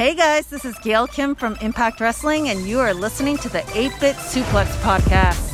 [0.00, 3.62] Hey guys, this is Gail Kim from Impact Wrestling, and you are listening to the
[3.76, 5.49] 8 Bit Suplex Podcast.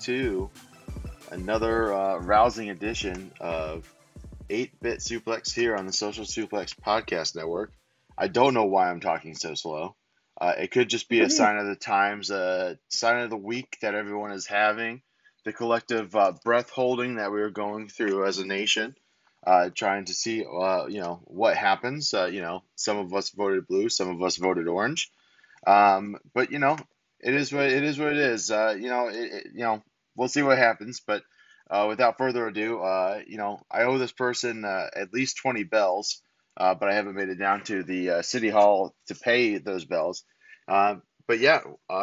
[0.00, 0.50] To
[1.30, 3.92] another uh, rousing edition of
[4.48, 7.72] 8 Bit Suplex here on the Social Suplex Podcast Network.
[8.16, 9.94] I don't know why I'm talking so slow.
[10.40, 13.76] Uh, it could just be a sign of the times, a sign of the week
[13.82, 15.02] that everyone is having,
[15.44, 18.96] the collective uh, breath holding that we are going through as a nation,
[19.46, 22.14] uh, trying to see, uh, you know, what happens.
[22.14, 25.10] Uh, you know, some of us voted blue, some of us voted orange.
[25.66, 26.78] Um, but you know,
[27.20, 27.98] it is what it is.
[27.98, 28.50] What it is.
[28.50, 29.82] Uh, you know, it, it, you know,
[30.20, 31.00] we'll see what happens.
[31.04, 31.22] But
[31.70, 35.64] uh, without further ado, uh, you know, I owe this person uh, at least twenty
[35.64, 36.20] bells,
[36.56, 39.86] uh, but I haven't made it down to the uh, city hall to pay those
[39.86, 40.22] bells.
[40.68, 41.60] Um, but yeah,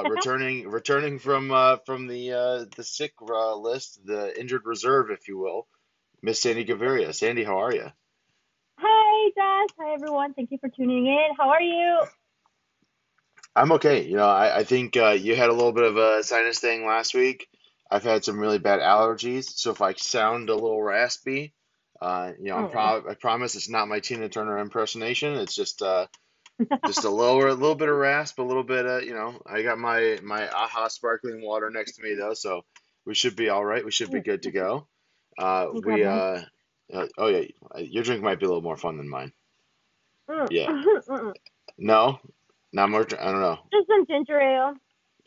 [0.09, 1.49] returning returning from
[1.85, 5.67] from the the sick list, the injured reserve, if you will,
[6.21, 7.13] Miss Sandy Gaviria.
[7.13, 7.85] Sandy, how are you?
[8.79, 9.75] Hi, Josh.
[9.79, 10.33] Hi, everyone.
[10.33, 11.29] Thank you for tuning in.
[11.37, 12.01] How are you?
[13.55, 14.05] I'm okay.
[14.05, 16.85] You know, I, I think uh, you had a little bit of a sinus thing
[16.85, 17.47] last week.
[17.89, 21.53] I've had some really bad allergies, so if I sound a little raspy,
[22.01, 22.67] uh, you know, oh.
[22.67, 25.35] pro- i promise it's not my Tina Turner impersonation.
[25.35, 26.07] It's just uh,
[26.85, 29.39] just a lower, a little bit of rasp, a little bit of, you know.
[29.45, 32.63] I got my my Aha sparkling water next to me though, so
[33.05, 33.85] we should be all right.
[33.85, 34.87] We should be good to go.
[35.37, 36.41] Uh, we uh,
[36.93, 39.31] uh, oh yeah, your drink might be a little more fun than mine.
[40.29, 40.47] Mm.
[40.51, 41.31] Yeah.
[41.77, 42.19] No,
[42.73, 43.13] not much.
[43.13, 43.59] I don't know.
[43.71, 44.73] Just some ginger ale.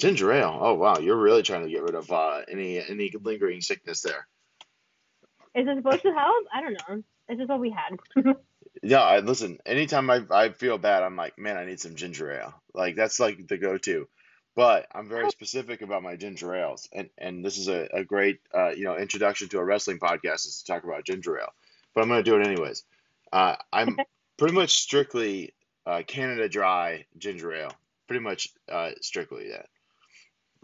[0.00, 0.58] Ginger ale.
[0.60, 4.26] Oh wow, you're really trying to get rid of uh, any any lingering sickness there.
[5.54, 6.46] Is it supposed to help?
[6.52, 7.02] I don't know.
[7.28, 8.34] It's just what we had.
[8.82, 9.58] yeah, I listen.
[9.66, 12.54] Anytime I I feel bad, I'm like, man, I need some ginger ale.
[12.72, 14.08] Like that's like the go-to.
[14.56, 15.30] But I'm very oh.
[15.30, 18.96] specific about my ginger ales, and and this is a, a great uh, you know
[18.96, 21.52] introduction to a wrestling podcast is to talk about ginger ale.
[21.94, 22.84] But I'm gonna do it anyways.
[23.30, 23.98] Uh, I'm
[24.38, 25.52] pretty much strictly
[25.84, 27.72] uh, Canada Dry ginger ale.
[28.08, 29.66] Pretty much uh, strictly that.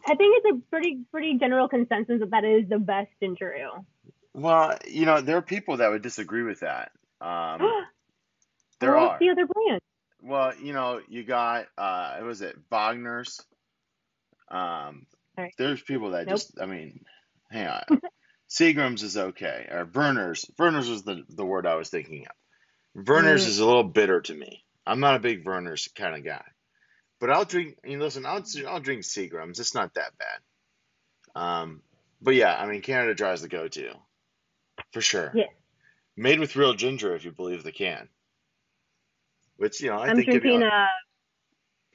[0.08, 3.84] I think it's a pretty pretty general consensus that that is the best ginger ale.
[4.32, 6.92] Well, you know, there are people that would disagree with that.
[7.20, 7.60] Um,
[8.80, 9.18] there well, are.
[9.18, 9.80] the other brand?
[10.22, 13.40] Well, you know, you got uh, was it Wagner's?
[14.48, 15.06] Um,
[15.36, 15.54] right.
[15.58, 16.36] There's people that nope.
[16.36, 17.04] just, I mean,
[17.50, 17.82] hang on.
[18.48, 20.48] Seagram's is okay, or Vernors.
[20.56, 23.04] Vernors was the the word I was thinking of.
[23.04, 23.48] Vernors mm.
[23.48, 24.64] is a little bitter to me.
[24.86, 26.44] I'm not a big Vernors kind of guy,
[27.20, 27.78] but I'll drink.
[27.84, 29.60] You know, listen, I'll I'll drink Seagrams.
[29.60, 31.40] It's not that bad.
[31.40, 31.82] Um,
[32.20, 33.92] but yeah, I mean, Canada Dry is the go-to
[34.92, 35.30] for sure.
[35.34, 35.44] Yeah.
[36.16, 38.08] Made with real ginger, if you believe the can.
[39.56, 40.88] Which you know, I am think drinking a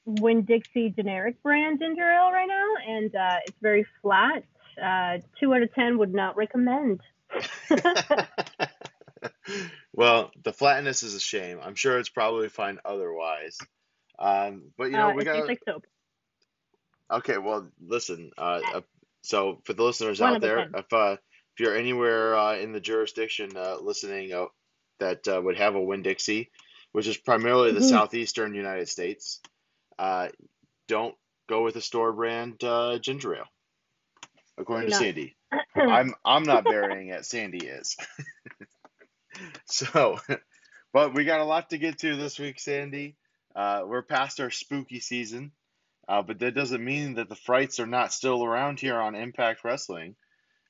[0.05, 4.43] Winn Dixie generic brand ginger ale right now, and uh, it's very flat.
[4.81, 7.01] Uh, two out of ten would not recommend.
[9.93, 11.59] well, the flatness is a shame.
[11.61, 13.57] I'm sure it's probably fine otherwise.
[14.21, 15.85] Um, but you know, uh, we got like soap.
[17.09, 18.31] Okay, well, listen.
[18.37, 18.81] Uh, uh,
[19.23, 21.17] so for the listeners out there, if uh,
[21.53, 24.45] if you're anywhere uh, in the jurisdiction uh, listening uh,
[24.99, 26.51] that uh, would have a Winn Dixie,
[26.91, 27.89] which is primarily the mm-hmm.
[27.89, 29.41] southeastern United States,
[29.99, 30.29] uh,
[30.87, 31.15] don't
[31.49, 33.45] go with a store brand uh, ginger ale.
[34.57, 34.97] According no.
[34.97, 35.35] to Sandy,
[35.75, 37.25] I'm I'm not burying it.
[37.25, 37.97] Sandy is.
[39.65, 40.19] so,
[40.93, 43.15] but we got a lot to get to this week, Sandy.
[43.55, 45.51] Uh, we're past our spooky season,
[46.07, 49.63] uh, but that doesn't mean that the frights are not still around here on Impact
[49.63, 50.15] Wrestling.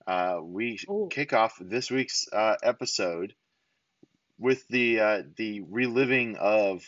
[0.07, 1.07] Uh, we Ooh.
[1.11, 3.33] kick off this week's uh, episode
[4.39, 6.83] with the uh, the reliving of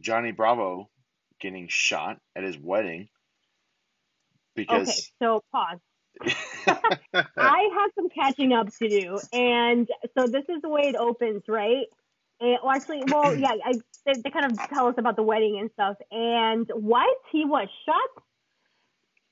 [0.00, 0.90] Johnny Bravo
[1.40, 3.08] getting shot at his wedding.
[4.56, 5.78] Because okay, so pause.
[7.36, 11.42] I have some catching up to do, and so this is the way it opens,
[11.46, 11.86] right?
[12.40, 13.72] And, well, actually, well, yeah, I,
[14.06, 17.68] they, they kind of tell us about the wedding and stuff, and why he was
[17.84, 18.24] shot.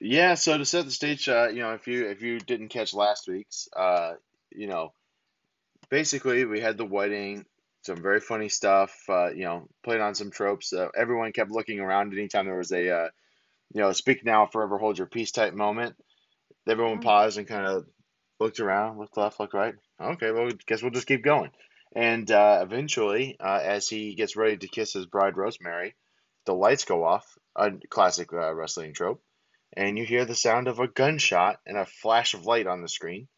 [0.00, 2.92] Yeah, so to set the stage, uh, you know, if you if you didn't catch
[2.92, 4.14] last week's, uh,
[4.50, 4.92] you know,
[5.88, 7.46] basically we had the wedding,
[7.82, 10.72] some very funny stuff, uh, you know, played on some tropes.
[10.72, 13.08] Uh, everyone kept looking around anytime there was a, uh,
[13.72, 15.96] you know, speak now, forever hold your peace type moment.
[16.68, 17.86] Everyone paused and kind of
[18.38, 19.74] looked around, looked left, looked right.
[20.00, 21.50] Okay, well, I guess we'll just keep going.
[21.94, 25.94] And uh, eventually, uh, as he gets ready to kiss his bride Rosemary,
[26.44, 29.22] the lights go off, a classic uh, wrestling trope.
[29.72, 32.88] and you hear the sound of a gunshot and a flash of light on the
[32.88, 33.28] screen,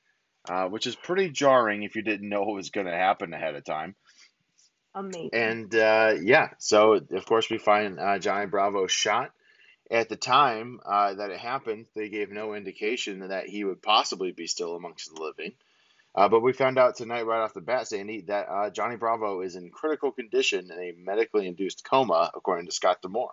[0.48, 3.54] uh, which is pretty jarring if you didn't know what was going to happen ahead
[3.54, 3.94] of time.
[4.94, 5.30] Amazing.
[5.32, 9.32] And uh, yeah, so of course we find uh, Johnny Bravo shot.
[9.90, 14.32] At the time uh, that it happened, they gave no indication that he would possibly
[14.32, 15.54] be still amongst the living.
[16.18, 19.40] Uh, but we found out tonight, right off the bat, Sandy, that uh, Johnny Bravo
[19.42, 23.30] is in critical condition in a medically induced coma, according to Scott D'Amore.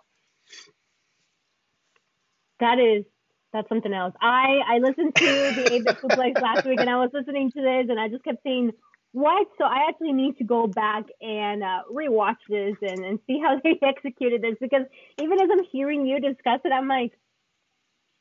[2.60, 3.04] That is
[3.52, 4.14] that's something else.
[4.22, 7.90] I I listened to the Bit Suplex last week, and I was listening to this,
[7.90, 8.70] and I just kept saying,
[9.10, 13.40] "What?" So I actually need to go back and uh, rewatch this and and see
[13.40, 14.86] how they executed this because
[15.20, 17.18] even as I'm hearing you discuss it, I'm like,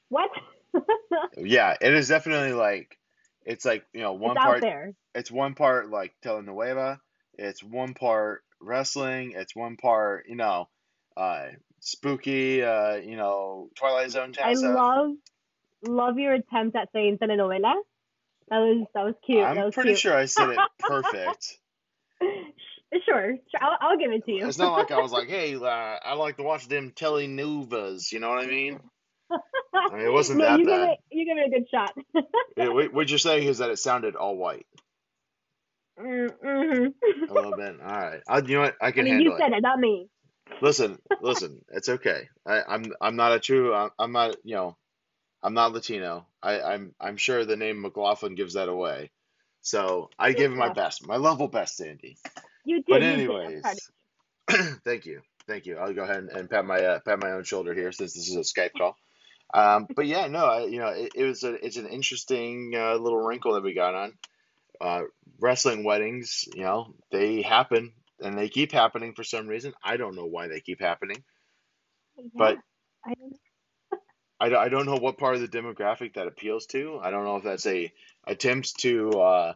[0.10, 0.32] "What?"
[1.38, 2.98] yeah, it is definitely like
[3.46, 4.94] it's like you know one it's part there.
[5.14, 7.00] it's one part like telenovela,
[7.38, 10.68] it's one part wrestling, it's one part you know
[11.16, 11.48] uh,
[11.80, 14.76] spooky, uh, you know Twilight Zone I stuff.
[14.76, 15.12] love
[15.84, 17.76] love your attempt at saying telenovela.
[18.50, 19.44] That was that was cute.
[19.44, 20.00] I'm was pretty cute.
[20.00, 21.60] sure I said it perfect.
[23.04, 23.60] Sure, sure.
[23.60, 24.48] I'll, I'll give it to you.
[24.48, 28.12] It's not like I was like, hey, uh, I like to watch them telenovas.
[28.12, 28.80] You know what I mean?
[29.32, 30.80] I mean, it wasn't no, that you bad.
[30.80, 31.94] give it you give it a good shot.
[32.58, 34.66] Yeah, what you're saying is that it sounded all white
[36.00, 37.30] mm-hmm.
[37.30, 37.76] a little bit.
[37.82, 38.76] All right, I, you know what?
[38.82, 40.08] I I can mean, handle you said it, not me.
[40.62, 42.30] Listen, listen, it's okay.
[42.46, 43.74] I, I'm I'm not a true.
[43.74, 44.36] I'm, I'm not.
[44.44, 44.78] You know,
[45.44, 46.28] I'm not Latino.
[46.42, 49.12] I, I'm I'm sure the name McLaughlin gives that away.
[49.62, 52.18] So I give it my best, my level best, Sandy.
[52.66, 52.86] You did.
[52.88, 53.20] But you did.
[53.20, 53.64] Anyways,
[54.86, 55.78] thank you, thank you.
[55.78, 58.30] I'll go ahead and, and pat my uh, pat my own shoulder here since this
[58.30, 58.96] is a Skype call.
[59.54, 62.96] Um, but yeah, no, I, you know, it, it was a it's an interesting uh,
[62.96, 64.14] little wrinkle that we got on.
[64.82, 65.02] Uh,
[65.40, 69.74] wrestling weddings, you know, they happen and they keep happening for some reason.
[69.84, 71.24] I don't know why they keep happening,
[72.18, 72.32] you.
[72.38, 72.58] but
[73.06, 73.38] I don't know.
[74.40, 77.00] I, don't- I don't know what part of the demographic that appeals to.
[77.02, 77.92] I don't know if that's a
[78.28, 79.54] attempt to, uh,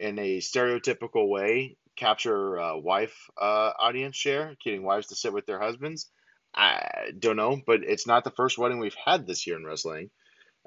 [0.00, 5.46] in a stereotypical way, capture uh, wife uh, audience share, getting wives to sit with
[5.46, 6.10] their husbands.
[6.58, 10.10] I don't know, but it's not the first wedding we've had this year in wrestling.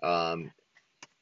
[0.02, 0.52] Um,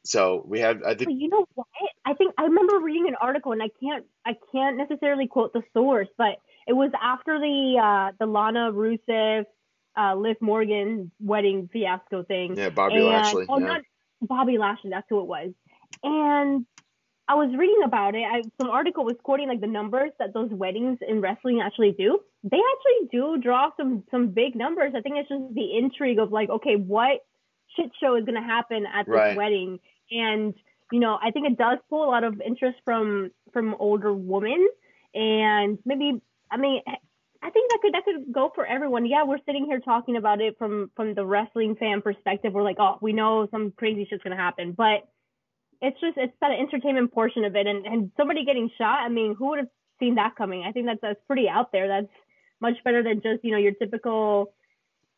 [0.05, 0.83] so we have.
[0.83, 1.67] I think, you know what?
[2.05, 5.63] I think I remember reading an article, and I can't I can't necessarily quote the
[5.73, 6.37] source, but
[6.67, 9.45] it was after the uh, the Lana Rusev,
[9.97, 12.55] uh, Liv Morgan wedding fiasco thing.
[12.55, 13.45] yeah, Bobby and, Lashley.
[13.49, 13.65] Oh, yeah.
[13.65, 13.81] not
[14.21, 14.91] Bobby Lashley.
[14.91, 15.51] That's who it was.
[16.03, 16.65] And
[17.27, 18.23] I was reading about it.
[18.23, 22.19] I, some article was quoting like the numbers that those weddings in wrestling actually do.
[22.43, 24.93] They actually do draw some some big numbers.
[24.95, 27.19] I think it's just the intrigue of like, okay, what
[27.75, 29.35] shit show is going to happen at this Right.
[29.35, 29.79] wedding?
[30.11, 30.53] And
[30.91, 34.67] you know, I think it does pull a lot of interest from from older women,
[35.13, 36.21] and maybe
[36.51, 36.81] I mean.
[37.41, 39.05] I think that could that could go for everyone.
[39.05, 42.51] Yeah, we're sitting here talking about it from from the wrestling fan perspective.
[42.51, 45.07] We're like, oh, we know some crazy shit's gonna happen, but
[45.81, 48.99] it's just it's that entertainment portion of it, and and somebody getting shot.
[49.05, 49.69] I mean, who would have
[50.01, 50.65] seen that coming?
[50.67, 51.87] I think that's that's pretty out there.
[51.87, 52.11] That's
[52.61, 54.53] much better than just you know your typical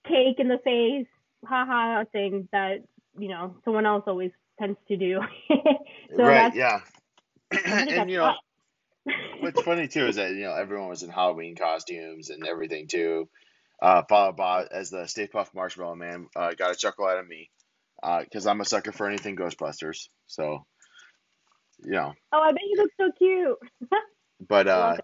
[0.08, 1.08] cake in the face,
[1.46, 2.84] haha thing that
[3.18, 5.20] you know someone else always tends to do.
[6.16, 6.80] so right, yeah.
[7.66, 8.34] and, you know.
[9.40, 13.28] What's funny too is that you know everyone was in Halloween costumes and everything too.
[13.82, 17.28] Uh, followed by as the Stay Puft Marshmallow Man uh, got a chuckle out of
[17.28, 17.50] me
[18.02, 20.08] because I'm a sucker for anything Ghostbusters.
[20.28, 20.66] So,
[21.84, 23.58] you know, oh, I bet you look so cute.
[24.48, 24.98] but uh,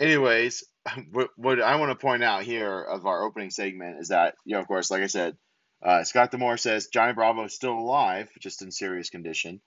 [0.00, 0.64] anyways,
[1.36, 4.60] what, I want to point out here of our opening segment is that you know,
[4.60, 5.36] of course, like I said,
[5.82, 9.60] uh, Scott D'Amore says Johnny Bravo is still alive, just in serious condition.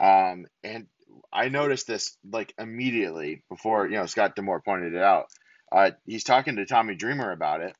[0.00, 0.86] Um, and
[1.32, 5.26] I noticed this like immediately before you know Scott D'Amore pointed it out.
[5.70, 7.76] Uh, he's talking to Tommy Dreamer about it,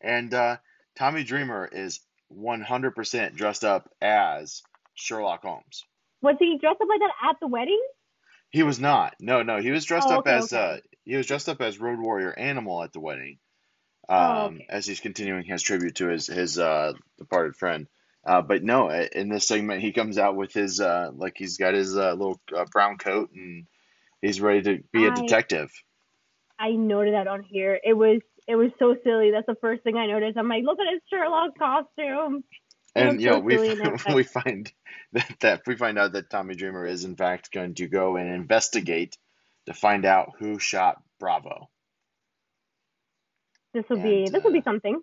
[0.00, 0.56] and uh,
[0.96, 2.00] Tommy Dreamer is
[2.34, 4.62] 100% dressed up as
[4.94, 5.84] Sherlock Holmes.
[6.22, 7.80] Was he dressed up like that at the wedding?
[8.50, 9.14] He was not.
[9.20, 10.56] No, no, he was dressed Oh, up okay, as okay.
[10.56, 13.38] uh, he was dressed up as Road Warrior Animal at the wedding.
[14.08, 14.66] Um, Oh, okay.
[14.68, 17.88] as he's continuing his tribute to his his uh departed friend.
[18.24, 21.74] Uh, but no, in this segment he comes out with his uh like he's got
[21.74, 23.66] his uh, little uh, brown coat and
[24.22, 25.70] he's ready to be a I- detective.
[26.58, 27.78] I noted that on here.
[27.84, 29.32] It was it was so silly.
[29.32, 30.38] That's the first thing I noticed.
[30.38, 32.44] I'm like, look at his Sherlock costume.
[32.96, 34.72] And you know we silly in that we find
[35.12, 38.28] that, that we find out that Tommy Dreamer is in fact going to go and
[38.32, 39.16] investigate
[39.66, 41.68] to find out who shot Bravo.
[43.74, 45.00] This will be this will be uh, something.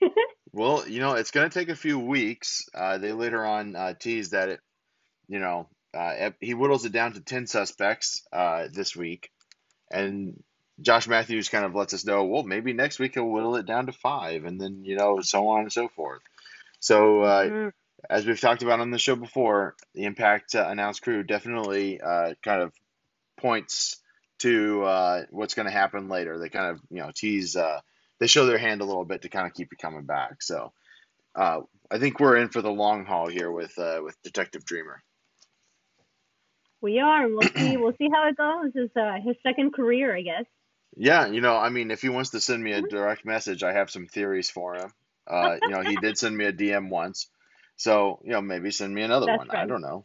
[0.54, 2.68] Well, you know, it's going to take a few weeks.
[2.74, 4.60] Uh, they later on uh, teased that it,
[5.26, 9.30] you know, uh, he whittles it down to 10 suspects uh, this week.
[9.90, 10.42] And
[10.80, 13.86] Josh Matthews kind of lets us know, well, maybe next week he'll whittle it down
[13.86, 16.20] to five, and then, you know, so on and so forth.
[16.82, 17.68] So, uh, mm-hmm.
[18.10, 22.34] as we've talked about on the show before, the Impact uh, announced crew definitely uh,
[22.42, 22.72] kind of
[23.38, 24.02] points
[24.40, 26.40] to uh, what's going to happen later.
[26.40, 27.78] They kind of you know tease, uh,
[28.18, 30.42] they show their hand a little bit to kind of keep you coming back.
[30.42, 30.72] So,
[31.36, 35.04] uh, I think we're in for the long haul here with with Detective Dreamer.
[36.80, 37.28] We are.
[37.28, 37.76] We'll see.
[37.76, 38.72] We'll see how it goes.
[38.74, 40.46] It's his second career, I guess.
[40.96, 42.88] Yeah, you know, I mean, if he wants to send me a mm-hmm.
[42.88, 44.92] direct message, I have some theories for him.
[45.26, 47.28] Uh, you know, he did send me a DM once,
[47.76, 49.50] so you know, maybe send me another one.
[49.50, 50.04] I don't know.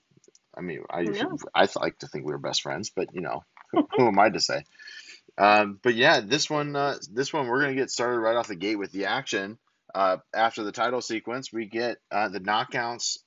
[0.56, 1.06] I mean, I
[1.54, 4.30] I like to think we were best friends, but you know, who, who am I
[4.30, 4.64] to say?
[5.38, 8.56] Um, but yeah, this one, uh, this one, we're gonna get started right off the
[8.56, 9.58] gate with the action.
[9.94, 13.18] Uh, after the title sequence, we get uh, the Knockouts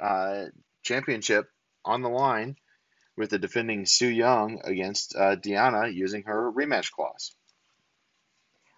[0.00, 0.44] uh,
[0.82, 1.46] championship
[1.84, 2.56] on the line
[3.16, 7.34] with the defending Su Yung against uh, Deonna using her rematch clause.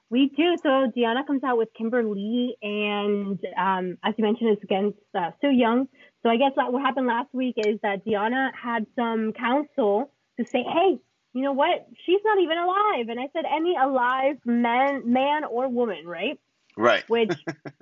[0.09, 0.57] We do.
[0.63, 5.49] So Deonna comes out with Kimberly, and um, as you mentioned, it's against uh, Su
[5.49, 5.89] Yung.
[6.23, 10.63] So I guess what happened last week is that Deonna had some counsel to say,
[10.63, 10.99] "Hey,
[11.33, 11.89] you know what?
[12.05, 16.39] She's not even alive." And I said, "Any alive man, man or woman, right?"
[16.77, 17.03] Right.
[17.09, 17.33] Which,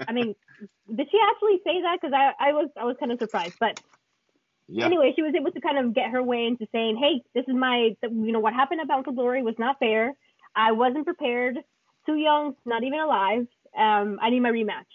[0.06, 0.34] I mean,
[0.94, 1.98] did she actually say that?
[2.00, 3.56] Because I, I was, I was kind of surprised.
[3.60, 3.80] But
[4.66, 4.86] yeah.
[4.86, 7.54] Anyway, she was able to kind of get her way into saying, "Hey, this is
[7.54, 10.14] my, you know, what happened at Bound for Glory was not fair.
[10.56, 11.58] I wasn't prepared.
[12.06, 13.46] Su Yung, not even alive.
[13.76, 14.92] Um, I need my rematch."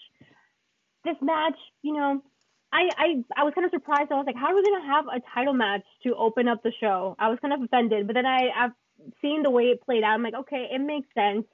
[1.04, 2.22] This match, you know,
[2.72, 4.12] I, I I was kind of surprised.
[4.12, 6.72] I was like, "How are we gonna have a title match to open up the
[6.80, 8.72] show?" I was kind of offended, but then I I've
[9.22, 10.14] seen the way it played out.
[10.14, 11.46] I'm like, okay, it makes sense.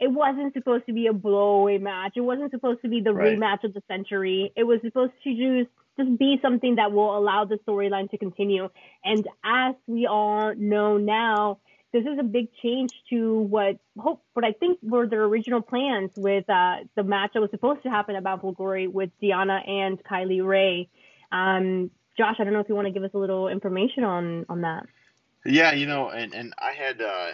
[0.00, 2.12] It wasn't supposed to be a blowaway match.
[2.16, 3.38] It wasn't supposed to be the right.
[3.38, 4.52] rematch of the century.
[4.56, 8.68] It was supposed to just just be something that will allow the storyline to continue.
[9.04, 11.60] And as we all know now,
[11.94, 16.10] this is a big change to what hope what I think were their original plans
[16.16, 20.44] with uh, the match that was supposed to happen about Glory with Deonna and Kylie
[20.44, 20.88] Rae.
[21.30, 24.44] Um, Josh, I don't know if you want to give us a little information on
[24.48, 24.86] on that.
[25.46, 27.28] Yeah, you know, and and I had uh,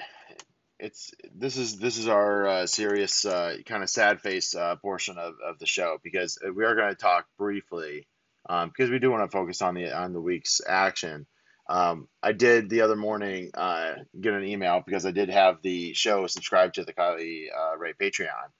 [0.79, 5.17] it's this is this is our uh, serious uh, kind of sad face uh, portion
[5.17, 8.07] of, of the show because we are going to talk briefly
[8.47, 11.27] um, because we do want to focus on the on the week's action.
[11.71, 15.95] Um, I did the other morning uh, get an email because I did have the
[15.95, 18.51] show subscribed to the Kylie uh, Rae Patreon.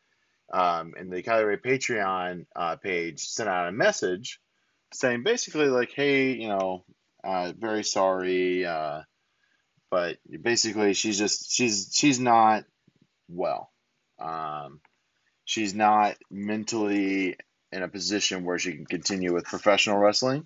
[0.53, 4.39] Um, and the Kylie Rae Patreon uh, page sent out a message
[4.95, 6.85] saying basically like, hey, you know,
[7.25, 9.01] uh, very sorry, uh,
[9.91, 12.65] but basically she's just she's she's not
[13.29, 13.73] well.
[14.21, 14.81] Um,
[15.45, 17.37] she's not mentally
[17.73, 20.45] in a position where she can continue with professional wrestling.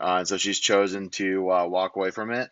[0.00, 2.50] Uh, and so she's chosen to uh, walk away from it.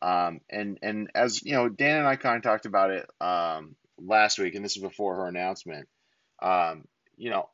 [0.00, 3.76] Um, and and as you know, Dan and I kind of talked about it um,
[3.98, 5.88] last week, and this is before her announcement.
[6.40, 6.84] Um,
[7.16, 7.48] you know,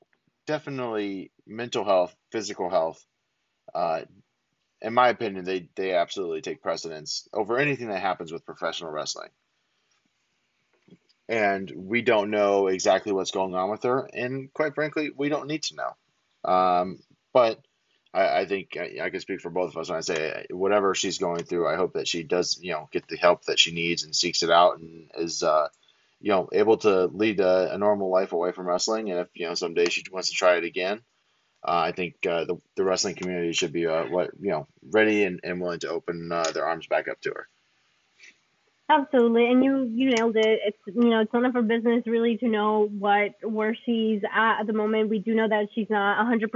[0.46, 3.04] definitely mental health, physical health.
[3.74, 4.00] Uh,
[4.80, 9.28] in my opinion, they they absolutely take precedence over anything that happens with professional wrestling
[11.28, 15.46] and we don't know exactly what's going on with her, and quite frankly, we don't
[15.46, 16.50] need to know.
[16.50, 16.98] Um,
[17.32, 17.60] but
[18.14, 20.94] I, I think I, I, can speak for both of us when I say whatever
[20.94, 21.68] she's going through.
[21.68, 24.42] I hope that she does, you know, get the help that she needs and seeks
[24.42, 25.68] it out, and is, uh,
[26.20, 29.10] you know, able to lead a, a, normal life away from wrestling.
[29.10, 31.02] And if you know someday she wants to try it again,
[31.66, 35.24] uh, I think uh, the the wrestling community should be uh, what you know ready
[35.24, 37.48] and, and willing to open uh, their arms back up to her.
[38.90, 40.60] Absolutely, and you you nailed it.
[40.64, 44.60] It's you know it's none of our business really to know what where she's at
[44.60, 45.10] at the moment.
[45.10, 46.50] We do know that she's not hundred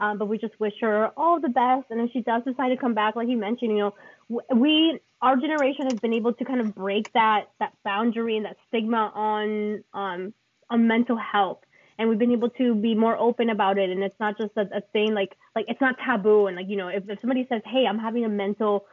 [0.00, 1.84] um, but we just wish her all the best.
[1.90, 3.94] And if she does decide to come back, like you mentioned, you know,
[4.54, 8.56] we our generation has been able to kind of break that that boundary and that
[8.68, 10.32] stigma on um
[10.70, 11.58] on mental health,
[11.98, 13.90] and we've been able to be more open about it.
[13.90, 16.46] And it's not just a, a thing like like it's not taboo.
[16.46, 18.86] And like you know, if, if somebody says, "Hey, I'm having a mental,"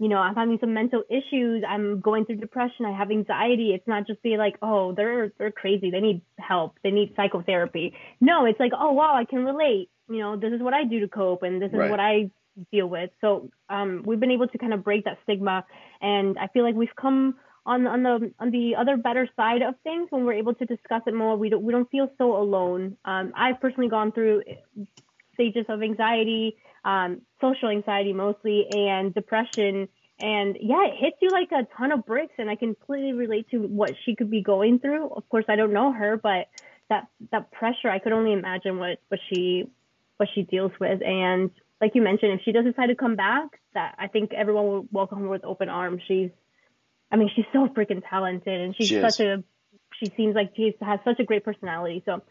[0.00, 1.62] you know, I'm having some mental issues.
[1.68, 2.86] I'm going through depression.
[2.86, 3.72] I have anxiety.
[3.74, 5.92] It's not just be like, oh, they're they're crazy.
[5.92, 6.78] They need help.
[6.82, 7.94] They need psychotherapy.
[8.20, 9.90] No, it's like, oh wow, I can relate.
[10.10, 11.90] You know, this is what I do to cope, and this is right.
[11.90, 12.30] what I
[12.72, 13.10] deal with.
[13.20, 15.64] So um, we've been able to kind of break that stigma,
[16.00, 19.74] and I feel like we've come on on the on the other better side of
[19.84, 21.36] things when we're able to discuss it more.
[21.36, 22.96] We don't we don't feel so alone.
[23.04, 24.42] Um, I've personally gone through
[25.34, 29.88] stages of anxiety um, social anxiety mostly, and depression.
[30.20, 32.34] And yeah, it hits you like a ton of bricks.
[32.38, 35.08] And I completely relate to what she could be going through.
[35.08, 36.48] Of course, I don't know her, but
[36.88, 39.68] that that pressure, I could only imagine what what she
[40.20, 41.02] what she deals with.
[41.02, 41.50] And
[41.80, 44.86] like you mentioned, if she does decide to come back, that I think everyone will
[44.92, 46.02] welcome her with open arms.
[46.06, 46.30] She's,
[47.10, 49.42] I mean, she's so freaking talented, and she's she such a.
[49.98, 52.02] She seems like she has such a great personality.
[52.04, 52.22] So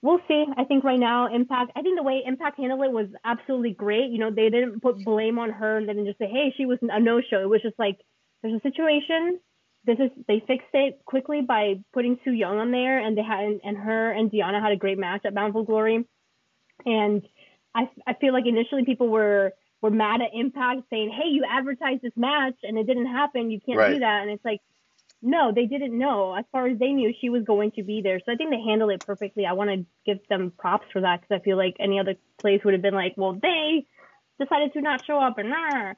[0.00, 0.44] we'll see.
[0.56, 1.72] I think right now Impact.
[1.76, 4.10] I think the way Impact handled it was absolutely great.
[4.10, 6.78] You know, they didn't put blame on her and then just say, "Hey, she was
[6.82, 7.98] a no-show." It was just like,
[8.42, 9.40] "There's a situation.
[9.84, 13.60] This is." They fixed it quickly by putting Su Yung on there, and they had
[13.64, 16.06] and her and Deonna had a great match at Bound for Glory.
[16.84, 17.22] And
[17.74, 22.02] I I feel like initially people were were mad at Impact saying, "Hey, you advertised
[22.02, 23.50] this match and it didn't happen.
[23.50, 23.94] You can't Right.
[23.94, 24.60] do that." And it's like,
[25.22, 26.34] no, they didn't know.
[26.34, 28.20] As far as they knew, she was going to be there.
[28.24, 29.46] So I think they handled it perfectly.
[29.46, 32.60] I want to give them props for that because I feel like any other place
[32.64, 33.86] would have been like, well, they
[34.40, 35.94] decided to not show up and nah.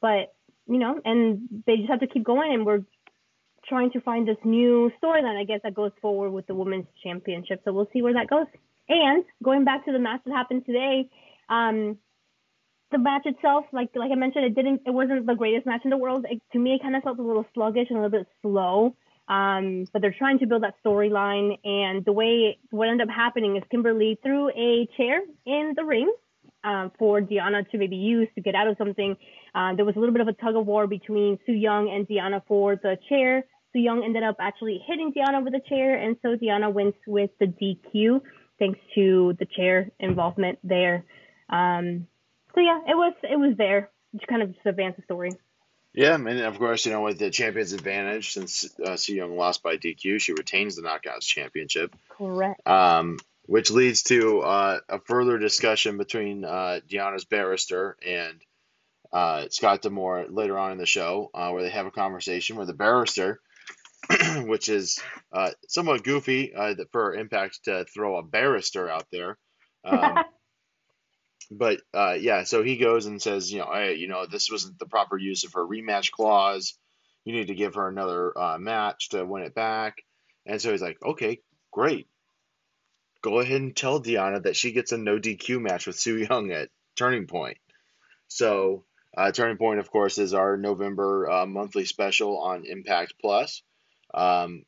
[0.00, 0.34] But
[0.66, 2.52] you know, and they just have to keep going.
[2.52, 2.84] And we're
[3.66, 7.62] trying to find this new storyline, I guess, that goes forward with the women's championship.
[7.64, 8.46] So we'll see where that goes.
[8.88, 11.10] And going back to the match that happened today,
[11.48, 11.98] um,
[12.90, 15.90] the match itself, like like I mentioned, it didn't it wasn't the greatest match in
[15.90, 16.24] the world.
[16.28, 18.96] It, to me, it kind of felt a little sluggish and a little bit slow.
[19.28, 23.56] Um, but they're trying to build that storyline, and the way what ended up happening
[23.56, 26.10] is Kimberly threw a chair in the ring
[26.64, 29.16] um, for Deonna to maybe use to get out of something.
[29.54, 32.08] Uh, there was a little bit of a tug of war between Su Yung and
[32.08, 33.44] Deonna for the chair.
[33.74, 37.30] Su Yung ended up actually hitting Deonna with the chair, and so Deonna wins with
[37.38, 38.22] the DQ
[38.58, 41.04] thanks to the chair involvement there.
[41.48, 42.06] Um,
[42.54, 45.30] so yeah, it was it was there to kind of just advance the story.
[45.94, 49.62] Yeah, and of course, you know, with the champion's advantage, since uh, Su Yung lost
[49.62, 52.64] by DQ, she retains the Knockouts championship, Correct.
[52.66, 58.40] um, which leads to uh, a further discussion between uh, Deonna's barrister and
[59.12, 62.66] uh, Scott D'Amore later on in the show, uh, where they have a conversation where
[62.66, 63.40] the barrister,
[64.46, 65.00] which is
[65.32, 69.38] uh, somewhat goofy uh, that for Impact to throw a barrister out there.
[69.84, 70.24] Um,
[71.50, 74.78] but uh, yeah, so he goes and says, you know, hey, you know, this wasn't
[74.78, 76.74] the proper use of her rematch clause.
[77.24, 79.96] You need to give her another uh, match to win it back.
[80.46, 82.08] And so he's like, okay, great.
[83.20, 86.52] Go ahead and tell Deonna that she gets a no DQ match with Su Yung
[86.52, 87.58] at Turning Point.
[88.28, 88.84] So
[89.16, 93.62] uh, Turning Point, of course, is our November uh, monthly special on Impact Plus.
[94.14, 94.64] Um,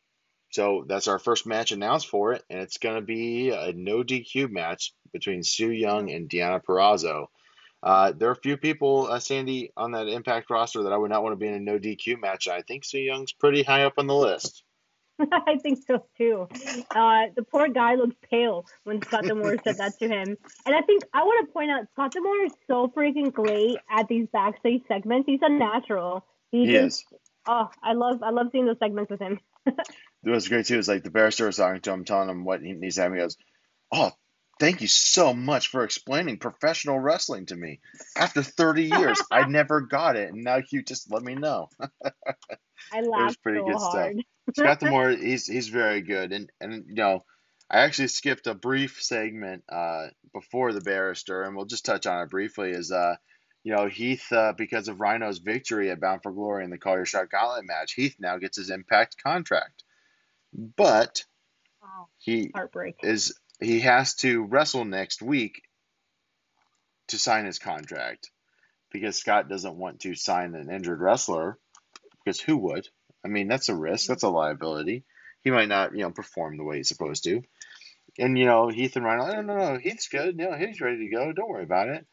[0.50, 4.02] so that's our first match announced for it, and it's going to be a no
[4.02, 7.26] DQ match between Su Yung and Deonna Purrazzo.
[7.82, 11.10] Uh, there are a few people, uh, Sandy, on that Impact roster that I would
[11.10, 12.48] not want to be in a no DQ match.
[12.48, 14.64] I think Su Yung's pretty high up on the list.
[15.46, 16.48] I think so too.
[16.94, 20.36] Uh, the poor guy looked pale when Scott D'Amore said that to him.
[20.66, 24.08] And I think I want to point out Scott D'Amore is so freaking great at
[24.08, 25.26] these backstage segments.
[25.26, 26.24] He's a natural.
[26.50, 27.19] He, He just, is.
[27.46, 29.40] Oh, I love I love seeing those segments with him.
[30.22, 30.74] It was great too.
[30.74, 33.02] It was like the barrister was talking to him, telling him what he needs to
[33.02, 33.12] have.
[33.12, 33.38] He goes,
[33.90, 34.12] "Oh,
[34.58, 37.80] thank you so much for explaining professional wrestling to me.
[38.18, 41.70] After 30 years, I never got it, and now you just let me know."
[42.92, 43.92] I laughed pretty so good stuff.
[43.92, 44.16] hard.
[44.54, 47.24] Scott D'Amore, he's he's very good, and and you know,
[47.70, 52.22] I actually skipped a brief segment uh, before the barrister, and we'll just touch on
[52.22, 52.72] it briefly.
[52.72, 53.16] Is uh,
[53.62, 56.96] you know, Heath uh, because of Rhino's victory at Bound for Glory in the Call
[56.96, 59.84] Your Shot Gauntlet match, Heath now gets his Impact contract,
[60.52, 61.24] but
[61.82, 62.96] Wow, he heartbreak.
[63.02, 65.62] is he has to wrestle next week
[67.08, 68.30] to sign his contract
[68.92, 71.58] because Scott doesn't want to sign an injured wrestler
[72.24, 72.88] because who would?
[73.24, 75.04] I mean, that's a risk, that's a liability.
[75.42, 77.42] He might not, you know, perform the way he's supposed to.
[78.18, 80.36] And you know, Heath and Rhino, no, no, no, Heath's good.
[80.36, 81.32] No, he's ready to go.
[81.32, 82.06] Don't worry about it.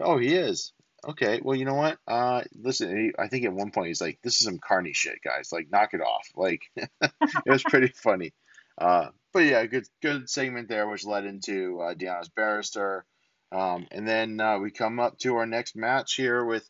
[0.00, 0.72] Oh, he is.
[1.06, 1.98] Okay, well, you know what?
[2.06, 5.18] Uh, listen, he, I think at one point he's like, "This is some carny shit,
[5.24, 5.50] guys.
[5.52, 7.10] Like, knock it off." Like, it
[7.46, 8.32] was pretty funny.
[8.78, 13.04] Uh, but yeah, good, good segment there, which led into uh, Deonna's barrister,
[13.50, 16.68] um, and then uh, we come up to our next match here with,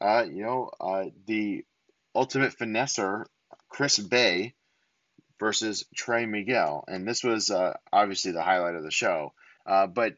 [0.00, 1.64] uh, you know, uh, the
[2.14, 3.24] ultimate finesser,
[3.68, 4.54] Chris Bey,
[5.38, 9.32] versus Trey Miguel, and this was uh, obviously the highlight of the show.
[9.64, 10.14] Uh, but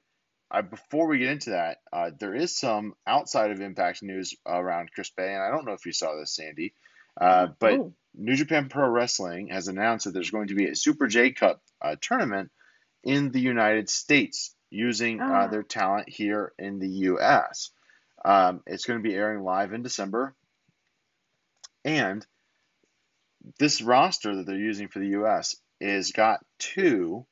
[0.50, 4.90] uh, before we get into that, uh, there is some outside of Impact news around
[4.92, 6.74] Chris Bey, and I don't know if you saw this, Sandy,
[7.20, 10.74] uh, but Oh, New Japan Pro Wrestling has announced that there's going to be a
[10.74, 12.50] Super J Cup uh, tournament
[13.04, 15.46] in the United States using uh, Ah.
[15.46, 17.70] their talent here in the U.S.
[18.24, 20.34] Um, it's going to be airing live in December,
[21.84, 22.26] and
[23.58, 25.56] this roster that they're using for the U.S.
[25.80, 27.26] is got two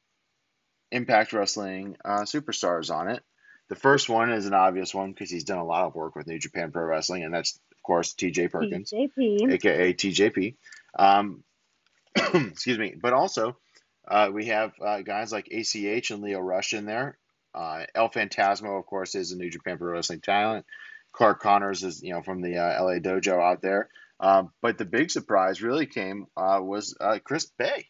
[0.90, 3.22] Impact Wrestling uh, superstars on it.
[3.68, 6.26] The first one is an obvious one because he's done a lot of work with
[6.26, 8.48] New Japan Pro Wrestling, and that's of course T.J.
[8.48, 9.52] Perkins TJP.
[9.52, 10.54] aka TJP.
[10.98, 11.44] Um,
[12.16, 12.94] excuse me.
[13.00, 13.58] But also,
[14.06, 17.18] uh, we have uh, guys like ACH and Lio Rush in there.
[17.54, 20.64] Uh, El Phantasmo, of course, is a New Japan Pro Wrestling talent.
[21.12, 23.88] Clark Connors is, you know, from the uh, LA Dojo out there.
[24.20, 27.86] Um, but the big surprise really came uh, was uh, Chris Bey.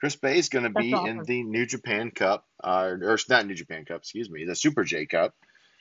[0.00, 1.20] Chris Bey is going to be awesome.
[1.20, 4.82] in the New Japan Cup, uh, or not New Japan Cup, excuse me, the Super
[4.84, 5.34] J Cup.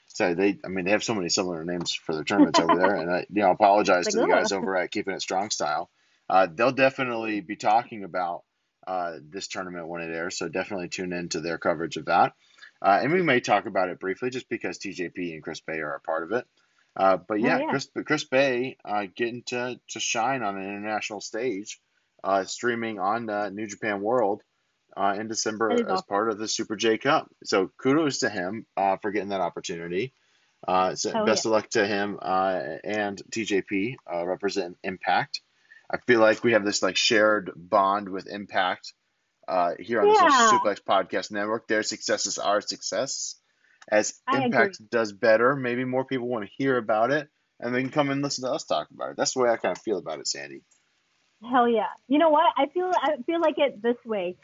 [0.08, 2.96] So they, I mean, they have so many similar names for their tournaments over there,
[2.96, 5.90] and I, you know, apologize to the guys over at Keeping It Strong Style.
[6.28, 8.44] Uh, they'll definitely be talking about
[8.88, 12.34] uh, this tournament when it airs, so definitely tune in to their coverage of that.
[12.82, 15.96] Uh, and we may talk about it briefly, just because TJP and Chris Bey are
[15.96, 16.46] a part of it.
[16.96, 17.70] Uh, but yeah, Oh, yeah.
[17.70, 21.80] Chris Chris Bey uh, getting to to shine on an international stage,
[22.24, 24.42] uh, streaming on uh, New Japan World
[24.96, 26.06] uh, in December as awesome.
[26.08, 27.30] part of the Super J Cup.
[27.44, 30.14] So kudos to him uh, for getting that opportunity.
[30.68, 35.42] Uh, so Hell best of luck to him uh, and TJP uh, representing Impact.
[35.90, 38.94] I feel like we have this like shared bond with Impact
[39.48, 40.52] uh, here on the Social Yeah.
[40.52, 41.68] Suplex Podcast Network.
[41.68, 43.36] Their success is our success.
[43.90, 47.28] As I Impact does better, maybe more people want to hear about it,
[47.60, 49.18] and they can come and listen to us talk about it.
[49.18, 50.62] That's the way I kind of feel about it, Sandy.
[51.44, 51.88] Hell yeah.
[52.08, 52.46] You know what?
[52.58, 54.38] I feel I feel like it this way.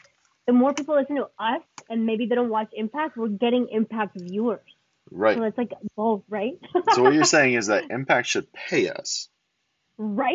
[0.46, 4.16] The more people listen to us and maybe they don't watch Impact, we're getting Impact
[4.20, 4.60] viewers.
[5.10, 5.36] Right.
[5.36, 6.54] So it's like both, right?
[6.92, 9.28] So what you're saying is that Impact should pay us.
[9.98, 10.34] right?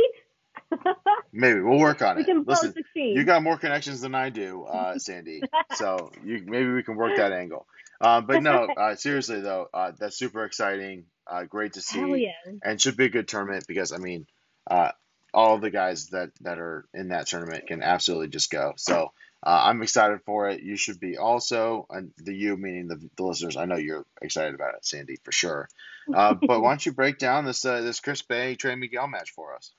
[1.33, 2.25] Maybe we'll work on we it.
[2.25, 3.15] can both Listen, succeed.
[3.17, 5.41] you got more connections than I do, uh, Sandy.
[5.75, 7.65] So you maybe we can work that angle.
[7.99, 11.05] Uh, but no, uh, seriously though, uh, that's super exciting.
[11.27, 12.31] Uh, great to see, Hell yeah.
[12.63, 14.25] and should be a good tournament because I mean,
[14.69, 14.91] uh,
[15.33, 18.73] all the guys that that are in that tournament can absolutely just go.
[18.77, 19.11] So
[19.43, 20.61] uh, I'm excited for it.
[20.61, 23.57] You should be also, and the you meaning the, the listeners.
[23.57, 25.67] I know you're excited about it, Sandy, for sure.
[26.13, 29.31] Uh, but why don't you break down this uh, this Chris Bey Trey Miguel match
[29.31, 29.71] for us?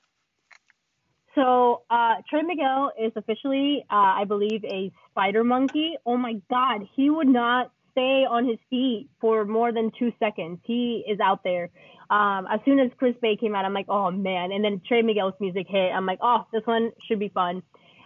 [1.35, 5.95] So uh, Trey Miguel is officially, uh, I believe, a spider monkey.
[6.05, 10.59] Oh my God, he would not stay on his feet for more than two seconds.
[10.63, 11.69] He is out there.
[12.13, 14.51] Um, as soon as Chris Bey came out, I'm like, oh man.
[14.51, 15.91] And then Trey Miguel's music hit.
[15.91, 17.63] I'm like, oh, this one should be fun.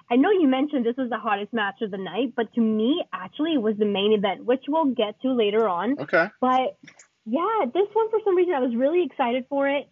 [0.10, 3.04] I know you mentioned this was the hottest match of the night, but to me,
[3.12, 6.00] actually, it was the main event, which we'll get to later on.
[6.00, 6.28] Okay.
[6.40, 6.78] But
[7.26, 9.90] yeah, this one for some reason I was really excited for it.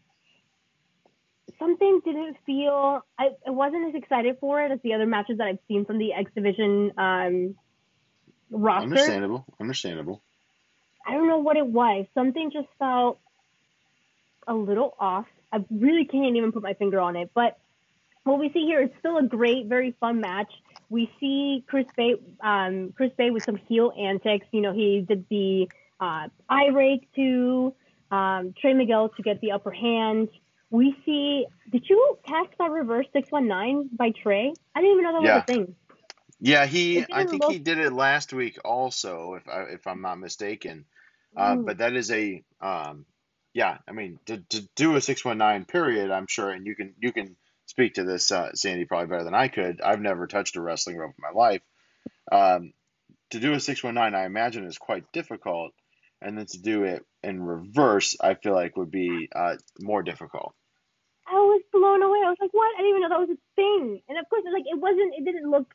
[1.60, 5.48] Something didn't feel I, I wasn't as excited for it as the other matches that
[5.48, 7.56] I've seen from the X Division um,
[8.50, 8.84] roster.
[8.84, 9.46] Understandable.
[9.60, 10.22] Understandable.
[11.06, 12.06] I don't know what it was.
[12.14, 13.20] Something just felt
[14.48, 15.26] a little off.
[15.52, 17.32] I really can't even put my finger on it.
[17.34, 17.58] But
[18.24, 20.52] what we see here is still a great, very fun match.
[20.90, 24.46] We see Chris Bey, um, Chris Bey with some heel antics.
[24.52, 25.68] You know, he did the
[26.00, 27.74] uh, eye rake to
[28.12, 30.30] um, Trey Miguel to get the upper hand.
[30.70, 31.46] We see.
[31.72, 34.54] Did you catch that reverse six one nine by Trey?
[34.76, 35.36] I didn't even know that Yeah.
[35.36, 35.76] was a thing.
[36.42, 37.06] Yeah, he.
[37.12, 40.86] I think look- he did it last week also, if I if I'm not mistaken.
[41.38, 41.66] Uh, Mm.
[41.66, 43.06] but that is a um,
[43.56, 43.78] yeah.
[43.88, 46.94] I mean, to, to do a six one nine period, I'm sure, and you can
[47.00, 49.82] you can speak to this, uh, Sandy, probably better than I could.
[49.82, 51.62] I've never touched a wrestling rope in my life.
[52.32, 52.74] Um,
[53.32, 55.74] to do a six one nine, I imagine is quite difficult,
[56.22, 60.54] and then to do it in reverse, I feel like would be uh, more difficult.
[61.26, 62.20] I was blown away.
[62.26, 62.76] I was like, what?
[62.76, 64.02] I didn't even know that was a thing.
[64.10, 65.14] And of course, it's like it wasn't.
[65.18, 65.74] It didn't look.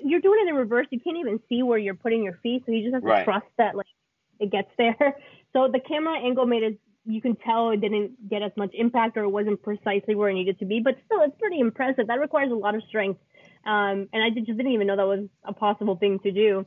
[0.00, 0.86] You're doing it in reverse.
[0.90, 3.24] You can't even see where you're putting your feet, so you just have to Right.
[3.24, 3.86] trust that like
[4.38, 4.96] it gets there.
[5.56, 6.78] So the camera angle made it.
[7.06, 10.34] You can tell it didn't get as much impact, or it wasn't precisely where it
[10.34, 10.80] needed to be.
[10.80, 12.08] But still, it's pretty impressive.
[12.08, 13.20] That requires a lot of strength.
[13.64, 16.66] Um, and I just didn't even know that was a possible thing to do.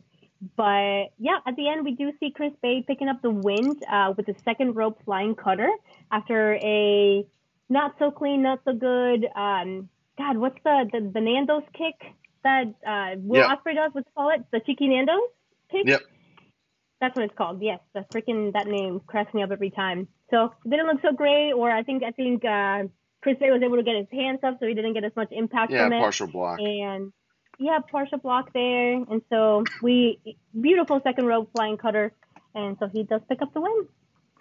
[0.56, 4.14] But yeah, at the end, we do see Chris Bey picking up the win uh,
[4.16, 5.70] with the second rope flying cutter
[6.12, 7.26] after a
[7.68, 9.28] not so clean, not so good.
[9.36, 11.96] Um, God, what's the the, the Nando's kick
[12.44, 13.56] that uh, Will Yeah.
[13.56, 13.92] Ospreay does?
[13.94, 14.46] What's it call it?
[14.52, 15.30] The Cheeky Nando's
[15.70, 15.84] kick.
[15.86, 16.02] Yep.
[17.02, 17.62] That's what it's called.
[17.62, 20.08] Yes, the freaking that name cracks me up every time.
[20.32, 22.84] So it didn't look so great, or I think I think uh,
[23.22, 25.30] Chris Bey was able to get his hands up, so he didn't get as much
[25.32, 26.60] impact Yeah, from it partial block.
[26.60, 27.14] and
[27.58, 28.94] yeah, partial block there.
[28.94, 30.20] And so we
[30.60, 32.14] beautiful second rope flying cutter,
[32.54, 33.88] and so he does pick up the win.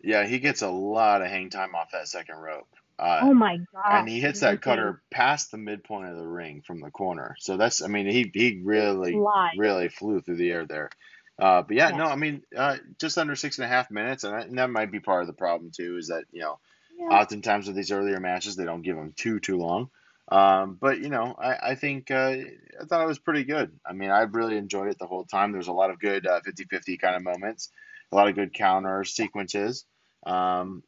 [0.03, 2.69] Yeah, he gets a lot of hang time off that second rope.
[2.99, 4.01] Uh, oh my god!
[4.01, 7.37] and he hits that cutter past the midpoint of the ring from the corner.
[7.39, 9.17] So that's, I mean, he he really
[9.57, 10.91] really flew through the air there.
[11.39, 11.97] Uh, but yeah, Yeah.
[11.99, 14.71] no, I mean, uh, just under six and a half minutes, and, I, and that
[14.71, 15.97] might be part of the problem too.
[15.97, 16.59] Is that you know,
[16.99, 17.09] Yeah.
[17.11, 19.91] oftentimes with these earlier matches, they don't give them too too long.
[20.31, 22.35] Um, but you know, I I think uh,
[22.81, 23.79] I thought it was pretty good.
[23.87, 25.53] I mean, I really enjoyed it the whole time.
[25.53, 27.71] There was a lot of good uh, 50-50 kind of moments,
[28.13, 29.87] a lot of good counter sequences.
[30.27, 30.83] Um,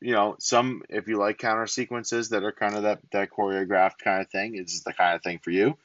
[0.00, 3.98] you know, some if you like counter sequences that are kind of that that choreographed
[4.02, 5.76] kind of thing, it's the kind of thing for you.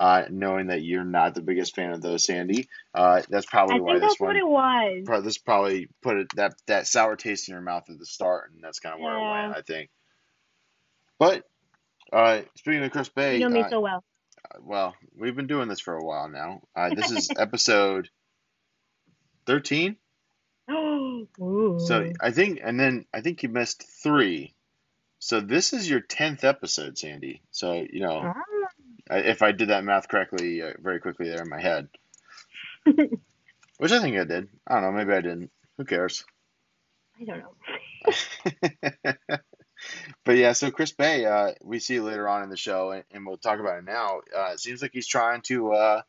[0.00, 3.80] Uh, knowing that you're not the biggest fan of those, Sandy, uh, that's probably I
[3.80, 5.02] why think this that's what it was.
[5.04, 8.52] pro- this probably put it that that sour taste in your mouth at the start,
[8.52, 9.90] and that's kind of where it went, I think.
[11.18, 11.42] But
[12.12, 14.04] uh, speaking of Chris Bey, You know me uh, so well.
[14.60, 16.62] well, we've been doing this for a while now.
[16.76, 18.08] Uh, this is episode
[19.46, 19.96] 13.
[21.38, 24.54] So I think, and then I think you missed three.
[25.18, 27.42] So this is your 10th episode, Sandy.
[27.50, 28.34] So, you know, Ah.
[29.10, 31.88] If I did that math correctly, uh, very quickly there in my head,
[32.84, 34.48] which I think I did.
[34.66, 34.92] I don't know.
[34.92, 35.50] Maybe I didn't.
[35.76, 36.24] Who cares?
[37.20, 37.54] I don't know.
[40.24, 43.26] but yeah, so Chris Bey, uh, we see later on in the show, and, and
[43.26, 44.20] we'll talk about it now.
[44.36, 46.02] Uh, it seems like he's trying to uh,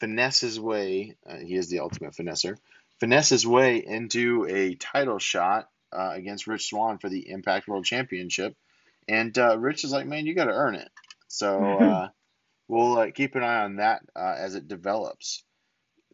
[0.00, 1.16] finesse his way.
[1.28, 2.56] Uh, he is the ultimate finesser.
[3.00, 7.84] Finesse his way into a title shot uh, against Rich Swann for the Impact World
[7.84, 8.56] Championship,
[9.08, 10.90] and uh, Rich is like, "Man, you got to earn it."
[11.28, 12.08] So uh,
[12.68, 15.42] we'll uh, keep an eye on that uh, as it develops.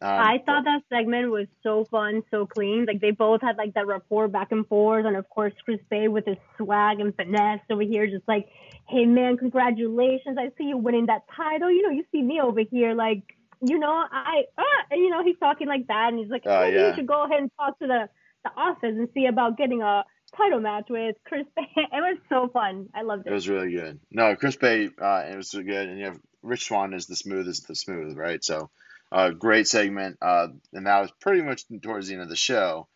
[0.01, 2.85] Um, I thought that segment was so fun, so clean.
[2.85, 6.09] Like they both had like that rapport back and forth, and of course Chris Bey
[6.09, 8.49] with his swag and finesse over here, just like,
[8.89, 10.37] "Hey man, congratulations!
[10.37, 11.71] I see you winning that title.
[11.71, 13.23] You know, you see me over here, like,
[13.61, 16.61] you know, I, ah, and you know, he's talking like that, and he's like, Oh,
[16.61, 16.89] maybe yeah.
[16.89, 18.09] you should go ahead and talk to the
[18.43, 20.03] the office and see about getting a
[20.37, 21.63] title match with Chris Bey.
[21.75, 22.89] It was so fun.
[22.93, 23.33] I loved It it.
[23.33, 23.99] was really good.
[24.11, 27.15] No, Chris Bey, uh, it was so good, and you have Rich Swann is the
[27.15, 28.43] smooth is the smooth, right?
[28.43, 28.69] So,
[29.11, 32.87] uh, great segment, uh, and that was pretty much towards the end of the show.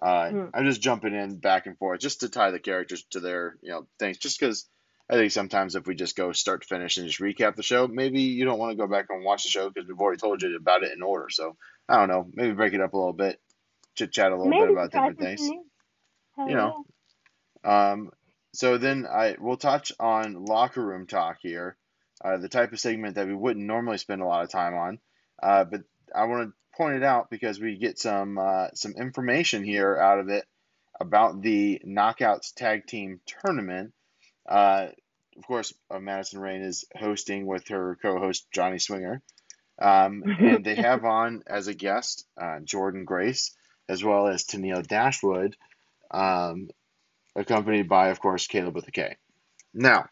[0.00, 0.50] Uh, Mm.
[0.54, 3.70] I'm just jumping in back and forth just to tie the characters to their, you
[3.70, 4.18] know, things.
[4.18, 4.68] Just because
[5.10, 7.88] I think sometimes if we just go start to finish and just recap the show,
[7.88, 10.42] maybe you don't want to go back and watch the show because we've already told
[10.42, 11.30] you about it in order.
[11.30, 11.56] So
[11.88, 13.40] I don't know, maybe break it up a little bit,
[13.96, 15.40] chit chat a little bit about different things.
[15.40, 15.64] something new.
[15.64, 15.67] Hell
[16.46, 16.74] You know,
[17.64, 18.10] Um,
[18.52, 21.76] so then I we'll touch on locker room talk here,
[22.24, 24.98] uh, the type of segment that we wouldn't normally spend a lot of time on,
[25.42, 25.82] uh, but
[26.14, 30.20] I want to point it out because we get some uh, some information here out
[30.20, 30.44] of it
[31.00, 33.92] about the Knockouts Tag Team Tournament.
[34.48, 34.88] Uh,
[35.36, 39.22] of course, uh, Madison Rayne is hosting with her co-host Johnny Swinger,
[39.80, 43.54] um, and they have on as a guest uh, Jordynne Grace
[43.88, 45.56] as well as Tenille Dashwood.
[46.10, 46.68] Um,
[47.36, 49.16] accompanied by, of course, Caleb with a K.
[49.74, 50.08] Now,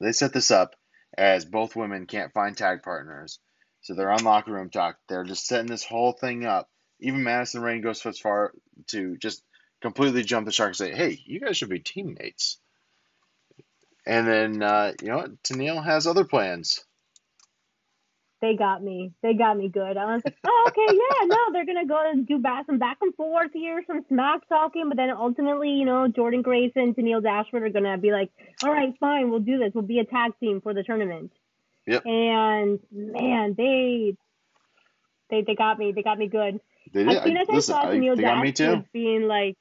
[0.00, 0.74] they set this up
[1.16, 3.38] as both women can't find tag partners,
[3.82, 4.96] so they're on locker room talk.
[5.08, 6.68] They're just setting this whole thing up.
[7.00, 8.52] Even Madison Rayne goes so far
[8.88, 9.42] to just
[9.80, 12.58] completely jump the shark and say, "Hey, you guys should be teammates."
[14.06, 15.42] And then, uh, you know, what?
[15.42, 16.84] Tenille has other plans.
[18.42, 19.12] They got me.
[19.22, 19.96] They got me good.
[19.96, 22.98] I was like, oh, okay, yeah, no, they're gonna go and do back some back
[23.00, 27.22] and forth here, some smack talking, but then ultimately, you know, Jordan Grayson, and Tenille
[27.22, 28.30] Dashwood are gonna be like,
[28.64, 29.70] all right, fine, we'll do this.
[29.72, 31.32] We'll be a tag team for the tournament.
[31.86, 32.04] Yep.
[32.04, 34.16] And man, they
[35.30, 35.92] they they got me.
[35.92, 36.60] They got me good.
[36.92, 37.16] They did.
[37.16, 38.44] As soon as I listen, saw I- Tenille got.
[38.44, 39.56] Dashwood being like,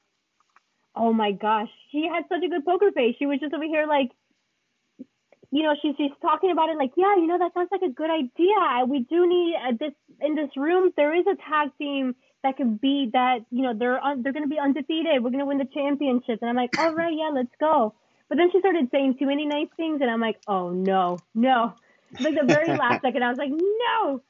[0.95, 3.15] oh my gosh, she had such a good poker face.
[3.19, 4.09] She was just over here like,
[5.51, 7.91] you know, she's she's talking about it like, yeah, you know, that sounds like a
[7.93, 8.85] good idea.
[8.87, 10.91] We do need uh, this in this room.
[10.95, 13.39] There is a tag team that could be that.
[13.51, 15.21] You know, they're un, they're gonna be undefeated.
[15.21, 16.39] We're gonna win the championship.
[16.41, 17.93] And I'm like, all right, yeah, let's go.
[18.29, 21.73] But then she started saying too many nice things, and I'm like, oh no, no.
[22.17, 24.21] Like the very last second, I was like, no.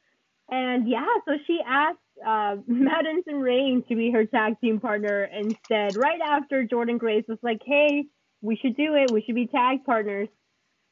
[0.50, 5.96] And yeah, so she asked uh, Madison Rayne to be her tag team partner instead.
[5.96, 8.06] Right after Jordynne Grace was like, "Hey,
[8.42, 9.12] we should do it.
[9.12, 10.30] We should be tag partners."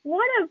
[0.04, 0.48] What a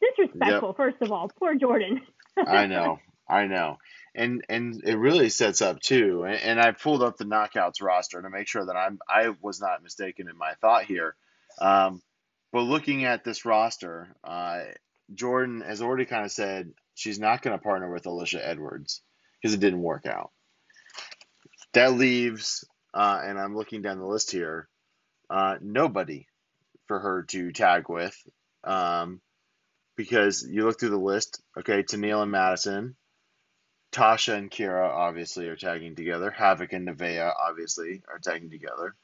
[0.00, 0.74] disrespectful!
[0.74, 2.00] First of all, poor Jordynne.
[2.46, 3.78] I know, I know,
[4.14, 6.24] and and it really sets up too.
[6.24, 9.60] And, and I pulled up the knockouts roster to make sure that I'm I was
[9.60, 11.16] not mistaken in my thought here.
[11.60, 12.02] Um,
[12.52, 14.62] but looking at this roster, uh,
[15.14, 19.02] Jordynne has already kind of said she's not going to partner with Alisha Edwards
[19.40, 20.30] because it didn't work out.
[21.72, 24.68] That leaves, uh, and I'm looking down the list here,
[25.28, 26.26] uh, nobody
[26.86, 28.16] for her to tag with.
[28.64, 29.20] Um,
[29.96, 32.96] because you look through the list, okay, Tenille and Madison,
[33.92, 36.34] Tasha and Kiera obviously are tagging together.
[36.36, 38.94] Havok and Nevaeh obviously are tagging together.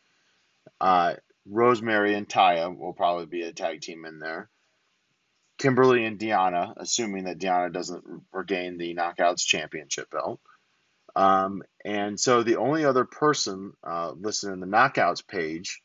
[0.80, 1.14] Uh,
[1.48, 4.48] Rosemary and Taya will probably be a tag team in there.
[5.58, 10.40] Kimberly and Deonna, assuming that Deonna doesn't regain the Knockouts championship belt.
[11.14, 15.80] Um, and so the only other person uh, listed in the Knockouts page,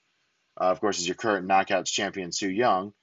[0.60, 2.94] uh, of course, is your current Knockouts champion, Su Yung.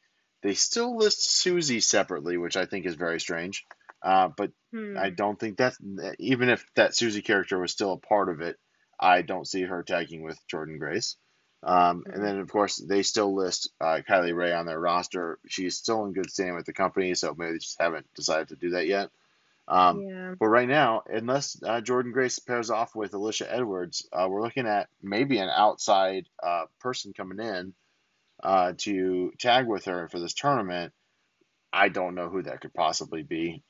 [0.43, 3.67] They still list Susie separately, which I think is very strange.
[4.03, 4.99] Uh, but Hmm.
[4.99, 5.75] I don't think that
[6.19, 8.59] even if that Susie character was still a part of it,
[9.01, 11.17] I don't see her tagging with Jordynne Grace.
[11.63, 15.39] Um, and then of course they still list uh, Kylie Rae on their roster.
[15.49, 18.57] She's still in good standing with the company, so maybe they just haven't decided to
[18.57, 19.11] do that yet.
[19.67, 20.35] Um, yeah.
[20.39, 24.67] But right now, unless uh, Jordynne Grace pairs off with Alisha Edwards, uh, we're looking
[24.67, 27.75] at maybe an outside uh, person coming in
[28.43, 30.93] uh, to tag with her for this tournament.
[31.73, 33.63] I don't know who that could possibly be,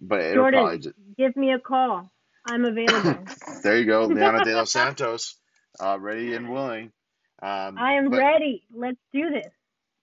[0.00, 2.10] but it'll Jordynne, probably just, give me a call.
[2.46, 3.24] I'm available.
[3.62, 5.36] there you go, Liana de los Santos,
[5.80, 6.92] uh, ready and willing.
[7.42, 8.64] Um, I am ready.
[8.74, 9.52] Let's do this.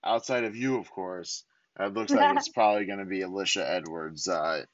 [0.04, 1.44] outside of you, of course,
[1.78, 4.64] it looks like it's probably going to be Alisha Edwards, uh,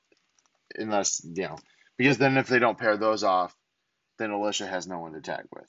[0.75, 1.57] unless you know,
[1.97, 3.55] because then if they don't pair those off,
[4.19, 5.67] then Alisha has no one to tag with.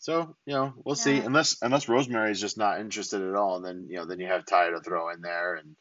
[0.00, 1.18] So you know, we'll see.
[1.26, 4.26] Unless unless Rosemary is just not interested at all, and then you know, then you
[4.26, 5.76] have Ty to throw in there, and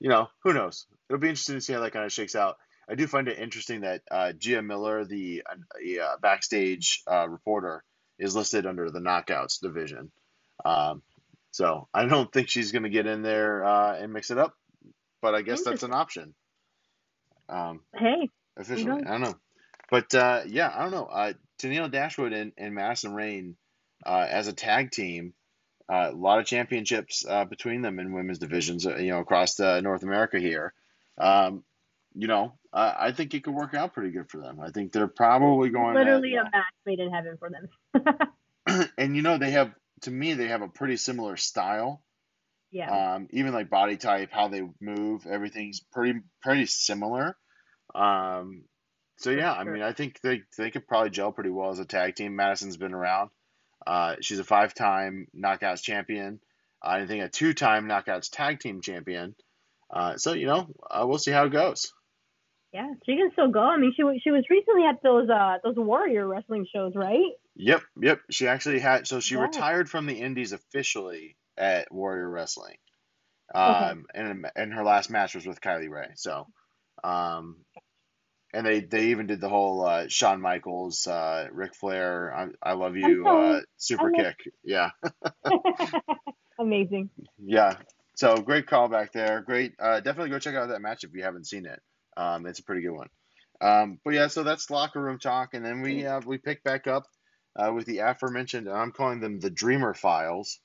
[0.00, 0.86] you know, who knows?
[1.08, 2.56] It'll be interesting to see how that kind of shakes out.
[2.90, 7.84] I do find it interesting that uh, Gia Miller, the uh, backstage uh, reporter,
[8.18, 10.10] is listed under the Knockouts division.
[10.64, 11.02] Um,
[11.52, 14.54] so I don't think she's going to get in there uh, and mix it up,
[15.22, 16.34] but I guess that's an option.
[17.48, 19.02] Um, Hey, officially.
[19.06, 19.34] I don't know.
[19.90, 21.34] But uh, yeah, I don't know.
[21.58, 23.56] Tenille Dashwood and, and Madison Rayne
[24.04, 25.34] uh, as a tag team,
[25.88, 29.58] uh, a lot of championships uh, between them in women's divisions, uh, you know, across
[29.58, 30.72] uh, North America here.
[31.16, 31.64] Um,
[32.14, 34.60] you know, I I think it could work out pretty good for them.
[34.60, 38.28] I think they're probably going to, literally you a match made in heaven for them.
[38.98, 42.02] and you know, they have to me they have a pretty similar style.
[42.70, 43.14] yeah.
[43.14, 47.36] Um, even like body type, how they move, everything's pretty pretty similar.
[47.94, 48.64] Um,
[49.18, 51.84] so yeah, I mean, I think they they could probably gel pretty well as a
[51.84, 52.34] tag team.
[52.36, 53.30] Madison's been around.
[53.86, 56.40] Uh, she's a five-time Knockouts champion.
[56.82, 59.34] I think a two-time Knockouts tag team champion.
[59.90, 61.92] Uh, so you know, uh, we'll see how it goes.
[62.72, 63.60] yeah, she can still go.
[63.60, 67.32] I mean, she was she was recently at those uh those warrior wrestling shows, right?
[67.56, 68.20] Yep, yep.
[68.30, 69.42] She actually had so she Yeah.
[69.42, 72.76] retired from the Indies officially at Warrior Wrestling.
[73.54, 73.64] Okay.
[73.64, 76.12] Um, and and her last match was with Kylie Rae.
[76.16, 76.46] So,
[77.02, 77.56] um,
[78.52, 82.72] and they they even did the whole uh, Shawn Michaels, uh, Ric Flair, I, I
[82.74, 84.36] love you, uh, super kick.
[84.64, 84.90] Yeah,
[86.58, 87.10] Amazing.
[87.38, 87.76] yeah.
[88.14, 89.42] So great call back there.
[89.42, 89.74] Great.
[89.78, 91.80] Uh, definitely go check out that match if you haven't seen it.
[92.16, 93.08] Um, it's a pretty good one.
[93.60, 96.86] Um, but yeah, so that's locker room talk, and then we uh, we pick back
[96.86, 97.04] up
[97.56, 98.68] uh, with the aforementioned.
[98.68, 100.58] I'm calling them the Dreamer Files.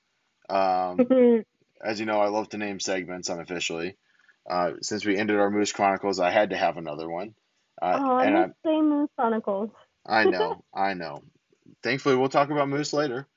[0.49, 0.99] Um,
[1.83, 3.97] as you know, I love to name segments unofficially.
[4.49, 7.33] Uh, since we ended our Moose Chronicles, I had to have another one.
[7.81, 9.69] Uh, oh, I I, miss saying Moose Chronicles.
[10.05, 11.23] I know, I know.
[11.81, 13.27] Thankfully, we'll talk about Moose later.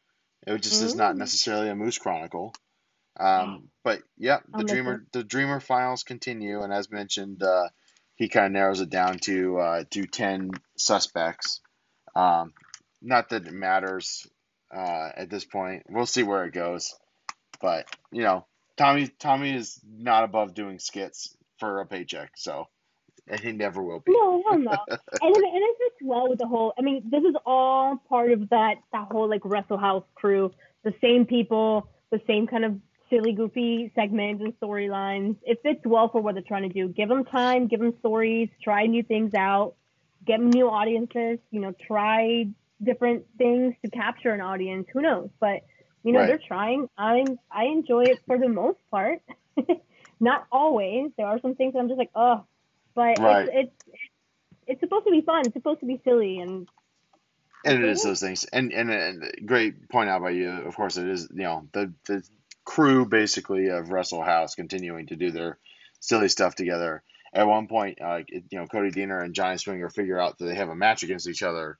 [0.46, 1.18] It just is not Mm.
[1.18, 2.55] necessarily a Moose Chronicle.
[3.18, 7.68] Um, but yeah, the Dreamer, the Dreamer files continue, and as mentioned, uh,
[8.14, 11.61] he kind of narrows it down to uh, to ten suspects.
[12.14, 12.53] Um,
[13.03, 14.27] not that it matters
[14.75, 15.85] uh, at this point.
[15.88, 16.94] We'll see where it goes,
[17.61, 18.46] but you know,
[18.77, 22.68] Tommy Tommy is not above doing skits for a paycheck, so
[23.29, 24.12] and he never will be.
[24.12, 24.71] No, hell no.
[24.89, 24.99] and
[25.37, 26.73] it, and it fits well with the whole.
[26.79, 30.53] I mean, this is all part of that that whole like Wrestle House crew.
[30.85, 32.77] The same people, the same kind of
[33.11, 35.37] silly, goofy segments and storylines.
[35.43, 36.89] It fits well for what they're trying to do.
[36.89, 39.75] Give them time, give them stories, try new things out,
[40.27, 41.39] get new audiences.
[41.51, 42.47] You know, try
[42.83, 44.87] different things to capture an audience.
[44.93, 45.31] Who knows?
[45.41, 45.62] But
[46.05, 46.27] you know, Right.
[46.29, 46.89] they're trying.
[46.97, 49.23] I'm I enjoy it for the most part.
[50.21, 51.11] Not always.
[51.17, 52.45] There are some things that I'm just like, oh,
[52.96, 53.48] but Right.
[53.48, 54.00] it's, it's
[54.68, 55.46] it's supposed to be fun.
[55.46, 56.68] It's supposed to be silly, and
[57.64, 58.44] And it is those things.
[58.44, 60.50] And, and and great point out by you.
[60.50, 61.28] Of course, it is.
[61.32, 62.24] You know, the the
[62.64, 65.59] crew basically of Wrestle House continuing to do their
[66.00, 67.02] silly stuff together.
[67.35, 70.46] At one point, uh, it- you know, Cody Deaner and Johnny Swinger figure out that
[70.46, 71.78] they have a match against each other,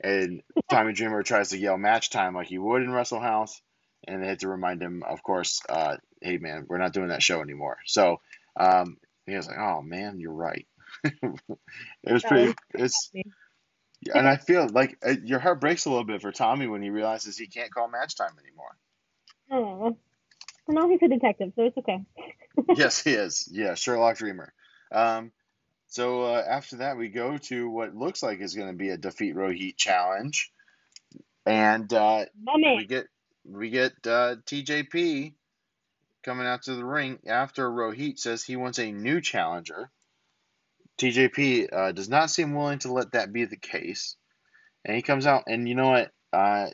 [0.00, 3.60] and Tommy Dreamer tries to yell match time like he would in Wrestle House,
[4.06, 7.22] and they had to remind him, of course, uh, hey man, we're not doing that
[7.22, 7.78] show anymore.
[7.86, 8.20] So
[8.56, 8.98] um,
[9.28, 10.66] he was like, oh man, you're right.
[11.04, 11.12] it
[12.04, 12.54] was Yeah, pretty.
[12.74, 13.10] It's
[14.00, 16.82] yeah, and I feel like uh, your heart breaks a little bit for Tommy when
[16.82, 18.76] he realizes he can't call match time anymore.
[19.50, 19.96] oh, well,
[20.68, 22.04] now he's a detective, so it's okay.
[22.76, 23.48] yes, he is.
[23.50, 24.52] Yeah, Sherlock Dreamer.
[24.92, 25.32] Um,
[25.88, 28.96] so uh, after that, we go to what looks like is going to be a
[28.96, 30.52] defeat Rohit challenge,
[31.46, 32.26] and uh,
[32.76, 33.06] we get
[33.44, 35.34] we get uh, TJP
[36.28, 39.90] coming out to the ring after Rohit says he wants a new challenger.
[40.98, 44.14] TJP uh, does not seem willing to let that be the case,
[44.84, 46.12] and he comes out and you know what?
[46.30, 46.66] Uh,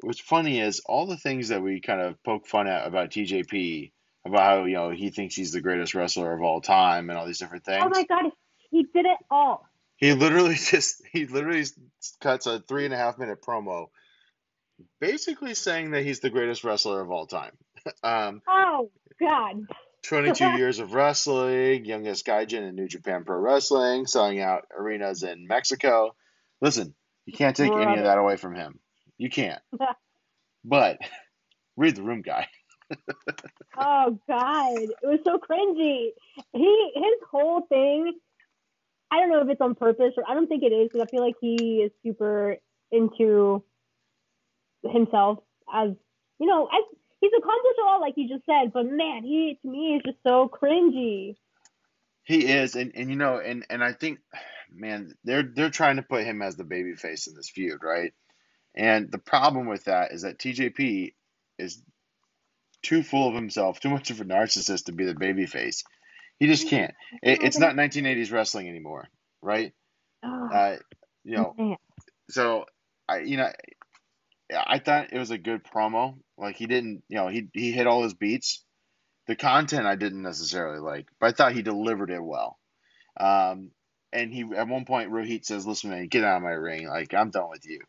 [0.00, 3.92] what's funny is all the things that we kind of poke fun at about TJP,
[4.24, 7.26] about how you know he thinks he's the greatest wrestler of all time and all
[7.26, 7.84] these different things.
[7.84, 8.32] oh my god,
[8.70, 9.66] he did it all.
[9.96, 11.66] He literally just he literally
[12.22, 13.88] cuts a three and a half minute promo,
[15.00, 17.52] basically saying that he's the greatest wrestler of all time.
[18.02, 19.66] Um, Oh god,
[20.02, 25.46] 22 years of wrestling, youngest gaijin in New Japan Pro Wrestling, selling out arenas in
[25.46, 26.14] Mexico.
[26.60, 26.94] Listen,
[27.26, 28.78] you can't take any of that away from him.
[29.18, 29.62] You can't.
[30.64, 30.98] But
[31.76, 32.48] read the room, guy.
[33.78, 36.10] oh God, it was so cringy.
[36.52, 38.18] He his whole thing.
[39.12, 41.10] I don't know if it's on purpose or I don't think it is because I
[41.10, 42.56] feel like he is super
[42.92, 43.64] into
[44.84, 45.38] himself
[45.72, 45.90] as
[46.38, 46.82] you know as
[47.20, 50.18] he's accomplished a lot like you just said but man he to me is just
[50.26, 51.36] so cringy
[52.24, 54.20] He is, and, and you know, and, and I think,
[54.72, 58.12] man, they're they're trying to put him as the baby face in this feud, right?
[58.76, 61.14] And the problem with that is that TJP
[61.58, 61.82] is
[62.82, 65.84] too full of himself, too much of a narcissist to be the baby face.
[66.38, 66.94] He just can't.
[67.22, 69.08] It, it's not 1980s wrestling anymore,
[69.42, 69.72] right?
[70.24, 70.76] oh, Uh,
[71.24, 71.56] you know,
[72.30, 72.66] so
[73.08, 73.50] I, you know,
[74.54, 76.16] I thought it was a good promo.
[76.40, 78.64] Like he didn't, you know, he he hit all his beats.
[79.26, 82.58] The content I didn't necessarily like, but I thought he delivered it well.
[83.18, 83.70] Um,
[84.12, 86.88] and he at one point Rohit says, "Listen, man, get out of my ring.
[86.88, 87.80] Like I'm done with you."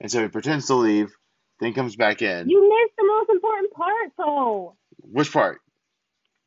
[0.00, 1.14] And so he pretends to leave,
[1.60, 2.48] then comes back in.
[2.48, 5.60] you missed the most important part though Which part?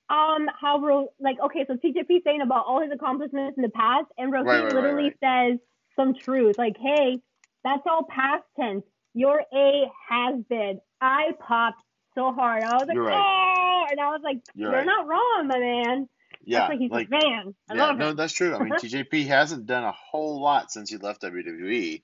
[0.10, 4.06] um how Ro- like okay so TJP saying about all his accomplishments in the past
[4.18, 5.60] and Rohit Right, right, right, literally says
[5.96, 7.20] some truth like hey
[7.64, 8.84] that's all past tense
[9.14, 11.82] you're a has been I popped
[12.16, 13.14] so hard I was like right.
[13.14, 14.86] oh and I was like You're you're right.
[14.86, 16.10] not wrong my man
[16.46, 18.56] Yeah, like he's like a fan I yeah, no, that's true.
[18.56, 22.02] I mean, TJP hasn't done a whole lot since he left WWE.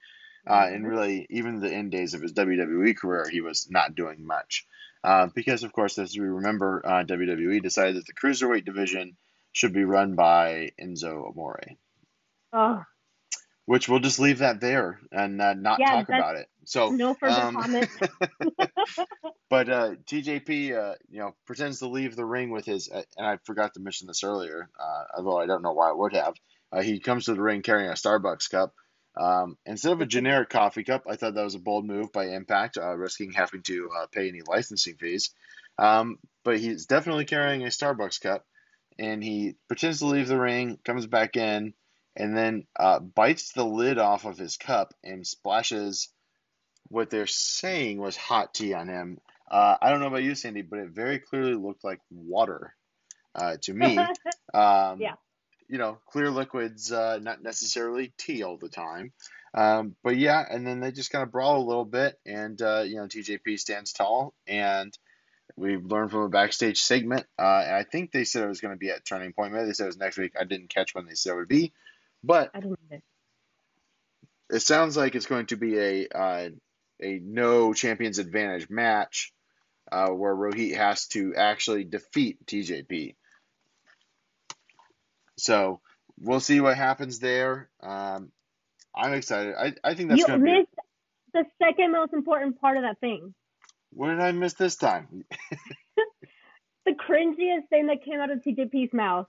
[0.47, 4.25] Uh, and really, even the end days of his WWE career, he was not doing
[4.25, 4.65] much.
[5.03, 9.17] Uh, because, of course, as we remember, uh, WWE decided that the cruiserweight division
[9.51, 11.61] should be run by Enzo Amore,
[12.53, 12.83] oh
[13.65, 16.49] which we'll just leave that there and uh, not Yeah, talk about it.
[16.71, 17.89] So, no further um, comment
[19.49, 23.27] but uh, TJP, uh, you know, pretends to leave the ring with his, uh, and
[23.27, 26.33] I forgot to mention this earlier, uh, although I don't know why I would have.
[26.71, 28.73] Uh, he comes to the ring carrying a Starbucks cup.
[29.19, 32.27] Um, instead of a generic coffee cup, I thought that was a bold move by
[32.27, 35.31] Impact, uh, risking having to uh, pay any licensing fees.
[35.77, 38.45] Um, but he's definitely carrying a Starbucks cup,
[38.97, 41.73] and he pretends to leave the ring, comes back in,
[42.15, 46.07] and then uh, bites the lid off of his cup and splashes
[46.91, 49.19] what they're saying was hot tea on him.
[49.49, 52.75] Uh, I don't know about you, Sandy, but it very clearly looked like water
[53.35, 53.97] uh, to me.
[54.53, 55.13] Um, Yeah.
[55.69, 59.13] You know, clear liquids, uh, not necessarily tea all the time.
[59.53, 62.81] Um, but yeah, and then they just kind of brawl a little bit, and uh,
[62.85, 64.97] you know, TJP stands tall, and
[65.55, 67.25] we learned from a backstage segment.
[67.39, 69.53] Uh, I think they said it was going to be at Turning Point.
[69.53, 70.33] Maybe they said it was next week.
[70.37, 71.71] I didn't catch when they said it would be,
[72.21, 72.51] but
[74.49, 76.49] it sounds like it's going to be a uh,
[77.01, 79.33] a no champions advantage match
[79.91, 83.15] uh, where Rohit has to actually defeat TJP.
[85.37, 85.81] So
[86.19, 87.69] we'll see what happens there.
[87.81, 88.31] Um,
[88.95, 89.55] I'm excited.
[89.57, 90.51] I, I think that's you going to be.
[90.51, 90.67] missed
[91.33, 93.33] the second most important part of that thing
[93.93, 95.23] What did I miss this time?
[96.85, 99.27] the cringiest thing that came out of TJP's mouth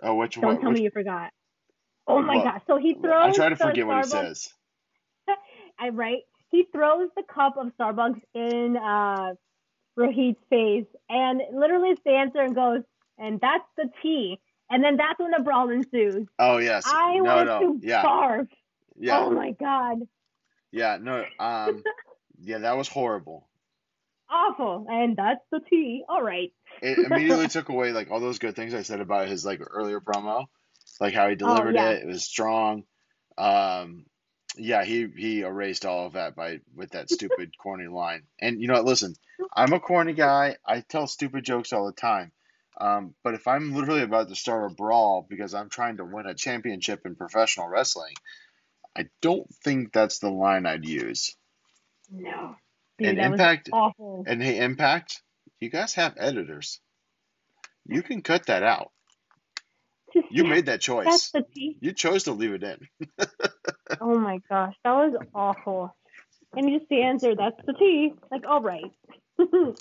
[0.00, 0.54] Oh, which one?
[0.54, 1.30] Don't tell which- me you forgot.
[2.06, 2.44] Oh my What?
[2.44, 2.62] gosh.
[2.68, 4.52] So he throws I try to forget what he says.
[5.78, 6.22] I right.
[6.50, 9.34] He throws the cup of Starbucks in uh
[9.98, 12.82] Rohit's face and literally stands there and goes,
[13.18, 14.38] and that's the tea.
[14.70, 16.26] And then that's when the brawl ensues.
[16.38, 16.84] Oh yes.
[16.86, 17.60] I no, want no.
[17.80, 18.48] to Yeah, barf.
[18.98, 19.98] yeah, Oh my god.
[20.70, 20.98] yeah.
[21.00, 21.24] No.
[21.38, 21.82] Um.
[22.40, 23.48] yeah, that was horrible.
[24.30, 24.86] Awful.
[24.88, 26.04] And that's the tea.
[26.08, 26.52] All right.
[26.82, 30.00] it immediately took away like all those good things I said about his like earlier
[30.00, 30.44] promo,
[31.00, 31.90] like how he delivered Oh, yeah.
[31.92, 32.02] it.
[32.02, 32.84] It was strong.
[33.38, 34.04] Um,
[34.58, 38.22] yeah, he he erased all of that by with that stupid corny line.
[38.40, 38.84] And you know what?
[38.84, 39.14] Listen,
[39.54, 40.56] I'm a corny guy.
[40.66, 42.32] I tell stupid jokes all the time.
[42.80, 46.26] Um, but if I'm literally about to start a brawl because I'm trying to win
[46.26, 48.14] a championship in professional wrestling,
[48.96, 51.36] I don't think that's the line I'd use.
[52.10, 52.56] No.
[52.98, 54.24] Dude, And Impact, awful.
[54.26, 55.22] and hey, Impact,
[55.60, 56.80] you guys have editors.
[57.86, 58.92] You can cut that out.
[60.30, 61.30] You made that That's choice.
[61.30, 61.76] the tea.
[61.80, 62.88] You chose to leave it in.
[64.00, 65.96] Oh my gosh, that was awful.
[66.54, 68.84] And just answered, "That's the tea." Like, all right.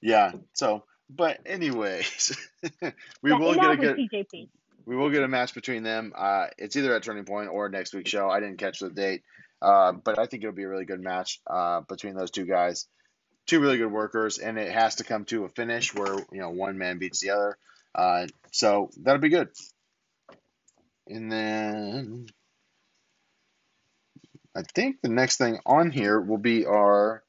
[0.00, 0.32] Yeah.
[0.54, 2.36] So, but anyways,
[3.22, 4.48] we Yeah, will get a good TJP.
[4.86, 6.12] we will get a match between them.
[6.16, 8.28] Uh, it's either at Turning Point or next week's show.
[8.28, 9.22] I didn't catch the date,
[9.62, 12.86] uh, but I think it'll be a really good match uh, between those two guys.
[13.46, 16.50] Two really good workers, and it has to come to a finish where you know
[16.50, 17.56] one man beats the other.
[17.94, 19.48] Uh, so that'll be good.
[21.06, 22.26] And then
[24.54, 27.22] I think the next thing on here will be our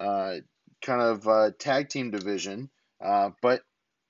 [0.00, 0.36] uh,
[0.82, 2.70] kind of uh, tag team division,
[3.04, 3.62] uh, but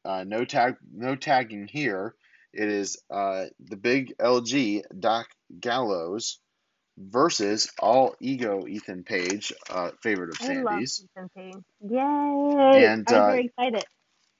[0.04, 2.14] uh, no tag, no tagging here.
[2.52, 5.28] It is uh, the big LG Doc
[5.60, 6.38] Gallows
[6.96, 11.04] versus all ego Ethan Page, uh, favorite of I love Sandy's.
[11.04, 11.64] Ethan Page.
[11.88, 12.84] Yay!
[12.86, 13.84] And, I'm uh, very excited.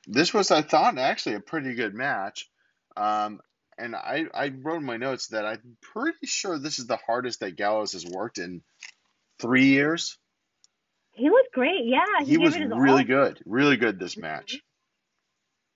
[0.07, 2.49] This was, I thought, actually a pretty good match.
[2.97, 3.41] Um,
[3.79, 7.41] and I, I wrote in my notes that I'm pretty sure this is the hardest
[7.41, 8.63] that Gallows has worked in
[9.41, 10.19] three years.
[11.13, 11.85] He was great.
[11.85, 13.05] Yeah, He, he, was really all.
[13.05, 14.59] good, really good this match.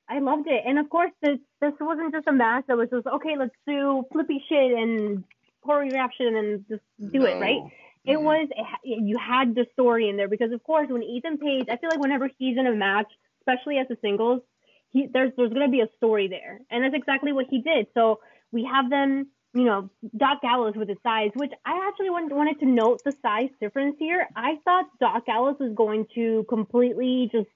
[0.08, 3.06] I loved it, and of course, this this wasn't just a match that was just
[3.06, 3.36] okay.
[3.38, 5.24] Let's do flippy shit and
[5.66, 7.62] choreography and just do it, right?
[7.62, 7.70] No.
[8.04, 11.66] It was it, you had the story in there because of course when Ethan Page,
[11.70, 13.10] I feel like whenever he's in a match,
[13.46, 14.42] especially as a singles,
[14.90, 17.86] he there's there's gonna be a story there, and that's exactly what he did.
[17.94, 18.20] So
[18.52, 22.60] we have them, you know, Doc Gallows with his size, which I actually wanted, wanted
[22.60, 24.26] to note the size difference here.
[24.36, 27.48] I thought Doc Gallows was going to completely just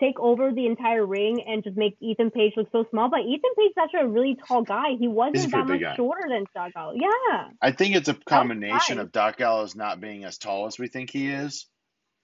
[0.00, 3.54] take over the entire ring and just make Ethan Page look so small, but Ethan
[3.56, 4.96] Page is actually a really tall guy.
[4.98, 5.96] He wasn't that much guy.
[5.96, 6.98] shorter than Doc Gallows.
[7.00, 7.48] Yeah.
[7.60, 11.10] I think it's a combination of Doc Gallows not being as tall as we think
[11.10, 11.66] he is,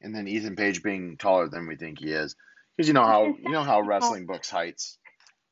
[0.01, 2.35] and then Ethan Page being taller than we think he is.
[2.79, 4.97] Because you know how you know how wrestling books heights.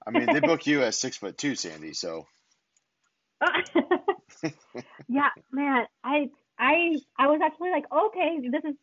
[0.07, 1.93] I mean, they book you as six foot two, Sandy.
[1.93, 2.27] So
[5.09, 8.77] yeah, man, I I I was actually like, okay, this is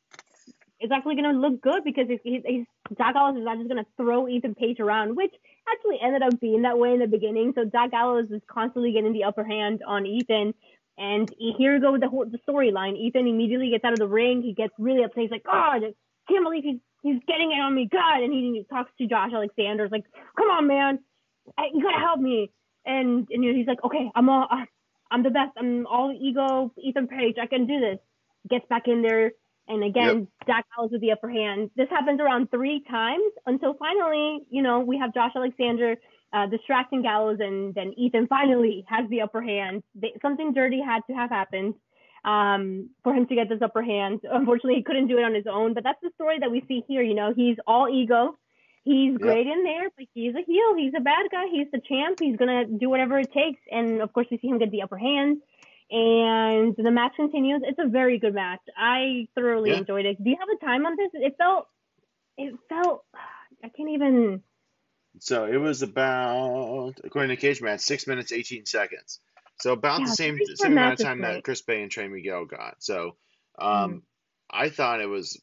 [0.80, 2.66] it's actually gonna look good because he's, he's, he's
[2.98, 5.34] Doc Gallows is not just gonna throw Ethan Page around, which
[5.72, 7.54] actually ended up being that way in the beginning.
[7.56, 10.54] So Doc Gallows is constantly getting the upper hand on Ethan.
[10.98, 12.98] And here we go with the whole the storyline.
[12.98, 14.42] Ethan immediately gets out of the ring.
[14.44, 15.24] He gets really upset.
[15.24, 15.94] He's like, oh, God, I
[16.32, 18.24] can't believe he's he's getting it on me, God.
[18.24, 19.84] And he talks to Josh Alexander.
[19.84, 20.06] He's like,
[20.38, 21.00] Come on, man,
[21.58, 22.52] I, you gotta help me.
[22.86, 24.48] And and he's like, Okay, I'm all.
[24.50, 24.66] Uh,
[25.12, 25.52] I'm the best.
[25.58, 27.36] I'm all ego, Ethan Page.
[27.40, 28.00] I can do this.
[28.50, 29.32] Gets back in there,
[29.68, 31.70] and again, Doc Gallows with the upper hand.
[31.78, 35.96] This happens around three times until finally, you know, we have Josh Alexander
[36.34, 39.84] uh, distracting Gallows, and then Ethan finally has the upper hand.
[39.96, 41.76] They, something dirty had to have happened
[42.26, 44.22] um, for him to get this upper hand.
[44.32, 46.84] Unfortunately, he couldn't do it on his own, but that's the story that we see
[46.88, 47.02] here.
[47.02, 48.38] You know, he's all ego.
[48.86, 50.76] He's great in there, but he's a heel.
[50.78, 51.46] He's a bad guy.
[51.50, 52.18] He's the champ.
[52.20, 53.62] He's gonna do whatever it takes.
[53.72, 55.38] And of course, we see him get the upper hand.
[55.90, 57.62] And the match continues.
[57.64, 58.60] It's a very good match.
[58.78, 59.78] I thoroughly Yeah.
[59.78, 60.22] enjoyed it.
[60.22, 61.12] Do you have a time on this?
[61.14, 61.68] It felt,
[62.38, 63.06] it felt.
[63.64, 64.44] I can't even.
[65.20, 69.22] so it was about according to Cage Match six minutes eighteen seconds.
[69.64, 71.42] So about Yeah, the same same amount of time that?
[71.46, 72.84] Chris Bey and Trey Miguel got.
[72.84, 73.16] So
[73.58, 74.02] um, Mhm.
[74.50, 75.42] I thought it was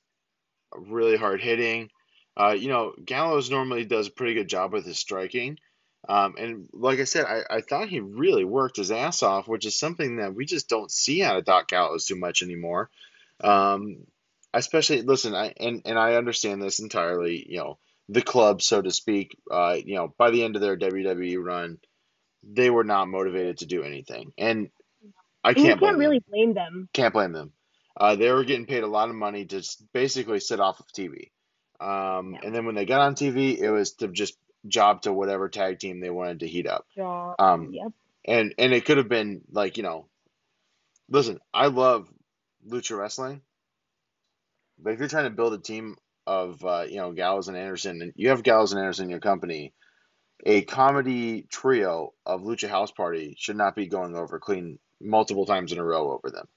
[0.74, 1.88] really hard hitting.
[2.36, 5.58] Uh, you know, Gallows normally does a pretty good job with his striking.
[6.06, 9.64] Um, and like I said, I, I thought he really worked his ass off, which
[9.64, 12.90] is something that we just don't see out of Doc Gallows too much anymore.
[13.42, 14.06] Um,
[14.52, 17.46] especially, listen, I and, and I understand this entirely.
[17.48, 17.78] You know,
[18.10, 19.34] the club, so to speak.
[19.50, 21.78] Uh, you know, by the end of their WWE run,
[22.42, 24.70] they were not motivated to do anything, and
[25.44, 25.98] I And can't can't them.
[25.98, 26.88] really blame them.
[26.92, 27.52] Can't blame them.
[27.96, 29.62] Uh, they were getting paid a lot of money to
[29.92, 31.30] basically sit off of TV.
[31.80, 32.40] Um, Yeah.
[32.44, 34.36] and then when they got on TV, it was to just
[34.66, 36.86] job to whatever tag team they wanted to heat up.
[36.94, 37.34] Jaw.
[37.38, 37.92] Um, Yep.
[38.26, 40.06] and and it could have been like you know,
[41.08, 42.08] listen, I love
[42.66, 43.42] lucha wrestling,
[44.78, 48.02] but if you're trying to build a team of uh, you know Gallows and Anderson,
[48.02, 49.72] and you have Gallows and Anderson in your company,
[50.44, 55.72] a comedy trio of Lucha House Party should not be going over clean multiple times
[55.72, 56.48] in a row over them.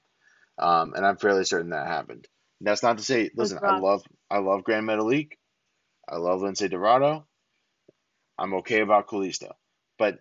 [0.58, 2.28] Um, and I'm fairly certain that happened.
[2.62, 5.34] That's not to say, listen, I love I love Grand Metalik,
[6.08, 7.26] I love Lince Dorado,
[8.38, 9.52] I'm okay about Kalisto,
[9.98, 10.20] but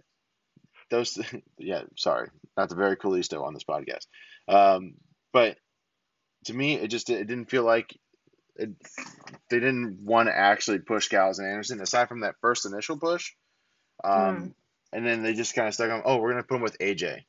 [0.91, 1.19] those,
[1.59, 4.07] yeah, sorry, not the very Kalisto on this podcast.
[4.49, 4.95] Um,
[5.33, 5.57] but
[6.47, 7.97] to me, it just it didn't feel like
[8.57, 8.71] it,
[9.51, 13.33] they didn't want to actually push Gallows and Anderson aside from that first initial push.
[14.05, 14.55] Um, Mm.
[14.93, 17.25] and then they just kind of stuck on, oh, we're gonna put him with AJ.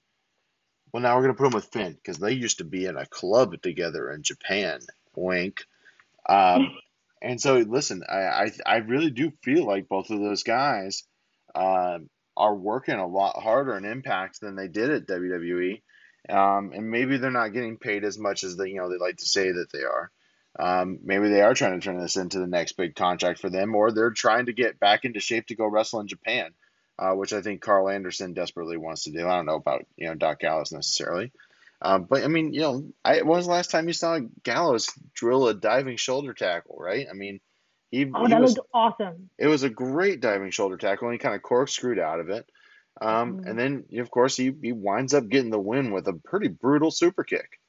[0.91, 3.05] Well, now we're gonna put him with Finn because they used to be in a
[3.05, 4.79] club together in Japan.
[5.15, 5.65] Wink.
[6.27, 6.75] Um,
[7.21, 11.03] and so, listen, I, I I really do feel like both of those guys
[11.55, 15.81] um, are working a lot harder in Impact than they did at WWE.
[16.29, 19.17] Um, and maybe they're not getting paid as much as they you know they like
[19.17, 20.09] to say that they are.
[20.59, 23.73] Um, maybe they are trying to turn this into the next big contract for them,
[23.75, 26.51] or they're trying to get back into shape to go wrestle in Japan,
[26.99, 29.27] uh, which I think Karl Anderson desperately wants to do.
[29.27, 31.31] I don't know about you know Doc Gallows necessarily,
[31.81, 34.91] um, but I mean you know I, when was the last time you saw Gallows
[35.13, 36.77] drill a diving shoulder tackle?
[36.79, 37.07] Right?
[37.09, 37.39] I mean
[37.89, 39.29] he, Oh, he that was looked awesome.
[39.37, 42.47] it was a great diving shoulder tackle, and he kind of corkscrewed out of it.
[43.01, 43.49] Um, Mhm.
[43.49, 46.89] And then, of course, he, he winds up getting the win with a pretty brutal
[46.91, 47.59] super kick.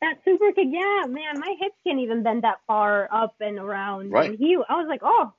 [0.00, 4.12] That super kick, yeah, man, my hips can't even bend that far up and around.
[4.12, 4.30] Right.
[4.30, 5.32] And he, I was like, oh,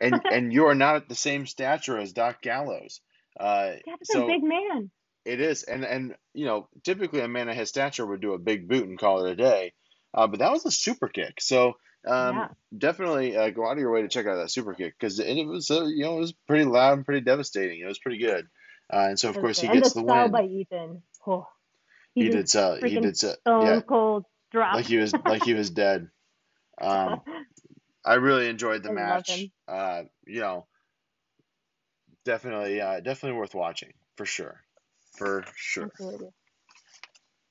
[0.00, 3.00] And and you are not at the same stature as Doc Gallows.
[3.38, 4.90] Uh, that's so a big man.
[5.24, 8.38] It is, and and you know, typically a man of his stature would do a
[8.38, 9.72] big boot and call it a day,
[10.14, 11.40] uh, but that was a super kick.
[11.40, 11.74] So
[12.08, 12.48] um, Yeah.
[12.76, 15.36] definitely uh, go out of your way to check out that super kick because it,
[15.36, 17.80] it was uh, you know it was pretty loud and pretty devastating.
[17.80, 18.46] It was pretty good,
[18.90, 20.30] uh, and so of course he and gets the the win.
[20.32, 21.02] by Ethan.
[21.26, 21.46] Oh,
[22.14, 22.76] He just did sell.
[22.76, 23.36] He did sell.
[23.42, 24.76] Stone Yeah, cold drop.
[24.76, 26.08] like he was like he was dead.
[26.80, 27.20] Um,
[28.04, 29.48] I really enjoyed the I match.
[29.68, 30.66] Uh, you know,
[32.24, 34.60] definitely, uh, definitely worth watching for sure,
[35.12, 35.84] for sure.
[35.84, 36.28] Absolutely.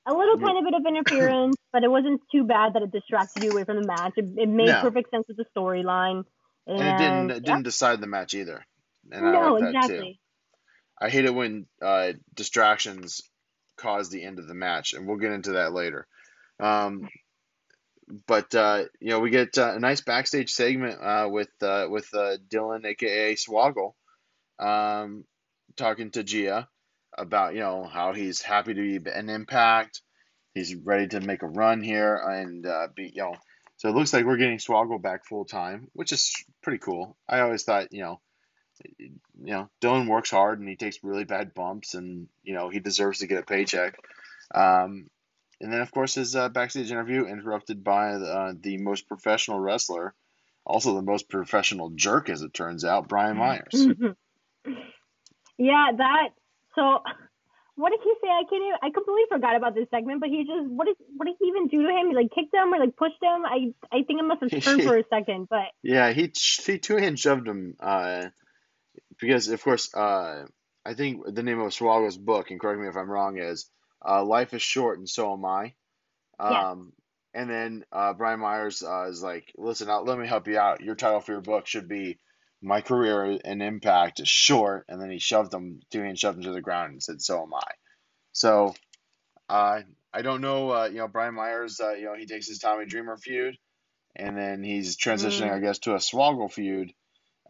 [0.06, 0.46] A little Yeah.
[0.46, 3.76] tiny bit of interference, but it wasn't too bad that it distracted you away from
[3.80, 4.14] the match.
[4.16, 4.80] It, it made No.
[4.82, 6.24] perfect sense with the storyline.
[6.66, 7.52] And, And it didn't it yeah.
[7.52, 8.64] didn't decide the match either.
[9.10, 10.14] And I like that too.
[11.00, 13.22] I hate it when uh, distractions
[13.80, 16.06] cause the end of the match, and we'll get into that later.
[16.58, 17.08] Um,
[18.26, 22.08] but uh, you know, we get uh, a nice backstage segment uh, with uh, with
[22.14, 23.94] uh, Dylan, aka Swoggle,
[24.58, 25.24] um,
[25.76, 26.68] talking to Gia
[27.16, 30.02] about you know how he's happy to be an Impact.
[30.54, 33.36] He's ready to make a run here and uh, be you know.
[33.76, 37.16] So it looks like we're getting Swoggle back full time, which is pretty cool.
[37.28, 38.20] I always thought you know
[38.98, 42.80] you know, Dylan works hard and he takes really bad bumps, and you know he
[42.80, 43.96] deserves to get a paycheck.
[44.54, 45.08] Um,
[45.60, 50.14] and then, of course, his uh, backstage interview interrupted by uh, the most professional wrestler,
[50.64, 53.74] also the most professional jerk, as it turns out, Brian Myers.
[55.58, 56.28] yeah, that.
[56.74, 57.00] So,
[57.74, 58.28] what did he say?
[58.28, 58.62] I can't.
[58.62, 60.20] Even, I completely forgot about this segment.
[60.20, 62.08] But he just what did what did he even do to him?
[62.08, 63.44] He like kicked him or like pushed him.
[63.44, 65.48] I I think it must have turned for a second.
[65.50, 66.32] But Yeah, he
[66.64, 68.26] he two hand shoved him uh,
[69.20, 70.46] because, of course, uh,
[70.84, 73.70] I think the name of Swoggle's book, and correct me if I'm wrong, is
[74.06, 75.74] uh, "Life is Short and So Am I."
[76.40, 76.70] Yeah.
[76.70, 76.92] Um,
[77.34, 80.80] and then uh, Brian Myers uh, is like, "Listen, uh, let me help you out.
[80.80, 82.18] Your title for your book should be
[82.62, 86.44] My Career and Impact is Short." And then he shoved him, two hand shoved him
[86.44, 87.70] to the ground, and said, "So am I."
[88.32, 88.74] So,
[90.12, 90.70] I don't know.
[90.70, 91.80] Uh, you know, Brian Myers.
[91.80, 93.56] Uh, you know, he takes his Tommy Dreamer feud,
[94.16, 95.56] and then he's transitioning, Mm.
[95.56, 96.92] I guess, to a Swoggle feud.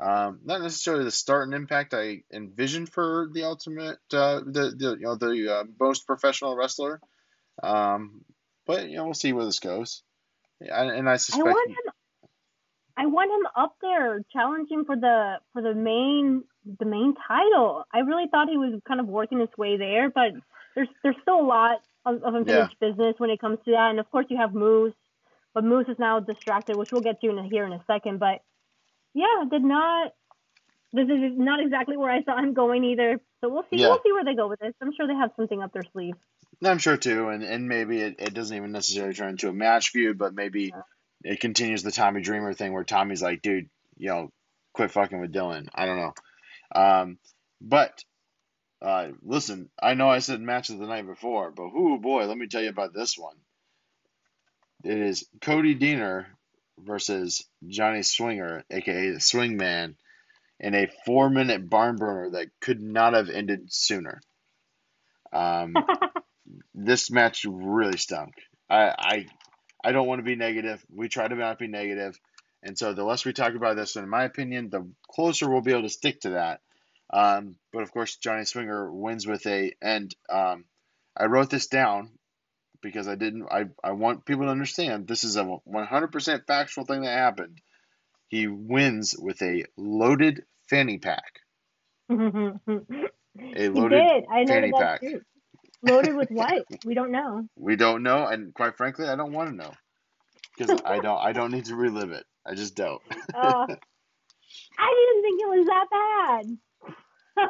[0.00, 4.96] Um, not necessarily the start and impact I envisioned for the ultimate, uh, the, the
[4.98, 7.00] you know the uh, most professional wrestler.
[7.62, 8.22] Um,
[8.66, 10.02] but you know we'll see where this goes.
[10.60, 11.92] Yeah, and, I I suspect want him.
[12.96, 16.44] I want him up there challenging for the for the main
[16.78, 17.84] the main title.
[17.92, 20.32] I really thought he was kind of working his way there, but
[20.74, 23.90] there's there's still a lot of, of unfinished business when it comes to that.
[23.90, 24.94] And of course you have Moose,
[25.52, 28.18] but Moose is now distracted, which we'll get to in a, here in a second.
[28.18, 28.40] But
[29.14, 30.12] yeah, did not.
[30.92, 33.20] This is not exactly where I saw him going either.
[33.40, 33.76] So we'll see.
[33.76, 33.88] Yeah.
[33.88, 34.74] We'll see where they go with this.
[34.82, 36.14] I'm sure they have something up their sleeve.
[36.64, 39.90] I'm sure too, and, and maybe it, it doesn't even necessarily turn into a match
[39.90, 40.82] feud, but maybe Yeah.
[41.32, 44.30] it continues the Tommy Dreamer thing where Tommy's like, dude, you know,
[44.74, 45.68] quit fucking with Dylan.
[45.74, 46.12] I don't know.
[46.74, 47.18] Um,
[47.62, 48.02] but
[48.82, 52.36] uh, listen, I know I said match of the night before, but whoo boy, let
[52.36, 53.36] me tell you about this one.
[54.84, 56.26] It is Cody Deaner
[56.84, 59.96] versus Johnny Swinger, aka the Swing Man,
[60.58, 64.20] in a four minute barn burner that could not have ended sooner.
[65.32, 65.74] Um,
[66.74, 68.34] this match really stunk.
[68.68, 69.26] I, I
[69.82, 70.84] I don't want to be negative.
[70.92, 72.18] We try to not be negative,
[72.62, 75.72] and so the less we talk about this, in my opinion, the closer we'll be
[75.72, 76.60] able to stick to that.
[77.12, 80.64] Um, but of course, Johnny Swinger wins with a, and um,
[81.16, 82.10] I wrote this down
[82.82, 83.46] because I didn't.
[83.50, 87.60] I I want people to understand this is a 100% factual thing that happened.
[88.28, 91.40] He wins with a loaded fanny pack.
[92.08, 94.24] he A loaded did.
[94.30, 95.00] I know fanny that pack.
[95.00, 95.20] too.
[95.82, 96.66] Loaded with what?
[96.84, 97.48] We don't know.
[97.56, 99.72] We don't know, and quite frankly, I don't want to know
[100.56, 101.18] because I don't.
[101.18, 102.24] I don't need to relive it.
[102.46, 103.02] I just don't.
[103.34, 103.66] Uh,
[104.78, 105.86] I didn't think it was that
[107.36, 107.46] bad.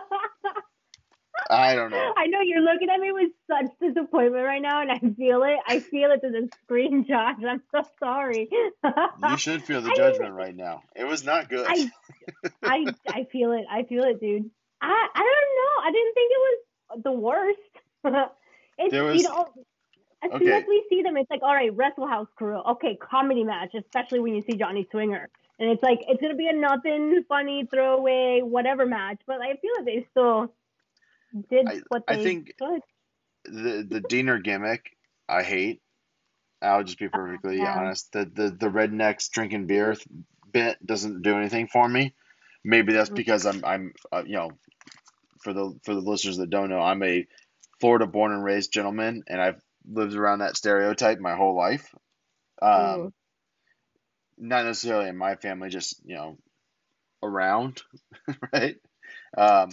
[1.51, 2.15] I don't know.
[2.17, 5.59] I know you're looking at me with such disappointment right now, and I feel it.
[5.67, 7.37] I feel it through the screen, Josh.
[7.47, 8.49] I'm so sorry.
[8.53, 10.83] You should feel the I judgment right now.
[10.95, 11.67] It was not good.
[11.69, 11.91] I,
[12.63, 13.65] I, I feel it.
[13.71, 14.51] I feel it, dude.
[14.81, 15.25] I, I don't
[15.59, 15.89] know.
[15.89, 16.41] I didn't think it
[16.97, 17.61] was the worst.
[18.79, 19.49] it's There was- you know,
[20.23, 23.43] as soon as we see them, it's like, all right, Wrestle House crew, okay, comedy
[23.43, 27.25] match, especially when you see Johnny Swinger, and it's like it's gonna be a nothing
[27.27, 30.53] funny throwaway whatever match, but I feel like they still
[31.49, 32.83] did I- what I think- could.
[33.45, 34.97] the the Deaner gimmick,
[35.29, 35.83] I hate.
[36.63, 37.79] I'll just be perfectly Yeah.
[37.79, 38.13] honest.
[38.13, 40.07] The, the the rednecks drinking beer th-
[40.53, 42.15] bit doesn't do anything for me.
[42.65, 43.15] Maybe that's Mhm.
[43.17, 44.51] because I'm I'm uh, you know,
[45.43, 47.27] for the for the listeners that don't know, I'm a
[47.81, 51.95] Florida born and raised gentleman, and I've lived around that stereotype my whole life.
[52.61, 53.15] Um,
[54.37, 56.37] not necessarily in my family, just you know,
[57.23, 57.83] around,
[58.53, 58.77] right?
[59.37, 59.71] Um,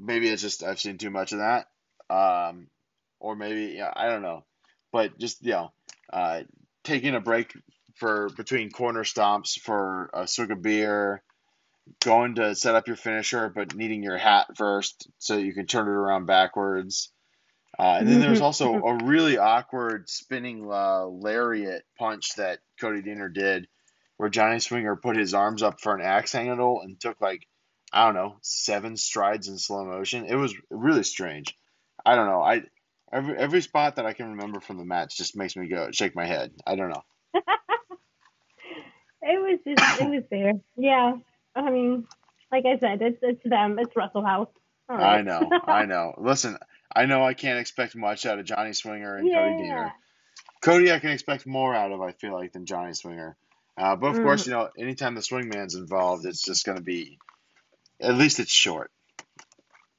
[0.00, 1.66] maybe it's just I've seen too much of that.
[2.08, 2.66] um,
[3.20, 4.44] or maybe yeah, I don't know,
[4.92, 5.72] but just you know,
[6.12, 6.42] uh,
[6.84, 7.52] taking a break
[7.96, 11.22] for between corner stomps for a swig of beer,
[12.02, 15.86] going to set up your finisher, but needing your hat first so you can turn
[15.86, 17.12] it around backwards.
[17.78, 23.32] Uh, and then there's also a really awkward spinning uh, lariat punch that Cody Deaner
[23.32, 23.68] did,
[24.16, 27.46] where Johnny Swinger put his arms up for an axe handle and took like
[27.92, 30.26] I don't know seven strides in slow motion.
[30.26, 31.56] It was really strange.
[32.04, 32.42] I don't know.
[32.42, 32.62] I
[33.12, 36.14] every every spot that I can remember from the match just makes me go shake
[36.14, 36.52] my head.
[36.66, 37.04] I don't know.
[37.34, 37.42] it
[39.22, 40.54] was just it was there.
[40.76, 41.16] Yeah.
[41.54, 42.06] I mean,
[42.52, 43.78] like I said, it's it's them.
[43.78, 44.48] It's Wrestle House.
[44.88, 45.48] I know.
[45.66, 46.14] I know.
[46.18, 46.58] Listen,
[46.94, 49.36] I know I can't expect much out of Johnny Swinger and yeah.
[49.36, 49.92] Cody Deaner.
[50.62, 52.00] Cody, I can expect more out of.
[52.00, 53.36] I feel like than Johnny Swinger.
[53.76, 54.24] Uh, but of mm.
[54.24, 57.18] course, you know, anytime the swingman's involved, it's just going to be,
[58.00, 58.90] at least it's short.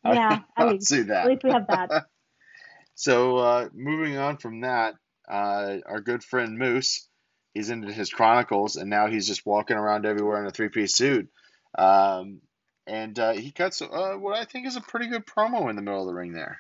[0.04, 1.26] Yeah, I mean, see that.
[1.26, 2.06] At least we have that.
[2.96, 4.96] so uh, moving on from that,
[5.30, 7.08] uh, our good friend Moose,
[7.54, 11.30] he's into his chronicles, and now he's just walking around everywhere in a three-piece suit.
[11.78, 12.42] Um,
[12.88, 15.82] and uh, he cuts uh, what I think is a pretty good promo in the
[15.82, 16.60] middle of the ring there.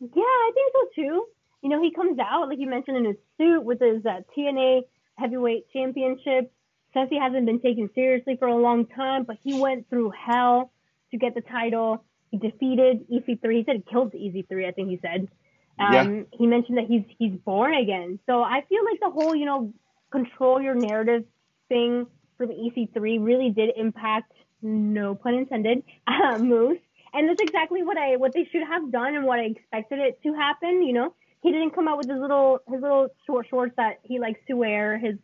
[0.00, 1.24] Yeah, I think so too.
[1.62, 4.82] You know, he comes out like you mentioned in his suit with his uh, TNA
[5.16, 6.52] Heavyweight Championship.
[6.92, 10.72] Says he hasn't been taken seriously for a long time, but he went through hell
[11.12, 12.04] to get the title.
[12.30, 13.56] He defeated EC3.
[13.56, 14.66] He said he killed EC3.
[14.66, 15.28] I think he said.
[15.78, 16.22] Um, yeah.
[16.32, 18.18] He mentioned that he's he's born again.
[18.26, 19.72] So I feel like the whole you know
[20.10, 21.24] control your narrative
[21.68, 24.32] thing from EC3 really did impact,
[24.62, 26.78] no pun intended, uh, Moose.
[27.12, 30.22] And that's exactly what I what they should have done and what I expected it
[30.22, 30.82] to happen.
[30.82, 34.18] You know, he didn't come out with his little his little short shorts that he
[34.18, 35.16] likes to wear, his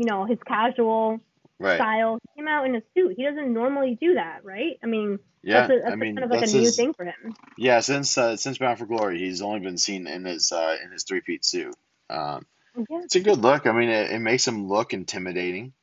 [0.00, 1.20] you know his casual
[1.58, 1.76] right.
[1.76, 2.18] style.
[2.22, 3.14] He came out in a suit.
[3.18, 4.78] He doesn't normally do that, right?
[4.82, 6.94] I mean, yeah, that's, a, that's I mean, kind of like a new his, thing
[6.94, 7.34] for him.
[7.58, 10.90] Yeah, since uh, since Bound for Glory, he's only been seen in his uh, in
[10.90, 11.76] his three piece suit.
[12.08, 12.46] Um,
[12.88, 13.00] yeah.
[13.04, 13.66] It's a good look.
[13.66, 15.74] I mean, it, it makes him look intimidating.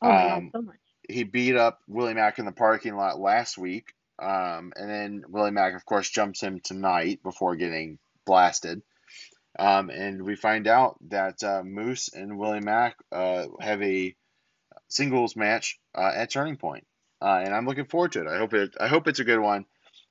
[0.00, 0.76] Oh um, God, so much.
[1.06, 3.92] He beat up Willie Mack in the parking lot last week.
[4.18, 8.80] Um, and then Willie Mack, of course, jumps him tonight before getting blasted.
[9.58, 14.14] Um, and we find out that uh, Moose and Willie Mack uh, have a
[14.88, 16.86] singles match uh, at Turning Point,
[17.22, 18.26] uh, and I'm looking forward to it.
[18.26, 18.74] I hope it.
[18.80, 19.66] I hope it's a good one.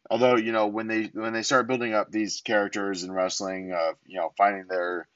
[0.10, 3.94] Although you know when they when they start building up these characters in wrestling, uh,
[4.06, 5.08] you know, finding their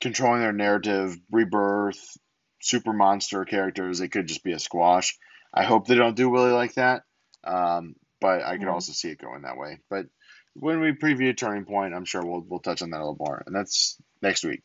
[0.00, 2.16] controlling their narrative, rebirth,
[2.60, 5.16] super monster characters, it could just be a squash.
[5.52, 7.02] I hope they don't do Willie like that.
[7.44, 8.74] Um, but I could mm-hmm.
[8.74, 9.78] also see it going that way.
[9.88, 10.06] But
[10.54, 13.42] when we preview Turning Point, I'm sure we'll we'll touch on that a little more,
[13.46, 14.64] and that's next week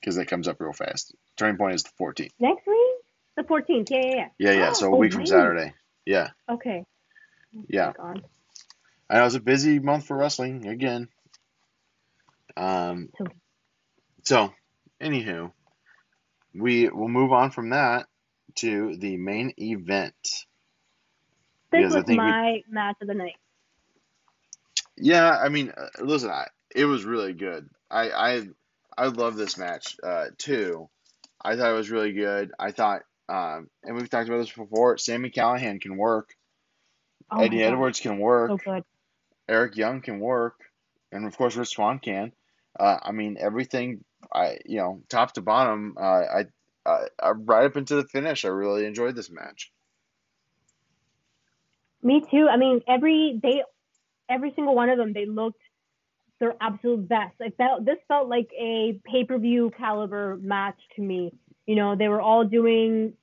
[0.00, 1.14] because that comes up real fast.
[1.36, 2.30] Turning Point is the 14th.
[2.38, 2.96] Next week,
[3.36, 3.90] the 14th.
[3.90, 4.28] Yeah, yeah, yeah.
[4.38, 4.68] Yeah, yeah.
[4.70, 5.74] Oh, so a week from Saturday.
[6.04, 6.30] Yeah.
[6.48, 6.84] Okay.
[7.68, 7.92] Yeah.
[7.98, 8.14] Oh
[9.08, 11.08] I know it's a busy month for wrestling again.
[12.56, 13.10] Um.
[14.24, 14.54] So,
[15.00, 15.52] anywho,
[16.54, 18.06] we will move on from that
[18.56, 20.14] to the main event.
[21.70, 23.36] This was my we, match of the night.
[24.96, 27.68] Yeah, I mean, uh, listen, I, it was really good.
[27.90, 28.42] I I
[28.96, 30.88] I love this match uh, too.
[31.42, 32.52] I thought it was really good.
[32.58, 34.96] I thought, um, and we've talked about this before.
[34.98, 36.30] Sami Callihan can work.
[37.30, 38.50] Oh Eddie Edwards can work.
[38.50, 38.84] So good.
[39.48, 40.54] Eric Young can work,
[41.12, 42.32] and of course Rich Swann can.
[42.78, 44.04] Uh, I mean, everything.
[44.32, 45.96] I you know, top to bottom.
[46.00, 46.44] Uh, I,
[46.86, 48.44] I right up into the finish.
[48.44, 49.70] I really enjoyed this match.
[52.02, 52.48] Me too.
[52.50, 53.62] I mean, every they,
[54.28, 55.60] every single one of them, they looked
[56.40, 57.34] their absolute best.
[57.40, 61.32] I felt this felt like a pay per view caliber match to me.
[61.66, 63.14] You know, they were all doing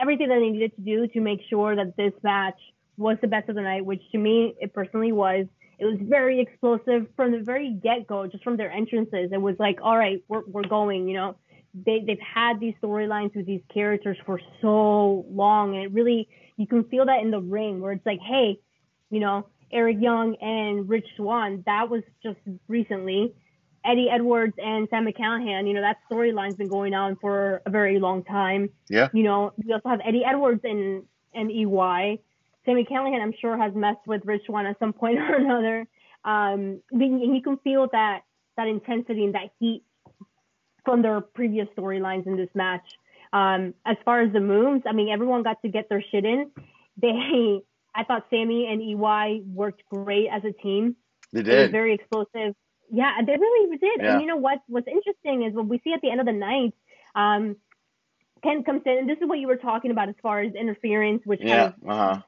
[0.00, 2.58] everything that they needed to do to make sure that this match
[2.96, 5.46] was the best of the night, which to me it personally was.
[5.78, 9.30] It was very explosive from the very get go, just from their entrances.
[9.32, 11.08] It was like, all right, we're we're going.
[11.08, 11.36] You know,
[11.74, 16.66] they they've had these storylines with these characters for so long, and it really you
[16.66, 18.58] can feel that in the ring where it's like, hey,
[19.10, 21.62] you know, Eric Young and Rich Swann.
[21.66, 22.38] that was just
[22.68, 23.34] recently.
[23.84, 27.98] Eddie Edwards and Sam Callihan, you know, that storyline's been going on for a very
[27.98, 28.70] long time.
[28.88, 29.08] Yeah.
[29.12, 31.02] You know, we also have Eddie Edwards and,
[31.34, 32.20] and EY.
[32.64, 35.86] Sami Callihan, I'm sure, has messed with Rich Swann at some point or another.
[36.24, 38.20] Um, and you can feel that
[38.56, 39.82] that intensity and that heat
[40.84, 42.86] from their previous storylines in this match.
[43.32, 46.50] Um, as far as the moves, I mean, everyone got to get their shit in.
[46.96, 47.60] They,
[47.94, 50.96] I thought Sami and EY worked great as a team.
[51.32, 51.70] They did.
[51.72, 52.54] very explosive.
[52.90, 54.00] Yeah, they really did.
[54.00, 54.12] Yeah.
[54.12, 54.60] And you know what?
[54.66, 56.74] What's interesting is what we see at the end of the night.
[57.14, 57.56] Um,
[58.42, 61.22] Ken comes in, and this is what you were talking about as far as interference,
[61.24, 62.22] which yeah, kind of, uh-huh.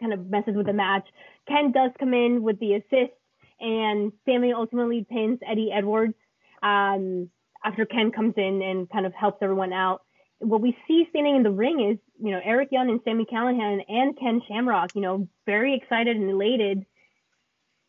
[0.00, 1.06] kind of messes with the match.
[1.46, 3.12] Ken does come in with the assist,
[3.60, 6.14] and Sami ultimately pins Eddie Edwards
[6.62, 7.28] um,
[7.62, 10.02] after Ken comes in and kind of helps everyone out.
[10.38, 13.84] What we see standing in the ring is, you know, Eric Young and Sami Callihan
[13.88, 16.86] and Ken Shamrock, you know, very excited and elated.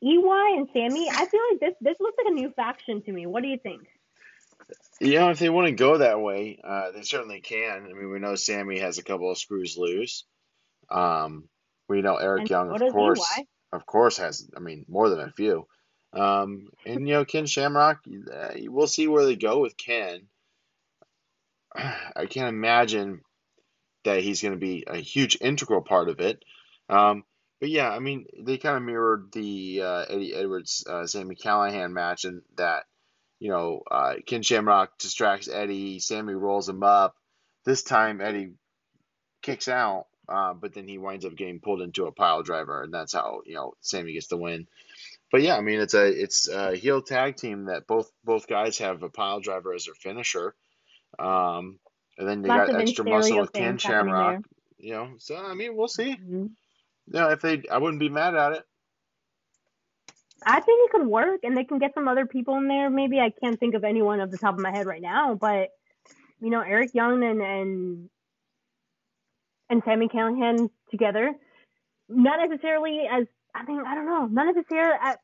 [0.03, 3.26] EY and Sami, I feel like this this looks like a new faction to me.
[3.26, 3.88] What do you think?
[4.99, 7.88] You know, if they want to go that way, uh, they certainly can.
[7.89, 10.26] I mean, we know Sami has a couple of screws loose.
[10.89, 11.49] Um,
[11.88, 13.45] we know Eric And Young, of course, EY.
[13.73, 14.49] of course, has.
[14.55, 15.67] I mean, more than a few.
[16.13, 17.99] Um, and you know, Ken Shamrock,
[18.34, 20.28] uh, we'll see where they go with Ken.
[21.76, 23.21] I can't imagine
[24.05, 26.43] that he's going to be a huge integral part of it.
[26.89, 27.23] Um,
[27.59, 31.91] but yeah, I mean, they kind of mirrored the uh, Eddie Edwards, uh, Sami Callihan
[31.91, 32.85] match, and that
[33.39, 37.15] you know, uh, Ken Shamrock distracts Eddie, Sami rolls him up.
[37.65, 38.53] This time, Eddie
[39.41, 42.93] kicks out, uh, but then he winds up getting pulled into a pile driver, and
[42.93, 44.67] that's how you know Sami gets the win.
[45.31, 48.77] But yeah, I mean, it's a it's a heel tag team that both both guys
[48.77, 50.55] have a pile driver as their finisher.
[51.19, 51.79] Um,
[52.18, 54.43] and then they Lots got extra muscle with Ken Shamrock.
[54.78, 56.16] You know, so I mean, we'll see.
[56.16, 56.51] Mhm.
[57.07, 58.63] Yeah, if they, I wouldn't be mad at it.
[60.45, 62.89] I think it could work, and they can get some other people in there.
[62.89, 65.70] Maybe I can't think of anyone off the top of my head right now, but
[66.41, 68.09] you know, Eric Young and and
[69.70, 71.34] and Sami Callihan together,
[72.09, 74.97] not necessarily as I mean, I don't know, not necessarily.
[75.01, 75.20] At,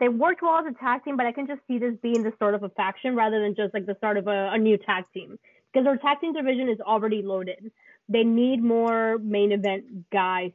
[0.00, 2.32] they worked well as a tag team, but I can just see this being the
[2.34, 5.04] start of a faction rather than just like the start of a, a new tag
[5.12, 5.38] team
[5.72, 7.70] because our tag team division is already loaded.
[8.08, 10.52] They need more main event guys.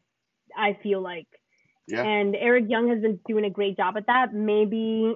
[0.57, 1.27] I feel like.
[1.87, 2.03] Yeah.
[2.03, 4.33] And Eric Young has been doing a great job at that.
[4.33, 5.15] Maybe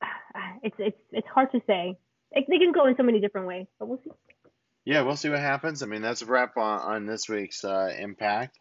[0.62, 1.98] it's it's it's hard to say.
[2.32, 4.10] It, they can go in so many different ways, but we'll see.
[4.84, 5.82] Yeah, we'll see what happens.
[5.82, 8.58] I mean, that's a wrap on, on this week's uh, Impact.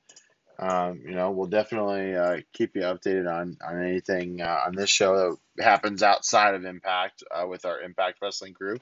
[0.60, 4.90] Um, you know, we'll definitely uh, keep you updated on on anything uh, on this
[4.90, 8.78] show that happens outside of Impact uh, with our Impact Wrestling crew.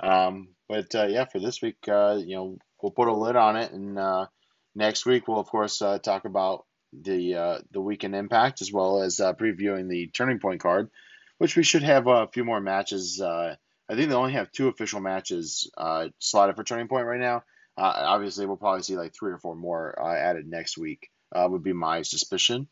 [0.00, 3.56] Um, but uh, yeah, for this week, uh, you know, we'll put a lid on
[3.56, 4.26] it, and uh,
[4.74, 9.02] next week we'll of course uh, talk about the uh, the weekend Impact as well
[9.02, 10.90] as uh, previewing the Turning Point card,
[11.38, 13.20] which we should have a few more matches.
[13.20, 13.56] I
[13.94, 15.70] think they only have two official matches
[16.18, 17.42] slotted for Turning Point right now.
[17.76, 21.10] Obviously, we'll probably see like three or four more added next week.
[21.34, 22.68] Would be my suspicion.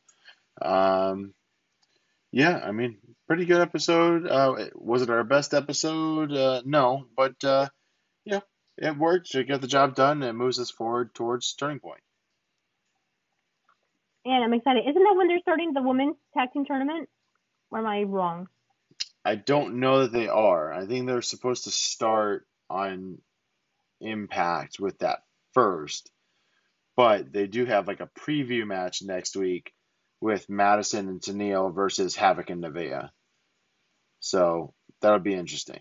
[0.62, 1.34] Um,
[2.32, 4.26] yeah, I mean, pretty good episode.
[4.26, 6.32] Uh, was it our best episode?
[6.32, 7.68] Uh, no, but uh,
[8.24, 8.40] yeah,
[8.76, 9.34] it worked.
[9.34, 10.22] It got the job done.
[10.22, 12.00] and It moves us forward towards Turning Point.
[14.24, 14.84] And I'm excited.
[14.88, 17.08] Isn't that when they're starting the women's tag team tournament?
[17.70, 18.48] Or am I wrong?
[19.24, 20.72] I don't know that they are.
[20.72, 23.18] I think they're supposed to start on
[24.00, 25.18] Impact with that
[25.52, 26.10] first,
[26.96, 29.72] but they do have like a preview match next week
[30.20, 33.10] with Madison and Tenille versus Havok and Nevaeh.
[34.20, 35.80] So that'll be interesting.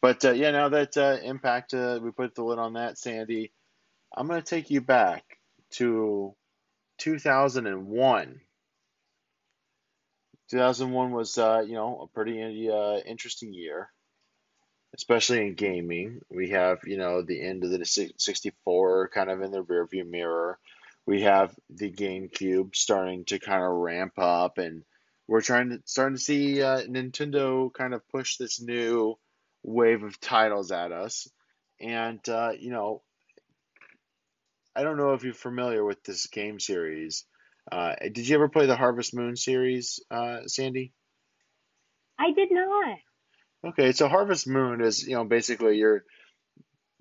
[0.00, 3.52] But uh, yeah, now that uh, Impact, uh, we put the lid on that, Sandy,
[4.16, 5.24] I'm going to take you back
[5.72, 6.34] to
[6.98, 8.40] 2001.
[10.48, 13.90] 2001 was, uh, you know, a pretty uh, interesting year,
[14.94, 16.20] especially in gaming.
[16.30, 20.60] We have, you know, the end of the 64 kind of in the rearview mirror.
[21.06, 24.82] We have the GameCube starting to kind of ramp up, and
[25.28, 29.16] we're trying to starting to see uh, Nintendo kind of push this new
[29.62, 31.28] wave of titles at us.
[31.80, 33.02] And uh, you know,
[34.74, 37.24] I don't know if you're familiar with this game series.
[37.70, 40.92] Uh, did you ever play the Harvest Moon series, uh, Sandy?
[42.18, 42.98] I did not.
[43.64, 46.04] Okay, so Harvest Moon is, you know, basically you're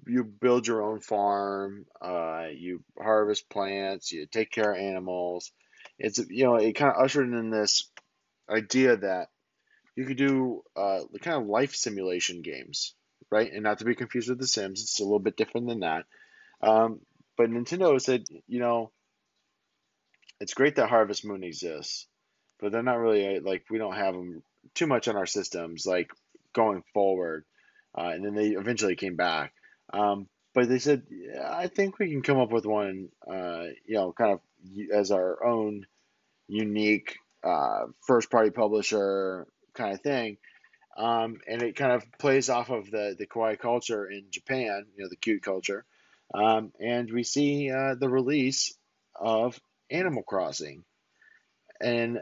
[0.08, 5.52] you build your own farm, uh, you harvest plants, you take care of animals.
[5.98, 7.90] It's you know, it kind of ushered in this
[8.50, 9.30] idea that
[9.96, 12.96] you could do uh, kind of life simulation games,
[13.32, 13.52] right?
[13.52, 16.06] And not to be confused with The Sims, it's a little bit different than that.
[16.62, 17.00] Um,
[17.38, 18.92] but Nintendo said, you know,
[20.40, 22.08] it's great that Harvest Moon exists,
[22.60, 24.44] but they're not really like we don't have them
[24.74, 26.12] too much on our systems like
[26.54, 27.46] going forward.
[27.98, 29.54] Uh, and then they eventually came back.
[29.96, 33.96] Um, but they said, yeah, I think we can come up with one, uh, you
[33.96, 34.40] know, kind of
[34.94, 35.86] as our own
[36.48, 40.38] unique uh, first party publisher kind of thing.
[40.98, 45.04] Um, and it kind of plays off of the, the kawaii culture in Japan, you
[45.04, 45.86] know, the cute culture.
[46.34, 48.74] Um, and we see uh, the release
[49.16, 49.60] of
[49.92, 50.84] Animal Crossing.
[51.82, 52.20] And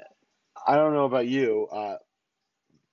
[0.68, 1.68] I don't know about you.
[1.72, 1.98] Uh,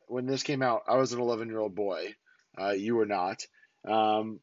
[0.06, 2.14] when this came out, I was an 11 year old boy.
[2.60, 3.46] Uh, you were not.
[3.88, 4.40] Um,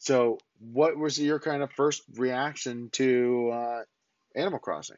[0.00, 3.80] so, what was your kind of first reaction to uh,
[4.34, 4.96] Animal Crossing.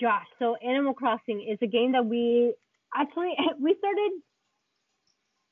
[0.00, 2.54] Josh, so Animal Crossing is a game that we
[2.94, 4.10] actually we started.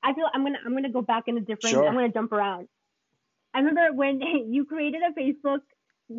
[0.02, 1.74] I feel I'm gonna I'm gonna go back in a different.
[1.74, 1.86] Sure.
[1.86, 2.68] I'm gonna jump around.
[3.54, 5.60] I remember when you created a Facebook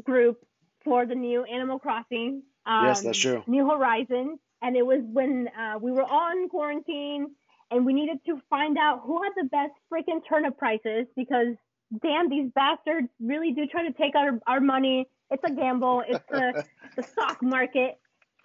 [0.03, 0.37] group
[0.85, 2.43] for the new Animal Crossing.
[2.65, 3.43] Um, Yes, that's true.
[3.47, 7.31] New Horizons, and it was when uh, we were on quarantine
[7.73, 11.55] and we needed to find out who had the best freaking turnip prices because
[12.01, 15.07] damn, these bastards really do try to take our our money.
[15.29, 16.03] It's a gamble.
[16.07, 16.65] It's the
[16.95, 17.99] the stock market,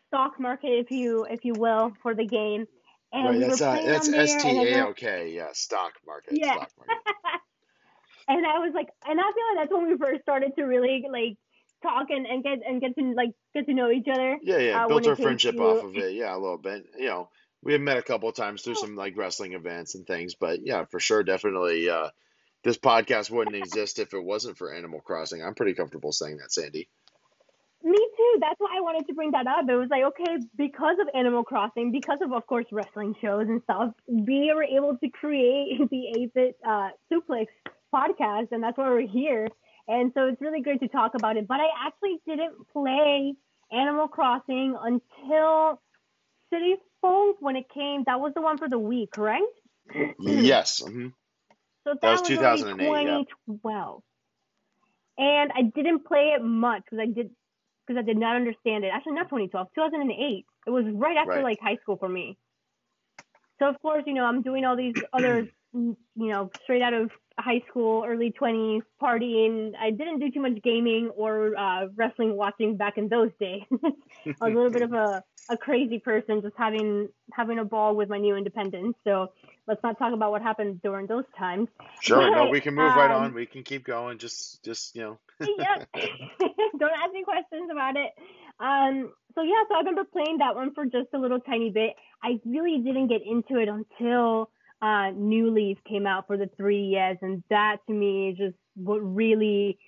[0.08, 2.66] stock market, if you if you will, for the game.
[3.12, 5.32] And right, we that's uh, that's S T A O K.
[5.34, 6.34] Yeah, stock market.
[6.36, 6.54] Yeah.
[6.54, 6.96] Stock market.
[8.28, 11.04] and I was like, and I feel like that's when we first started to really
[11.10, 11.36] like
[11.82, 14.38] talk and, and get and get to like get to know each other.
[14.42, 14.84] Yeah, yeah.
[14.84, 16.14] uh, Built our friendship to- off of it.
[16.14, 16.84] Yeah, a little bit.
[16.98, 17.28] You know,
[17.62, 20.60] we have met a couple of times through some like wrestling events and things, but
[20.64, 21.88] yeah, for sure, definitely.
[21.88, 22.10] Uh,
[22.64, 25.42] this podcast wouldn't exist if it wasn't for Animal Crossing.
[25.42, 26.88] I'm pretty comfortable saying that, Sandy.
[27.82, 28.38] Me too.
[28.40, 29.68] That's why I wanted to bring that up.
[29.68, 33.62] It was like, okay, because of Animal Crossing, because of, of course, wrestling shows and
[33.62, 37.46] stuff, we were able to create the 8-Bit uh, Suplex
[37.94, 39.48] podcast, and that's why we're here.
[39.86, 41.46] And so it's really great to talk about it.
[41.46, 43.34] But I actually didn't play
[43.72, 45.80] Animal Crossing until
[46.52, 48.04] City Folk when it came.
[48.06, 49.44] That was the one for the Wii, correct?
[50.18, 50.80] yes.
[50.80, 51.08] hmm
[51.84, 53.20] So that, That was was, 2008, yeah.
[53.48, 54.02] 2012.
[55.18, 57.30] And I didn't play it much because I did
[57.86, 58.90] because I did not understand it.
[58.94, 60.46] Actually, not 2012, 2008.
[60.66, 61.42] It was right after Right.
[61.42, 62.38] like high school for me.
[63.58, 67.10] So of course, you know, I'm doing all these other, you know, straight out of
[67.38, 69.72] high school, early 20s, partying.
[69.80, 73.62] I didn't do too much gaming or uh, wrestling watching back in those days.
[73.72, 73.84] I
[74.26, 78.08] was a little bit of a, a crazy person, just having having a ball with
[78.08, 78.96] my new independence.
[79.04, 79.32] So
[79.66, 81.68] let's not talk about what happened during those times.
[82.00, 82.30] Sure.
[82.30, 83.34] No, we can move right um, on.
[83.34, 84.18] We can keep going.
[84.18, 85.18] Just, just you know.
[85.40, 88.10] Don't ask me questions about it.
[88.60, 91.94] Um, so yeah, so I remember playing that one for just a little tiny bit.
[92.22, 94.50] I really didn't get into it until
[94.80, 98.98] uh, New Leaf came out for the 3DS, and that to me is just what
[98.98, 99.78] really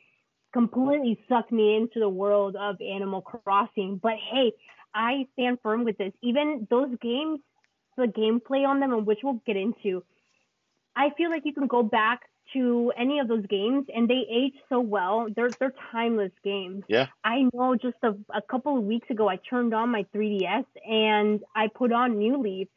[0.53, 4.01] completely sucked me into the world of Animal Crossing.
[4.03, 4.53] But hey,
[4.95, 6.12] I stand firm with this.
[6.22, 7.41] Even those games,
[7.97, 10.03] the gameplay on them, and which we'll get into,
[10.97, 12.22] I feel like you can go back
[12.53, 15.28] to any of those games and they age so well.
[15.34, 16.82] They're they're timeless games.
[16.88, 17.07] Yeah.
[17.24, 21.41] I know just a, a couple of weeks ago I turned on my 3DS and
[21.55, 22.68] I put on New Leaf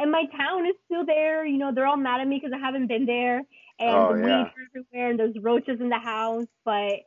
[0.00, 1.44] and my town is still there.
[1.44, 3.42] You know, they're all mad at me because I haven't been there
[3.78, 4.44] and Oh, the yeah.
[4.44, 7.00] weeds are everywhere and there's roaches in the house, but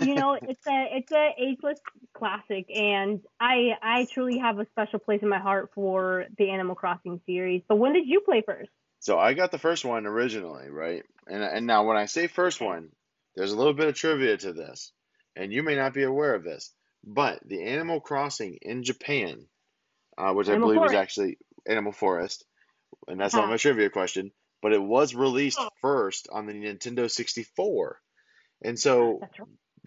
[0.00, 1.78] you know, it's a it's a ageless
[2.14, 6.74] classic and I I truly have a special place in my heart for the Animal
[6.74, 7.62] Crossing series.
[7.68, 8.70] But when did you play first?
[9.00, 11.04] So I got the first one originally, right?
[11.26, 12.90] And and now when I say first one,
[13.34, 14.92] there's a little bit of trivia to this,
[15.36, 16.72] and you may not be aware of this,
[17.04, 19.46] but the Animal Crossing in Japan,
[20.18, 20.94] uh, which I believe was Forest.
[20.94, 22.44] actually Animal Forest,
[23.08, 23.50] and that's not Huh.
[23.50, 25.70] my trivia question, but it was released Oh.
[25.80, 28.00] first on the Nintendo 64,
[28.62, 29.30] and so right.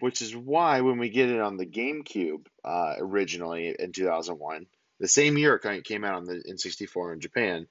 [0.00, 4.66] which is why when we get it on the GameCube uh, originally in 2001,
[4.98, 7.66] the same year it came out on the N64 in Japan,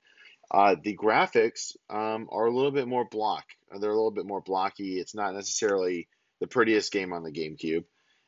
[0.52, 3.46] uh, the graphics um, are a little bit more block.
[3.72, 5.00] They're a little bit more blocky.
[5.00, 6.08] It's not necessarily
[6.40, 7.84] the prettiest game on the GameCube.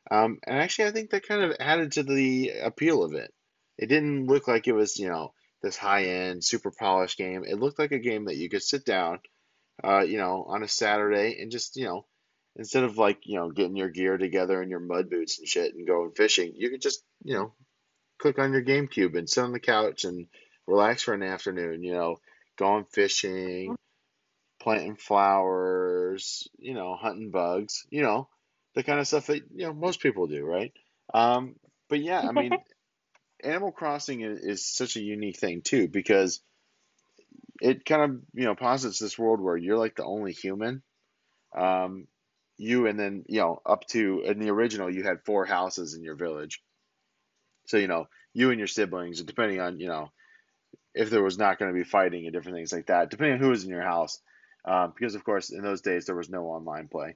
[0.10, 3.32] Um, and actually, I think that kind of added to the appeal of it.
[3.78, 5.34] It didn't look like it was, you know,
[5.68, 7.44] this high-end, super polished game.
[7.44, 9.20] It looked like a game that you could sit down,
[9.84, 12.06] uh, you know, on a Saturday and just, you know,
[12.56, 15.76] instead of like, you know, getting your gear together and your mud boots and shit
[15.76, 17.54] and going fishing, you could just, you know,
[18.18, 20.28] click on your GameCube and sit on the couch and
[20.68, 22.18] relax for an afternoon, you know,
[22.58, 23.76] going fishing,
[24.62, 28.30] planting flowers, you know, hunting bugs, you know,
[28.74, 30.72] the kind of stuff that, you know, most people do, right?
[31.14, 31.56] Um,
[31.90, 32.52] but yeah, I mean,
[33.44, 36.42] Animal Crossing is, is such a unique thing too because
[37.62, 40.84] it kind of, you know, posits this world where you're like the only human.
[41.56, 42.08] Um,
[42.58, 46.04] you and then, you know, up to in the original, you had four houses in
[46.04, 46.62] your village.
[47.68, 50.12] So, you know, you and your siblings, depending on, you know,
[50.94, 53.40] if there was not going to be fighting and different things like that, depending on
[53.40, 54.20] who was in your house.
[54.66, 57.16] Um, because, of course, in those days, there was no online play.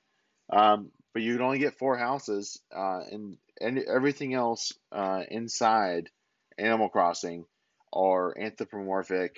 [0.50, 6.10] Um, but you could only get four houses, uh, and, and everything else uh, inside
[6.58, 7.46] Animal Crossing
[7.94, 9.38] are anthropomorphic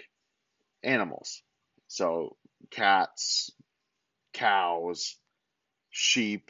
[0.84, 1.42] animals.
[1.88, 2.38] So,
[2.72, 3.52] cats,
[4.34, 5.16] cows,
[5.90, 6.50] sheep,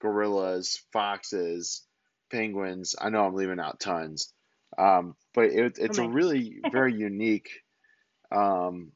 [0.00, 1.82] gorillas, foxes,
[2.30, 2.94] penguins.
[3.00, 4.32] I know I'm leaving out tons.
[4.78, 7.50] Um, but it, it's a really very unique
[8.30, 8.92] um,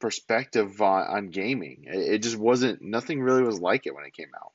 [0.00, 1.84] perspective on, on gaming.
[1.86, 4.52] It, it just wasn't, nothing really was like it when it came out.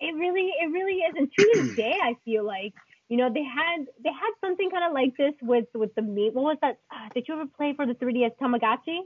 [0.00, 1.14] It really, it really is.
[1.16, 2.74] And to this day, I feel like
[3.08, 6.32] you know they had they had something kind of like this with with the meat.
[6.34, 6.78] What was that?
[6.90, 9.00] Uh, did you ever play for the 3DS Tomodachi?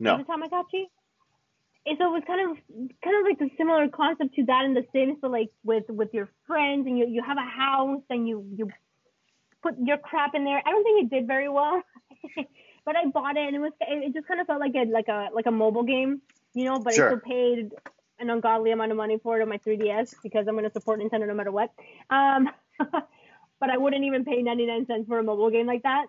[0.00, 0.18] No.
[0.18, 0.86] It Tomodachi?
[1.86, 2.56] And so it was kind of
[3.04, 6.14] kind of like a similar concept to that in the Sims, but like with with
[6.14, 8.70] your friends and you you have a house and you you
[9.62, 10.62] put your crap in there.
[10.64, 11.82] I don't think it did very well,
[12.86, 15.08] but I bought it and it was it just kind of felt like a like
[15.08, 16.22] a like a mobile game,
[16.54, 16.78] you know.
[16.78, 17.06] But Sure.
[17.06, 17.72] I still paid
[18.18, 21.00] an ungodly amount of money for it on my 3DS because I'm going to support
[21.00, 21.70] Nintendo no matter what.
[22.10, 22.48] Um,
[22.78, 26.06] but I wouldn't even pay 99 cents for a mobile game like that.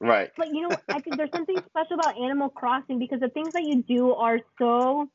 [0.00, 0.30] Right.
[0.36, 3.62] But you know, I think there's something special about Animal Crossing because the things that
[3.62, 5.10] you do are so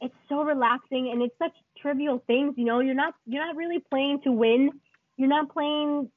[0.00, 3.78] it's so relaxing and it's such trivial things, you know, you're not you're not really
[3.90, 4.70] playing to win.
[5.16, 6.10] You're not playing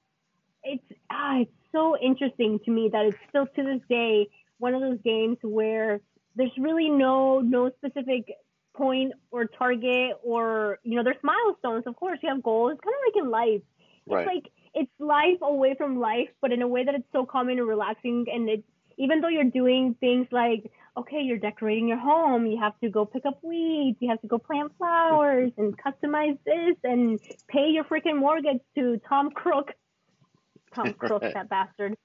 [0.64, 4.28] it's ah, it's so interesting to me that it's still to this day
[4.60, 6.00] one of those games where
[6.36, 8.32] there's really no no specific
[8.74, 12.96] point or target or you know there's milestones of course you have goals it's kind
[12.96, 13.62] of like in life
[14.08, 14.22] Right.
[14.22, 17.60] it's like it's life away from life, but in a way that it's so calming
[17.60, 18.26] and relaxing.
[18.32, 18.64] And it's
[18.98, 23.06] even though you're doing things like, okay, you're decorating your home, you have to go
[23.06, 27.84] pick up weeds, you have to go plant flowers and customize this and pay your
[27.84, 29.72] freaking mortgage to Tom Crook.
[30.74, 31.96] Tom Crook, that bastard.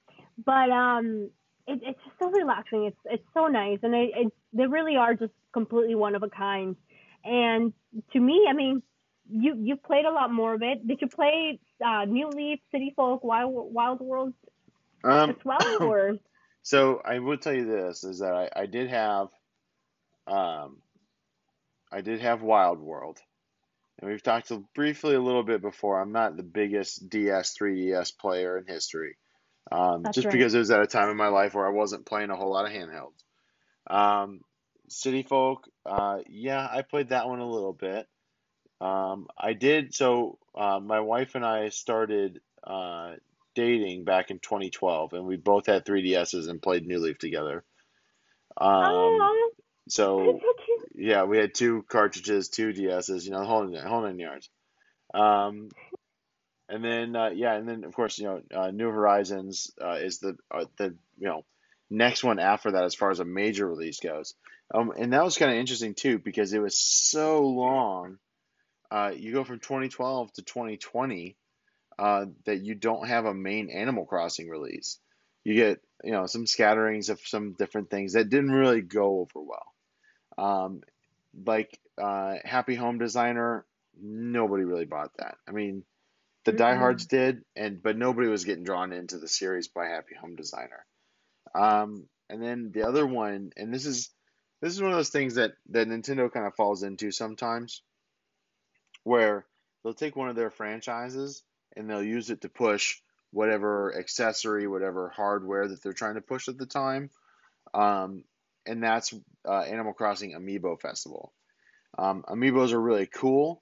[0.43, 1.29] But um,
[1.67, 2.85] it, it's just so relaxing.
[2.85, 6.29] It's it's so nice, and it, it they really are just completely one of a
[6.29, 6.75] kind.
[7.23, 7.73] And
[8.13, 8.81] to me, I mean,
[9.29, 10.87] you you played a lot more of it.
[10.87, 14.33] Did you play uh, New Leaf, City Folk, Wild Wild World
[15.03, 16.17] as Um, well, or
[16.63, 19.29] so I will tell you this is that I, I did have
[20.25, 20.77] um
[21.91, 23.19] I did have Wild World.
[23.99, 25.99] And we've talked briefly a little bit before.
[25.99, 29.17] I'm not the biggest DS 3DS player in history.
[29.71, 30.31] Um, just right.
[30.31, 32.51] because it was at a time in my life where I wasn't playing a whole
[32.51, 33.23] lot of handhelds.
[33.87, 34.41] Um,
[34.89, 38.07] City Folk, uh, yeah, I played that one a little bit.
[38.79, 43.13] Um, I did, so uh, my wife and I started uh,
[43.55, 47.63] dating back in 2012, and we both had 3DSs and played New Leaf together.
[48.55, 49.19] Um, so
[49.89, 50.39] so
[50.95, 54.49] yeah, we had two cartridges, two DSs, you know, the whole whole nine yards.
[55.13, 55.69] Um,
[56.69, 60.19] and then uh, yeah, and then of course you know, uh, New Horizons uh, is
[60.19, 61.45] the uh, the you know
[61.89, 64.33] next one after that as far as a major release goes.
[64.73, 68.17] Um, and that was kind of interesting too because it was so long.
[68.91, 71.35] Uh, you go from 2012 to 2020
[71.99, 74.99] uh, that you don't have a main Animal Crossing release.
[75.43, 79.45] You get you know some scatterings of some different things that didn't really go over
[79.45, 79.73] well.
[80.37, 80.81] Um,
[81.45, 83.65] like Happy Home Designer,
[84.01, 85.35] nobody really bought that.
[85.47, 85.83] I mean,
[86.47, 86.57] the Mm-mm.
[86.57, 90.85] diehards did, and but nobody was getting drawn into the series by Happy Home Designer.
[91.53, 94.09] Um, and then the other one, and this is
[94.61, 97.81] this is one of those things that that Nintendo kind of falls into sometimes,
[99.03, 99.45] where
[99.83, 101.43] they'll take one of their franchises
[101.75, 102.95] and they'll use it to push
[103.31, 107.09] whatever accessory, whatever hardware that they're trying to push at the time.
[107.73, 108.23] Um,
[108.65, 109.13] and that's
[109.45, 111.33] uh, Animal Crossing Amiibo Festival.
[111.97, 113.61] Um, amiibos are really cool,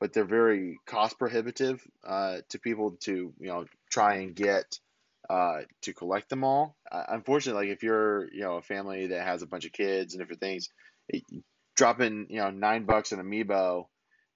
[0.00, 4.78] but they're very cost prohibitive uh, to people to you know try and get
[5.30, 6.76] uh, to collect them all.
[6.90, 10.14] Uh, unfortunately, like if you're you know a family that has a bunch of kids
[10.14, 10.68] and different things,
[11.08, 11.22] it,
[11.76, 13.86] dropping you know nine bucks an amiibo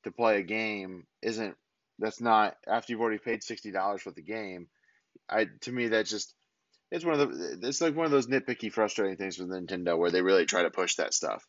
[0.05, 1.55] to play a game isn't
[1.99, 4.69] that's not after you've already paid sixty dollars for the game.
[5.28, 6.35] I to me that just
[6.91, 10.11] it's one of the it's like one of those nitpicky frustrating things with Nintendo where
[10.11, 11.47] they really try to push that stuff.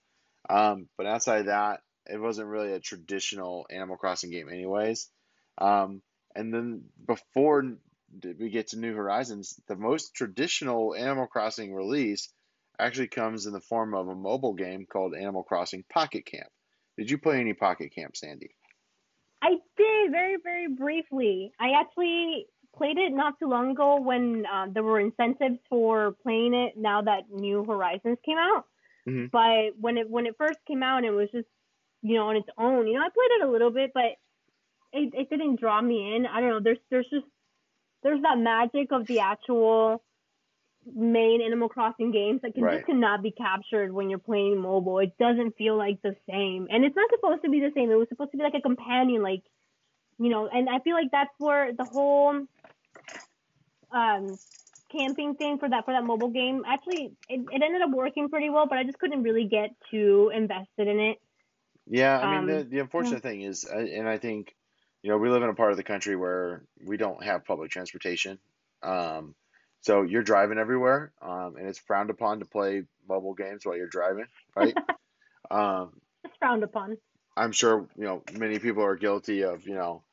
[0.49, 5.09] Um, but outside of that, it wasn't really a traditional Animal Crossing game, anyways.
[5.57, 6.01] Um,
[6.35, 7.63] and then before
[8.39, 12.29] we get to New Horizons, the most traditional Animal Crossing release
[12.79, 16.49] actually comes in the form of a mobile game called Animal Crossing Pocket Camp.
[16.97, 18.55] Did you play any Pocket Camp, Sandy?
[19.41, 21.51] I did very, very briefly.
[21.59, 26.53] I actually played it not too long ago when uh, there were incentives for playing
[26.53, 26.77] it.
[26.77, 28.65] Now that New Horizons came out,
[29.07, 29.31] Mhm.
[29.31, 31.47] but when it when it first came out, it was just
[32.01, 32.87] you know on its own.
[32.87, 34.17] You know, I played it a little bit, but
[34.93, 36.25] it, it didn't draw me in.
[36.25, 36.59] I don't know.
[36.63, 37.25] There's there's just
[38.03, 40.03] there's that magic of the actual
[40.95, 42.75] main Animal Crossing games that can Right.
[42.77, 44.99] just cannot be captured when you're playing mobile.
[44.99, 47.91] It doesn't feel like the same, and it's not supposed to be the same.
[47.91, 49.43] It was supposed to be like a companion, like
[50.17, 50.47] you know.
[50.51, 52.39] And I feel like that's where the whole
[53.91, 54.39] um
[54.91, 58.49] camping thing for that for that mobile game actually it, it ended up working pretty
[58.49, 61.17] well, but I just couldn't really get too invested in it.
[61.89, 64.55] Yeah, I mean the Um, the unfortunate thing is, and I think,
[65.01, 67.71] you know, we live in a part of the country where we don't have public
[67.71, 68.39] transportation.
[68.83, 69.35] Um,
[69.81, 73.87] so you're driving everywhere, um, and it's frowned upon to play mobile games while you're
[73.87, 74.25] driving,
[74.55, 74.75] right?
[75.51, 76.97] Um, It's frowned upon.
[77.35, 80.03] I'm sure you know many people are guilty of you know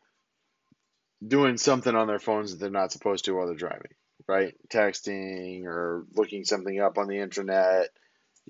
[1.26, 3.92] doing something on their phones that they're not supposed to while they're driving,
[4.26, 4.54] right?
[4.68, 7.88] Texting or looking something up on the internet.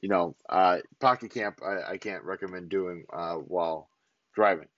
[0.01, 3.89] You know, uh, Pocket Camp I, I can't recommend doing uh, while
[4.35, 4.68] driving.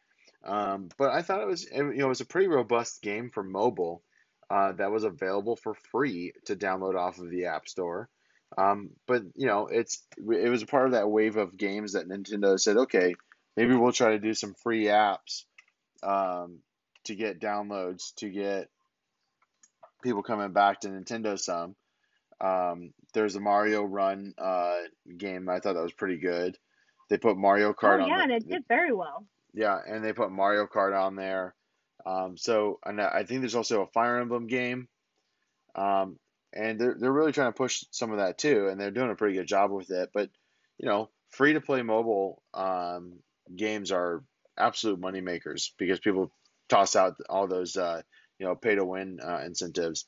[0.45, 3.43] Um, but I thought it was you know it was a pretty robust game for
[3.43, 4.03] mobile
[4.51, 8.09] uh, that was available for free to download off of the App Store.
[8.57, 12.09] Um, but you know it's it was a part of that wave of games that
[12.09, 13.15] Nintendo said, okay,
[13.57, 15.45] maybe we'll try to do some free apps
[16.03, 16.61] um,
[17.05, 18.69] to get downloads to get
[20.03, 21.75] people coming back to Nintendo some.
[22.41, 24.77] Um, there's a Mario Run uh,
[25.17, 25.49] game.
[25.49, 26.57] I thought that was pretty good.
[27.11, 28.09] They put Mario Kart oh, on.
[28.09, 29.27] yeah, and it did very well.
[29.55, 31.55] Yeah, and they put Mario Kart on there.
[32.07, 34.89] Um, so and I think there's also a Fire Emblem game.
[35.75, 36.19] Um,
[36.53, 39.17] and they're they're really trying to push some of that too, and they're doing a
[39.17, 40.11] pretty good job with it.
[40.13, 40.31] But
[40.79, 43.19] you know, free to play mobile um,
[43.55, 44.25] games are
[44.57, 46.33] absolute money makers because people
[46.69, 48.03] toss out all those uh,
[48.39, 50.07] you know pay to win uh, incentives.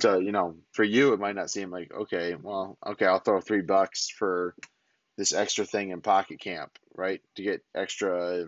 [0.00, 3.40] So you know, for you, it might not seem like okay, well, okay, I'll throw
[3.40, 4.54] three bucks for
[5.16, 7.20] this extra thing in Pocket Camp, right?
[7.36, 8.46] To get extra,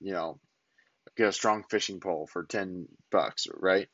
[0.00, 0.40] you know,
[1.16, 3.88] get a strong fishing pole for ten bucks, right?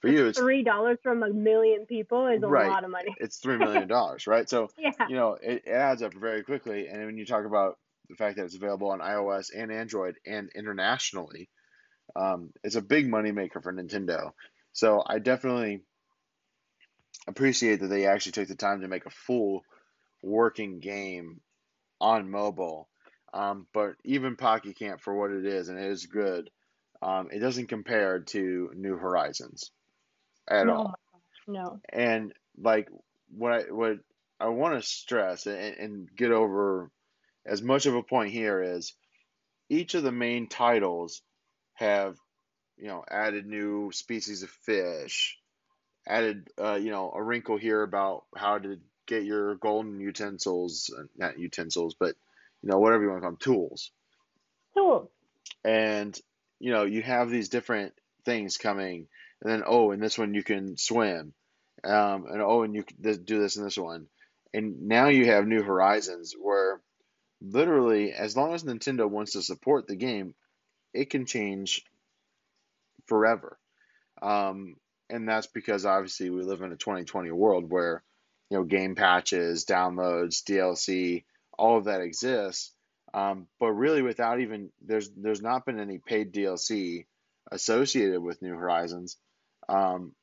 [0.00, 2.70] For you, it's Three dollars from a million people is a Right.
[2.70, 3.14] lot of money.
[3.20, 4.48] it's three million dollars, right?
[4.48, 4.92] So Yeah.
[5.06, 6.88] you know it, it adds up very quickly.
[6.88, 7.78] And when you talk about
[8.08, 11.50] the fact that it's available on iOS and Android and internationally,
[12.16, 14.32] um, it's a big moneymaker for Nintendo.
[14.72, 15.82] So I definitely
[17.26, 19.62] appreciate that they actually took the time to make a full
[20.22, 21.40] working game
[22.00, 22.88] on mobile.
[23.34, 26.50] Um, but even Pocket Camp for what it is, and it is good,
[27.00, 29.70] um, it doesn't compare to New Horizons
[30.48, 30.94] at no, all
[31.46, 31.80] no.
[31.92, 32.88] and like
[33.30, 33.98] what I what
[34.38, 36.90] I want to stress and, and get over
[37.46, 38.94] as much of a point here is
[39.68, 41.22] each of the main titles
[41.74, 42.16] have
[42.76, 45.38] you know added new species of fish,
[46.06, 51.04] added uh, you know a wrinkle here about how to get your golden utensils, uh,
[51.16, 52.14] not utensils, but
[52.62, 53.90] you know whatever you want to call them, tools.
[54.74, 55.08] Tools.
[55.64, 56.18] and
[56.58, 57.92] you know you have these different
[58.24, 59.06] things coming
[59.42, 61.34] and then oh in this one you can swim
[61.84, 64.06] um, and oh and you can do this in this one.
[64.54, 66.80] And now you have new horizons where
[67.40, 70.34] literally as long as nintendo wants to support the game
[70.94, 71.84] it can change
[73.06, 73.58] forever.
[74.20, 74.76] Um,
[75.12, 78.02] and that's because obviously we live in a 2020 world where
[78.50, 81.24] you know game patches downloads dlc
[81.56, 82.72] all of that exists
[83.14, 87.06] um, but really, without even there's there's not been any paid DLC
[87.50, 89.18] associated with New Horizons,
[89.68, 90.14] um,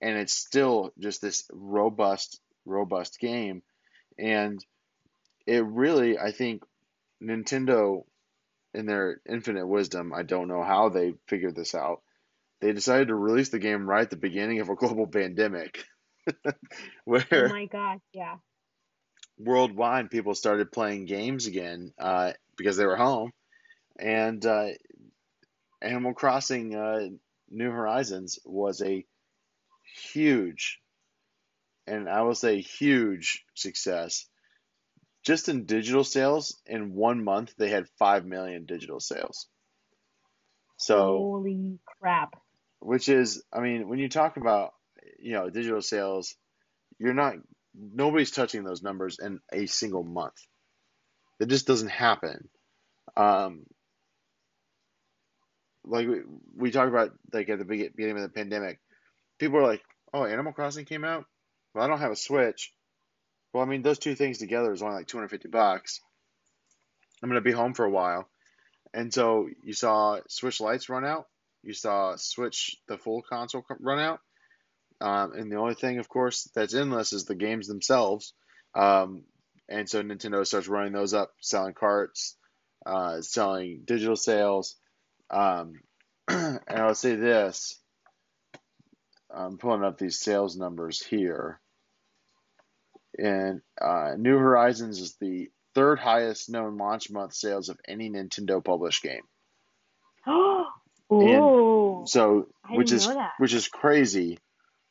[0.00, 3.62] and it's still just this robust robust game,
[4.18, 4.64] and
[5.46, 6.64] it really I think
[7.22, 8.04] Nintendo,
[8.74, 12.02] in their infinite wisdom, I don't know how they figured this out.
[12.62, 15.84] They decided to release the game right at the beginning of a global pandemic,
[17.04, 18.36] where Oh my gosh, yeah.
[19.36, 23.32] worldwide people started playing games again uh, because they were home
[23.98, 24.68] and uh,
[25.82, 27.08] animal crossing uh,
[27.50, 29.04] new horizons was a
[30.12, 30.78] huge
[31.88, 34.26] and i will say huge success
[35.24, 39.48] just in digital sales in one month they had 5 million digital sales
[40.78, 42.36] so Holy crap.
[42.82, 44.74] Which is i mean when you talk about
[45.20, 46.34] you know digital sales
[46.98, 47.36] you're not
[47.74, 50.34] nobody's touching those numbers in a single month.
[51.40, 52.48] It just doesn't happen.
[53.16, 53.66] Um
[55.84, 56.20] like we,
[56.56, 58.78] we talked about like at the beginning of the pandemic
[59.38, 59.82] people are like
[60.12, 61.24] oh animal crossing came out?
[61.74, 62.72] Well i don't have a switch.
[63.52, 66.00] Well i mean those two things together is only like 250 bucks.
[67.22, 68.28] I'm to be home for a while.
[68.92, 71.26] And so you saw switch Lites run out
[71.62, 74.20] you saw switch the full console run out
[75.00, 78.34] um, and the only thing of course that's endless is the games themselves
[78.74, 79.22] um,
[79.68, 82.36] and so nintendo starts running those up selling carts
[82.84, 84.76] uh, selling digital sales
[85.30, 85.74] um,
[86.28, 87.80] and I'll say this
[89.34, 91.60] I'm pulling up these sales numbers here.
[93.18, 98.62] And uh, New Horizons is the third highest known launch month sales of any Nintendo
[98.62, 99.22] published game.
[101.12, 102.02] Ooh.
[102.06, 103.08] So, which is
[103.38, 104.38] which is crazy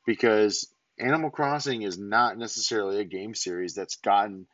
[0.06, 4.48] because Animal Crossing is not necessarily a game series that's gotten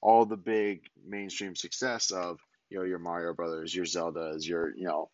[0.00, 2.38] all the big mainstream success of
[2.68, 5.10] you know your Mario Brothers, your Zeldas, your you know.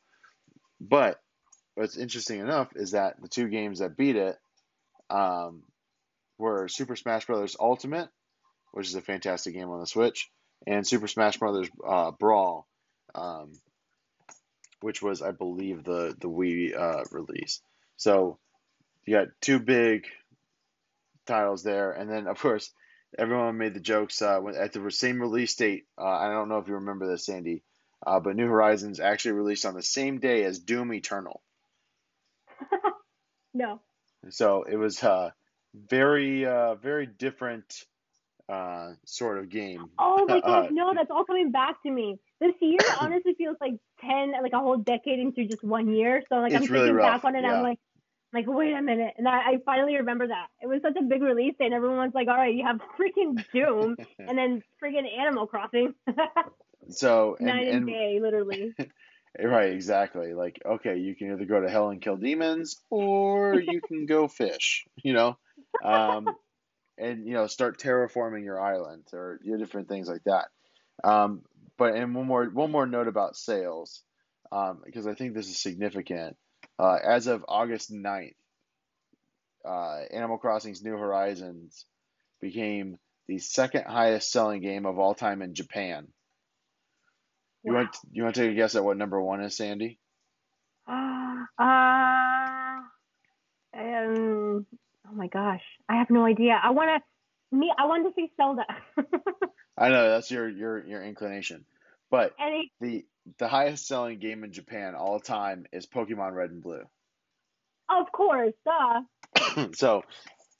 [0.80, 1.20] But
[1.74, 4.36] what's interesting enough is that the two games that beat it
[5.10, 5.62] um,
[6.38, 8.08] were Super Smash Brothers Ultimate,
[8.72, 10.30] which is a fantastic game on the Switch,
[10.66, 12.66] and Super Smash Brothers uh, Brawl.
[13.14, 13.52] Um,
[14.80, 17.60] which was I believe the the Wii uh, release.
[17.96, 18.38] So
[19.04, 20.06] you got two big
[21.26, 22.70] titles there, and then of course
[23.16, 25.86] everyone made the jokes uh, at the same release date.
[25.96, 27.62] Uh, I don't know if you remember this, Sandy,
[28.06, 31.40] uh, but New Horizons actually released on the same day as Doom Eternal.
[33.54, 33.80] no.
[34.30, 35.30] So it was uh,
[35.74, 37.84] very uh, very different
[38.48, 39.90] uh, sort of game.
[39.98, 42.18] Oh my gosh, no, that's all coming back to me.
[42.40, 46.22] This year honestly feels like ten, like a whole decade into just one year.
[46.28, 47.54] So like I'm really thinking rough, back on it, yeah.
[47.54, 47.78] I'm like,
[48.32, 51.22] like wait a minute, and I, I finally remember that it was such a big
[51.22, 55.46] release day, and everyone's like, all right, you have freaking Doom, and then freaking Animal
[55.46, 55.94] Crossing,
[56.90, 58.74] So and, night and, and day, literally.
[59.38, 60.32] right, exactly.
[60.34, 64.28] Like okay, you can either go to hell and kill demons, or you can go
[64.28, 64.86] fish.
[64.96, 65.38] You know,
[65.84, 66.28] um,
[66.98, 70.48] and you know start terraforming your island or you know, different things like that.
[71.04, 71.42] Um,
[71.76, 74.02] but and one more one more note about sales,
[74.52, 76.36] um, because I think this is significant.
[76.78, 78.34] Uh, as of August 9th,
[79.64, 81.86] uh, Animal Crossing's New Horizons
[82.40, 82.98] became
[83.28, 86.08] the second highest selling game of all time in Japan.
[87.64, 87.80] You Wow.
[87.80, 89.98] want you want to take a guess at what number one is, Sandy?
[90.88, 91.46] Uh,
[93.74, 94.66] um,
[95.08, 96.58] oh my gosh, I have no idea.
[96.62, 97.00] I wanna,
[97.52, 98.64] me, I want to see Zelda.
[99.78, 101.64] I know that's your your your inclination,
[102.10, 103.04] but Any, the
[103.38, 106.82] the highest selling game in Japan all time is Pokemon Red and Blue.
[107.88, 109.66] of course, duh.
[109.74, 110.02] so,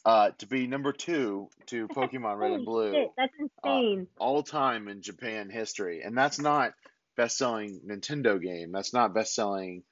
[0.05, 4.07] uh, to be number two to Pokemon Red and Blue shit, that's insane.
[4.19, 6.73] all time in Japan history, and that's not
[7.17, 8.71] best selling Nintendo game.
[8.73, 9.83] That's not best selling,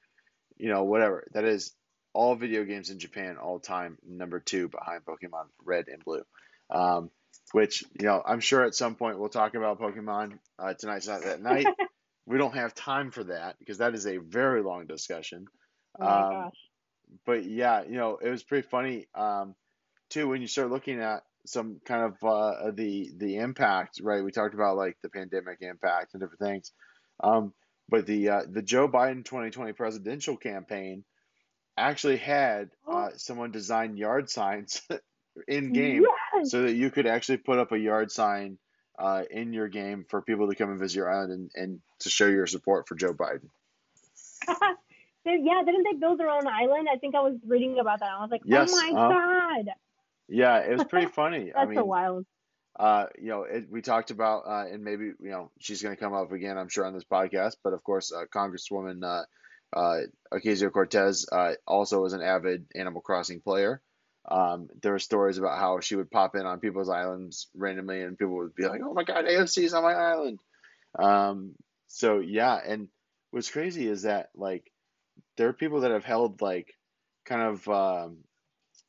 [0.56, 1.26] you know, whatever.
[1.32, 1.72] That is
[2.16, 6.22] all video games in Japan all time number two behind Pokemon Red and Blue.
[6.70, 7.10] Um,
[7.52, 10.38] which you know, I'm sure at some point we'll talk about Pokemon.
[10.58, 11.66] Uh, tonight's not that night.
[12.26, 15.46] we don't have time for that because that is a very long discussion.
[16.00, 16.52] oh my um, gosh.
[17.26, 19.54] but yeah, you know, it was pretty funny um,
[20.08, 24.00] too when you start looking at some kind of uh, the the impact.
[24.02, 26.72] Right, we talked about like the pandemic impact and different things.
[27.22, 27.52] Um,
[27.90, 31.04] but the uh, the Joe Biden 2020 presidential campaign
[31.76, 34.82] actually had uh, someone design yard signs
[35.48, 36.04] in game
[36.34, 36.50] Yes.
[36.50, 38.58] so that you could actually put up a yard sign
[38.98, 42.08] uh, in your game for people to come and visit your island and, and to
[42.10, 43.48] show your support for Joe Biden.
[45.28, 46.86] Yeah, didn't they build their own island?
[46.88, 48.10] I think I was reading about that.
[48.16, 49.74] I was like, Yes, oh my uh, god,
[50.28, 51.46] Yeah, it was pretty funny.
[51.54, 52.26] that's I so mean, wild.
[52.78, 56.00] uh, you know, it, we talked about, uh, and maybe you know, she's going to
[56.00, 57.56] come up again, I'm sure, on this podcast.
[57.64, 59.04] But of course, uh, Congresswoman
[59.72, 60.00] uh,
[60.32, 63.82] Ocasio Cortez uh, also is an avid Animal Crossing player.
[64.28, 68.18] Um, there were stories about how she would pop in on people's islands randomly, and
[68.18, 70.40] people would be like, "Oh my God, AOC's on my island."
[70.98, 71.54] Um,
[71.86, 72.88] so yeah, and
[73.30, 74.70] what's crazy is that like
[75.36, 76.74] there are people that have held like
[77.24, 78.18] kind of um,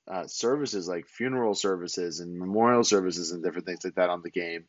[0.07, 4.31] uh, services like funeral services and memorial services and different things like that on the
[4.31, 4.65] game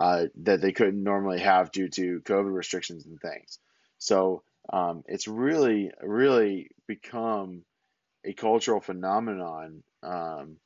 [0.00, 3.58] uh, that they couldn't normally have due to COVID restrictions and things.
[3.98, 7.64] So um, it's really, really become
[8.24, 9.82] a cultural phenomenon.
[10.02, 10.58] Um,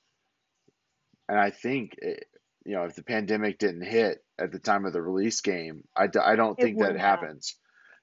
[1.28, 2.24] and I think, it,
[2.64, 6.08] you know, if the pandemic didn't hit at the time of the release game, I,
[6.22, 6.98] I don't It think that have.
[6.98, 7.56] happens.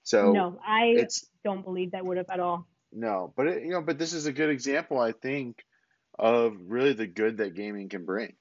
[0.03, 1.07] So no, I
[1.43, 2.67] don't believe that would have at all.
[2.91, 5.63] no, but it, you know, but this is a good example, I think,
[6.17, 8.35] of really the good that gaming can bring.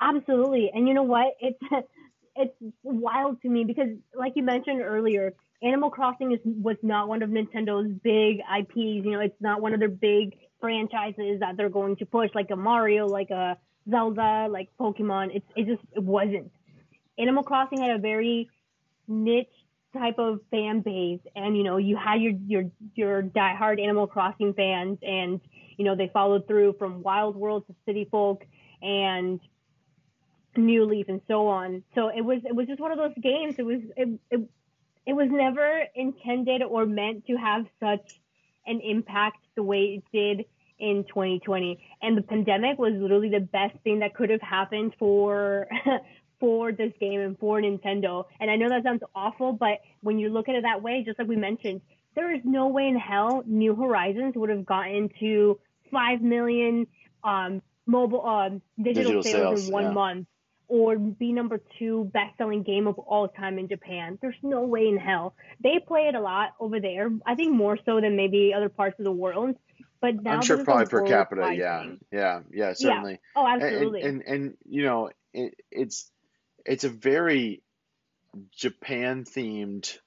[0.00, 0.70] Absolutely.
[0.74, 1.34] And you know what?
[1.40, 1.58] It's
[2.36, 7.22] it's wild to me because like you mentioned earlier, Animal Crossing is was not one
[7.22, 8.74] of Nintendo's big IPs.
[8.76, 12.50] You know, it's not one of their big franchises that they're going to push like
[12.50, 13.56] a Mario, like a
[13.90, 15.34] Zelda, like Pokemon.
[15.34, 16.50] It's it just it wasn't.
[17.18, 18.50] Animal Crossing had a very
[19.06, 19.48] niche
[19.92, 22.64] type of fan base and you know you had your your
[22.94, 25.40] your diehard Animal Crossing fans and
[25.76, 28.44] you know they followed through from Wild World to City Folk
[28.82, 29.40] and
[30.56, 31.82] New Leaf and so on.
[31.94, 33.54] So it was it was just one of those games.
[33.58, 34.40] It was it it,
[35.06, 38.20] it was never intended or meant to have such
[38.66, 40.46] an impact the way it did
[40.78, 41.78] in 2020.
[42.02, 45.68] And the pandemic was literally the best thing that could have happened for
[46.40, 48.24] for this game and for Nintendo.
[48.40, 51.18] And I know that sounds awful, but when you look at it that way, just
[51.18, 51.80] like we mentioned,
[52.14, 55.58] there is no way in hell New Horizons would have gotten to
[55.90, 56.86] five million
[57.22, 59.90] um, mobile um, digital, Digital sales, sales, in one yeah.
[59.90, 60.26] month
[60.68, 64.18] or be number two best selling game of all time in Japan.
[64.20, 65.34] There's no way in hell.
[65.62, 67.10] They play it a lot over there.
[67.26, 69.56] I think more so than maybe other parts of the world.
[70.00, 72.00] But now I'm sure this is a probably per capita, yeah, thing.
[72.12, 73.20] yeah, yeah, certainly.
[73.34, 74.02] Oh, And, absolutely.
[74.02, 76.10] and, and and you know, it, it's
[76.66, 77.62] it's a very
[78.56, 79.98] Japan themed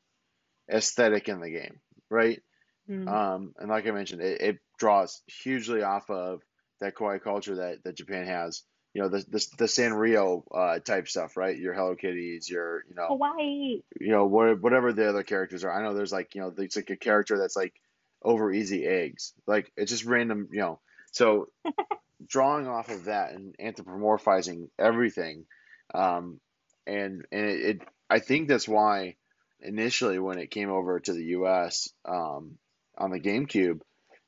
[0.72, 1.80] aesthetic in the game,
[2.10, 2.42] right?
[2.90, 3.08] Mm.
[3.08, 6.42] Um, and like I mentioned, it, it draws hugely off of
[6.80, 8.64] that kawaii culture that, that Japan has.
[8.98, 11.56] You know, the the, the Sanrio uh, type stuff, right?
[11.56, 13.84] Your Hello Kitties, your you know, Hawaii.
[14.02, 15.72] you know, whatever the other characters are.
[15.72, 17.76] I know there's like, you know, there's like a character that's like
[18.24, 19.36] over easy eggs.
[19.46, 20.80] Like it's just random, you know.
[21.12, 21.50] So
[22.28, 25.46] drawing off of that and anthropomorphizing everything,
[25.94, 26.40] um,
[26.88, 29.18] and and it, it, I think that's why
[29.62, 31.88] initially when it came over to the U.S.
[32.04, 32.58] Um,
[32.98, 33.82] on the GameCube,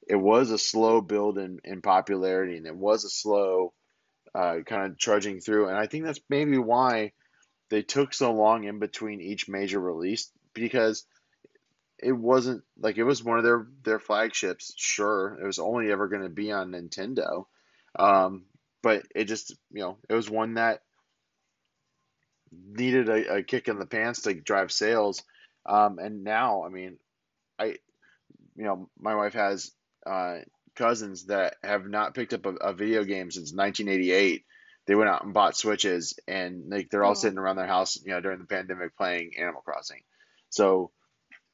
[0.07, 3.73] it was a slow build in, in popularity and it was a slow
[4.35, 5.67] uh, kind of trudging through.
[5.69, 7.13] And I think that's maybe why
[7.69, 11.05] they took so long in between each major release because
[12.01, 14.73] it wasn't like it was one of their their flagships.
[14.77, 17.45] Sure, it was only ever going to be on Nintendo,
[17.97, 18.45] um,
[18.81, 20.81] but it just you know it was one that
[22.51, 25.23] needed a, a kick in the pants to drive sales.
[25.65, 26.97] Um, and now, I mean,
[27.59, 27.65] I
[28.55, 29.71] you know my wife has
[30.05, 30.37] uh,
[30.79, 34.43] cousins that have not picked up a, a video game since 1988
[34.87, 37.21] they went out and bought switches and like they're all Oh.
[37.21, 40.01] sitting around their house you know during the pandemic playing animal crossing.
[40.49, 40.89] So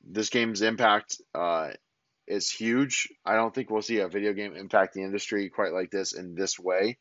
[0.08, 1.72] this game's impact uh,
[2.28, 3.10] is huge.
[3.26, 6.36] I don't think we'll see a video game impact the industry quite like this in
[6.36, 6.98] this way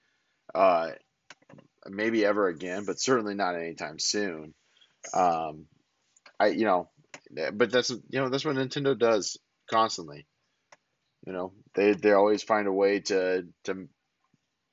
[0.54, 0.90] uh,
[1.86, 4.54] maybe ever again but certainly not anytime soon.
[5.12, 5.66] Um,
[6.40, 6.88] i you know
[7.52, 9.38] but that's you know that's what nintendo does
[9.70, 10.26] constantly
[11.26, 13.88] you know they they always find a way to to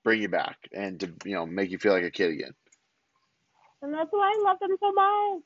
[0.04, 2.54] bring you back and to you know make you feel like a kid again
[3.82, 5.44] and that's why I love them so much.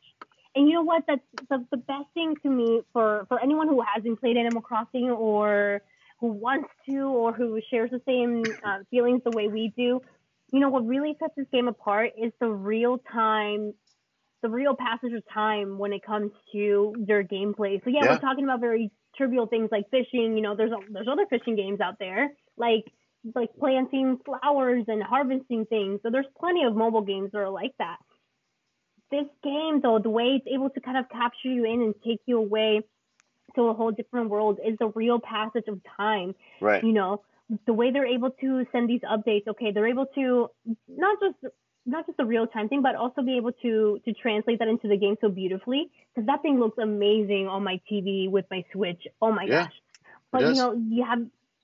[0.55, 1.03] And you know what?
[1.07, 5.09] That's the, the best thing to me for for anyone who hasn't played Animal Crossing
[5.09, 5.81] or
[6.19, 10.01] who wants to or who shares the same uh, feelings the way we do.
[10.51, 13.73] You know what really sets this game apart is the real time,
[14.41, 17.83] the real passage of time when it comes to your gameplay.
[17.83, 18.11] So yeah, Yeah.
[18.11, 20.35] we're talking about very trivial things like fishing.
[20.35, 22.85] You know, there's there's other fishing games out there like
[23.33, 25.99] like planting flowers and harvesting things.
[26.03, 27.97] So there's plenty of mobile games that are like that
[29.11, 32.19] this game though the way it's able to kind of capture you in and take
[32.25, 32.81] you away
[33.55, 37.21] to a whole different world is the real passage of time right you know
[37.67, 40.49] the way they're able to send these updates okay they're able to
[40.87, 41.53] not just
[41.85, 44.87] not just a real time thing but also be able to to translate that into
[44.87, 49.03] the game so beautifully because that thing looks amazing on my tv with my switch.
[49.21, 49.73] Oh my Yeah, gosh.
[50.31, 51.19] But you know you have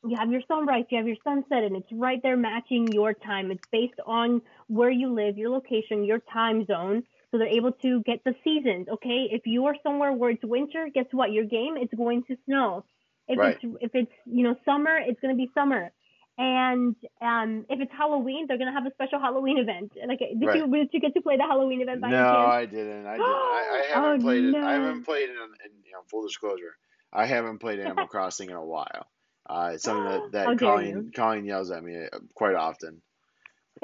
[0.07, 3.51] you have your sunrise you have your sunset and it's right there matching your time.
[3.51, 8.01] It's based on where you live your location your time zone so they're able to
[8.03, 9.27] get the seasons okay?
[9.31, 11.31] If you are somewhere where it's winter guess what?
[11.31, 12.85] Your game it's going to snow.
[13.27, 13.57] If Right.
[13.63, 15.91] it's if it's you know summer it's going to be summer
[16.37, 19.91] and um, if it's Halloween, they're gonna have a special Halloween event.
[20.07, 20.57] Like, did Right.
[20.57, 22.53] you did you get to play the Halloween event by no chance?
[22.53, 23.05] i didn't.
[23.05, 23.25] I didn't.
[23.25, 24.51] I, I haven't Oh, played it.
[24.51, 24.65] No.
[24.67, 26.75] i haven't played it in, in you know full disclosure.
[27.13, 29.07] I haven't played animal crossing in a while.
[29.49, 33.01] Uh it's something that, that colleen colleen yells at me uh, quite often.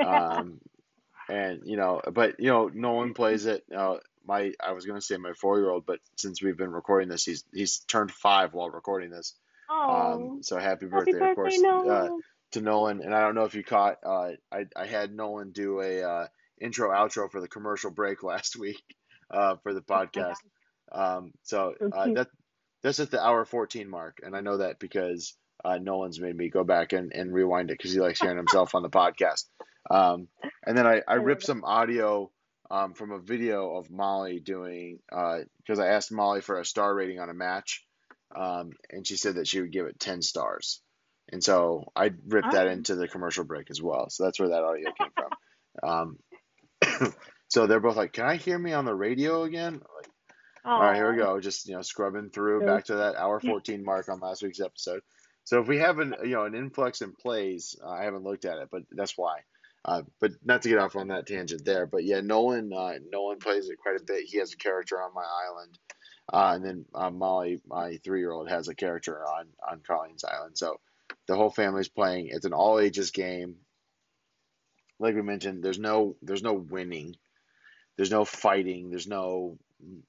[0.03, 0.59] Um
[1.29, 3.63] and you know but you know no one plays it.
[3.75, 6.71] Uh, my i was going to say my four year old but since we've been
[6.71, 9.33] recording this he's he's turned five while recording this.
[9.69, 11.57] Oh, um so happy happy birthday, of course.
[11.59, 11.89] no.
[11.89, 12.09] uh,
[12.51, 13.97] to Nolan, and I don't know if you caught.
[14.05, 16.27] Uh, I I had Nolan do a uh,
[16.59, 18.83] intro outro for the commercial break last week
[19.31, 20.37] uh, for the podcast.
[20.91, 22.27] Um, so uh, that
[22.83, 26.49] that's at the hour fourteen mark, and I know that because uh, Nolan's made me
[26.49, 29.45] go back and, and rewind it because he likes hearing himself on the podcast.
[29.89, 30.27] Um,
[30.65, 32.29] and then I, I ripped some audio
[32.69, 37.19] um, from a video of Molly doing because I asked Molly for a star rating
[37.19, 37.85] on a match,
[38.35, 40.81] um, and she said that she would give it ten stars.
[41.29, 42.71] And so I ripped that Oh.
[42.71, 44.09] into the commercial break as well.
[44.09, 45.31] So that's where that audio came from.
[45.83, 46.19] Um,
[47.49, 50.09] so they're both like, "Can I hear me on the radio again?" Like,
[50.65, 51.39] all right, here we go.
[51.39, 55.01] Just you know, scrubbing through back to that hour 14 mark on last week's episode.
[55.43, 58.45] So if we have an you know an influx in plays, uh, I haven't looked
[58.45, 59.39] at it, but that's why.
[59.85, 61.85] Uh, but not to get off on that tangent there.
[61.85, 64.25] But yeah, Nolan uh, Nolan plays it quite a bit.
[64.25, 65.79] He has a character on my island,
[66.33, 70.25] uh, and then uh, Molly, my three year old, has a character on on Colleen's
[70.25, 70.57] island.
[70.57, 70.79] So
[71.27, 72.27] the whole family's playing.
[72.31, 73.57] It's an all ages game.
[74.99, 77.15] Like we mentioned, there's no there's no winning,
[77.97, 79.57] there's no fighting, there's no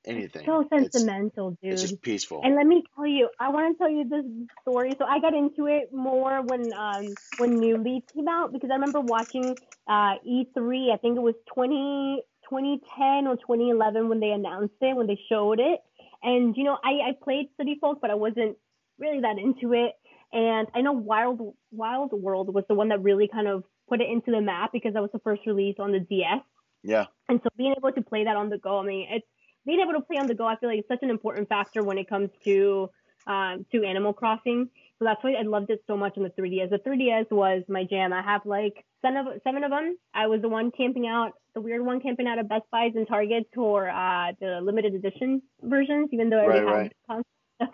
[0.07, 0.47] anything.
[0.47, 1.73] So It's- sentimental, dude.
[1.75, 2.41] it's just peaceful.
[2.43, 4.25] And let me tell you, I want to tell you this
[4.63, 4.95] story.
[4.99, 8.75] So I got into it more when um when New Leaf came out because I
[8.75, 10.91] remember watching uh E3.
[10.93, 15.61] I think it was 20, 2010 or 2011 when they announced it, when they showed
[15.61, 15.81] it.
[16.23, 18.57] And you know, I I played City Folk, but I wasn't
[18.99, 19.93] really that into it.
[20.33, 24.09] And I know Wild Wild World was the one that really kind of put it
[24.11, 26.43] into the map because that was the first release on the DS.
[26.83, 29.27] yeah, And so being able to play that on the go, I mean, it's
[29.67, 31.83] being able to play on the go, I feel like it's such an important factor
[31.85, 32.91] when it comes to
[33.27, 34.71] um, to Animal Crossing.
[34.99, 36.71] So that's why I loved it so much on the 3DS.
[36.71, 38.13] The 3DS was my jam.
[38.13, 39.97] I have like seven of, seven of them.
[40.15, 43.07] I was the one camping out, the weird one camping out at Best Buys and
[43.07, 47.23] Targets for uh, the limited edition versions, even though I Right, already had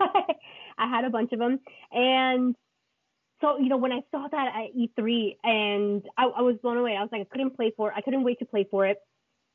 [0.78, 1.60] I had a bunch of them.
[1.92, 2.54] And
[3.40, 6.96] so, you know, when I saw that at E3 and I, I was blown away,
[6.96, 7.94] I was like, I couldn't play for it.
[7.96, 8.98] I couldn't wait to play for it.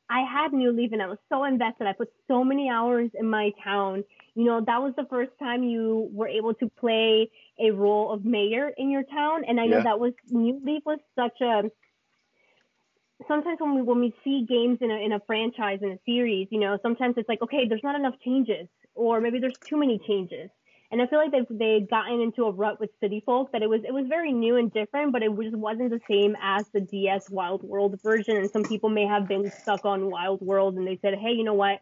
[0.10, 1.86] I had New Leaf and I was so invested.
[1.86, 4.04] I put so many hours in my town.
[4.36, 7.30] You know, that was the first time you were able to play
[7.60, 9.44] a role of mayor in your town.
[9.48, 9.84] And I know Yeah.
[9.84, 11.70] that was New Leaf was such a
[13.28, 16.48] sometimes when we when we see games in a in a franchise in a series,
[16.52, 20.00] you know, sometimes it's like, okay, there's not enough changes, or maybe there's too many
[20.08, 20.50] changes.
[20.92, 23.70] And I feel like they've they'd gotten into a rut with City Folk that it
[23.70, 26.82] was it was very new and different, but it just wasn't the same as the
[26.82, 28.38] DS Wild World version.
[28.38, 31.44] And some people may have been stuck on Wild World and they said, hey, you
[31.44, 31.80] know what,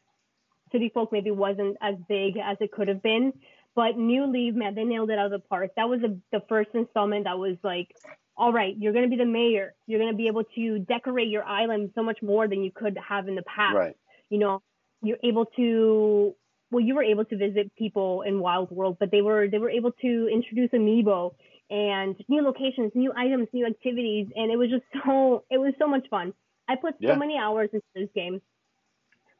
[0.71, 3.31] City Folk maybe wasn't as big as it could have been.
[3.75, 5.71] But New Leaf, man, they nailed it out of the park.
[5.77, 7.95] That was the the first installment that was like,
[8.35, 9.73] all right, you're gonna be the mayor.
[9.85, 13.27] You're gonna be able to decorate your island so much more than you could have
[13.29, 13.95] in the past Right.
[14.29, 14.61] you know
[15.01, 16.35] you're able to
[16.71, 19.69] well you were able to visit people in wild world but they were they were
[19.69, 21.33] able to introduce amiibo
[21.69, 25.87] and new locations new items new activities and it was just so it was so
[25.87, 26.33] much fun.
[26.69, 27.15] I put so Yeah.
[27.15, 28.41] many hours into this game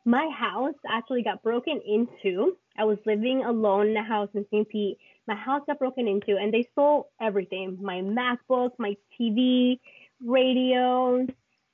[0.05, 2.55] my house actually got broken into.
[2.77, 4.97] I was living alone in a house in st pete.
[5.27, 7.77] My house got broken into and they stole everything.
[7.81, 9.79] My macbook my tv
[10.25, 11.27] radios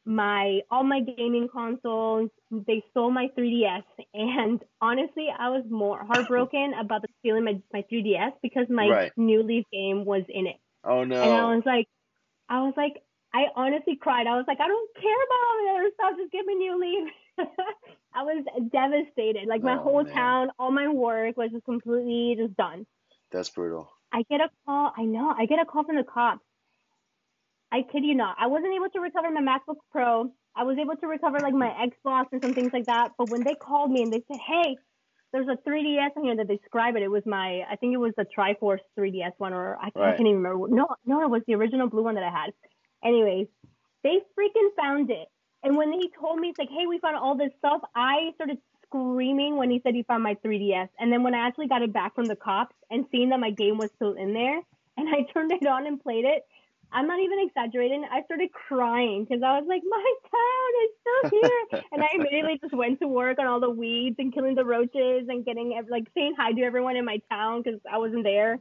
[0.05, 2.29] my all my gaming consoles.
[2.51, 7.83] They stole my 3DS, and honestly, I was more heartbroken about the stealing my, my
[7.91, 9.11] 3DS because my Right.
[9.17, 11.23] New Leaf game was in it, Oh no!
[11.23, 11.87] and I was like,
[12.49, 13.01] I was like,
[13.33, 14.27] I honestly cried.
[14.27, 16.13] I was like, I don't care about all the other stuff.
[16.19, 17.13] Just give me New Leaf.
[18.13, 19.47] I was devastated.
[19.47, 20.13] Like my Oh, whole man.
[20.13, 22.85] town, all my work was just completely just done.
[23.31, 23.89] That's brutal.
[24.11, 24.91] I get a call.
[24.95, 25.33] I know.
[25.35, 26.41] I get a call from the cops.
[27.73, 28.35] I kid you not.
[28.39, 30.31] I wasn't able to recover my MacBook Pro.
[30.55, 33.13] I was able to recover like my Xbox and some things like that.
[33.17, 34.77] But when they called me and they said, "Hey,
[35.31, 37.63] there's a 3DS in here that they describe it," it was my.
[37.67, 40.67] I think it was the Triforce 3DS one, or I, I can't even remember.
[40.67, 42.53] No, no, it was the original blue one that I had.
[43.03, 43.47] Anyways,
[44.03, 45.27] they freaking found it.
[45.63, 48.59] And when he told me, it's like, "Hey, we found all this stuff," I started
[48.85, 50.89] screaming when he said he found my 3DS.
[50.99, 53.49] And then when I actually got it back from the cops and seeing that my
[53.49, 54.61] game was still in there,
[54.97, 56.43] and I turned it on and played it,
[56.93, 58.05] I'm not even exaggerating.
[58.09, 61.83] I started crying because I was like, my town is still here.
[61.91, 65.27] and I immediately just went to work on all the weeds and killing the roaches
[65.27, 68.59] and getting like saying hi to everyone in my town because I wasn't there.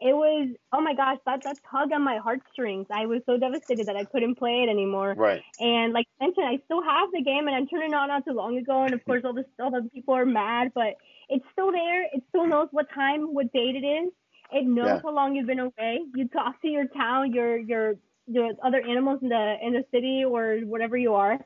[0.00, 2.86] It was oh my gosh, that that tug on my heartstrings.
[2.90, 5.14] I was so devastated that I couldn't play it anymore.
[5.14, 5.42] Right.
[5.58, 8.24] And like I mentioned, I still have the game and I turned it on not
[8.24, 8.84] too long ago.
[8.84, 10.94] And of course, all the all the people are mad, but
[11.28, 12.04] it's still there.
[12.04, 14.12] It still knows what time, what date it is.
[14.52, 15.02] It knows Yeah.
[15.02, 16.00] how long you've been away.
[16.14, 17.94] You talk to your town, your your
[18.26, 21.38] your other animals in the in the city or whatever you are,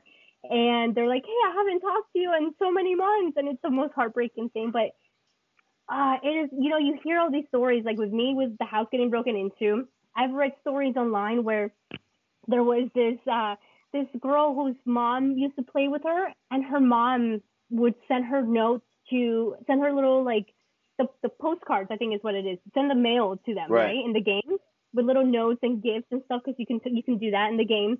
[0.43, 3.61] and they're like, "Hey, I haven't talked to you in so many months," and it's
[3.61, 4.71] the most heartbreaking thing.
[4.71, 4.91] But
[5.89, 7.83] uh, it is, you know, you hear all these stories.
[7.85, 11.73] Like with me, with the house getting broken into, I've read stories online where
[12.47, 13.55] there was this uh,
[13.93, 18.41] this girl whose mom used to play with her, and her mom would send her
[18.41, 20.47] notes to send her little like
[20.97, 21.89] the, the postcards.
[21.91, 22.57] I think is what it is.
[22.73, 23.85] Send the mail to them, Right.
[23.95, 24.57] right, in the game
[24.93, 27.57] with little notes and gifts and stuff because you can you can do that in
[27.57, 27.97] the game.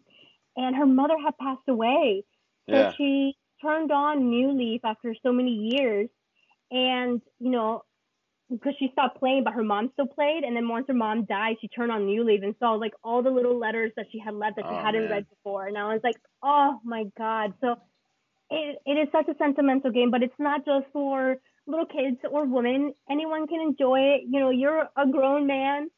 [0.58, 2.24] And her mother had passed away,
[2.70, 2.92] so Yeah.
[2.98, 6.10] she turned on New Leaf after so many years,
[6.72, 7.84] and you know
[8.50, 10.44] because she stopped playing, but her mom still played.
[10.44, 13.24] And then once her mom died, she turned on New Leaf and saw like all
[13.24, 15.10] the little letters that she had left that she Oh, hadn't man.
[15.10, 15.66] read before.
[15.68, 17.54] And I was like, oh my god!
[17.62, 17.76] So
[18.50, 22.46] it it is such a sentimental game, but it's not just for little kids or
[22.46, 22.94] women.
[23.10, 24.22] Anyone can enjoy it.
[24.30, 25.90] You know, you're a grown man,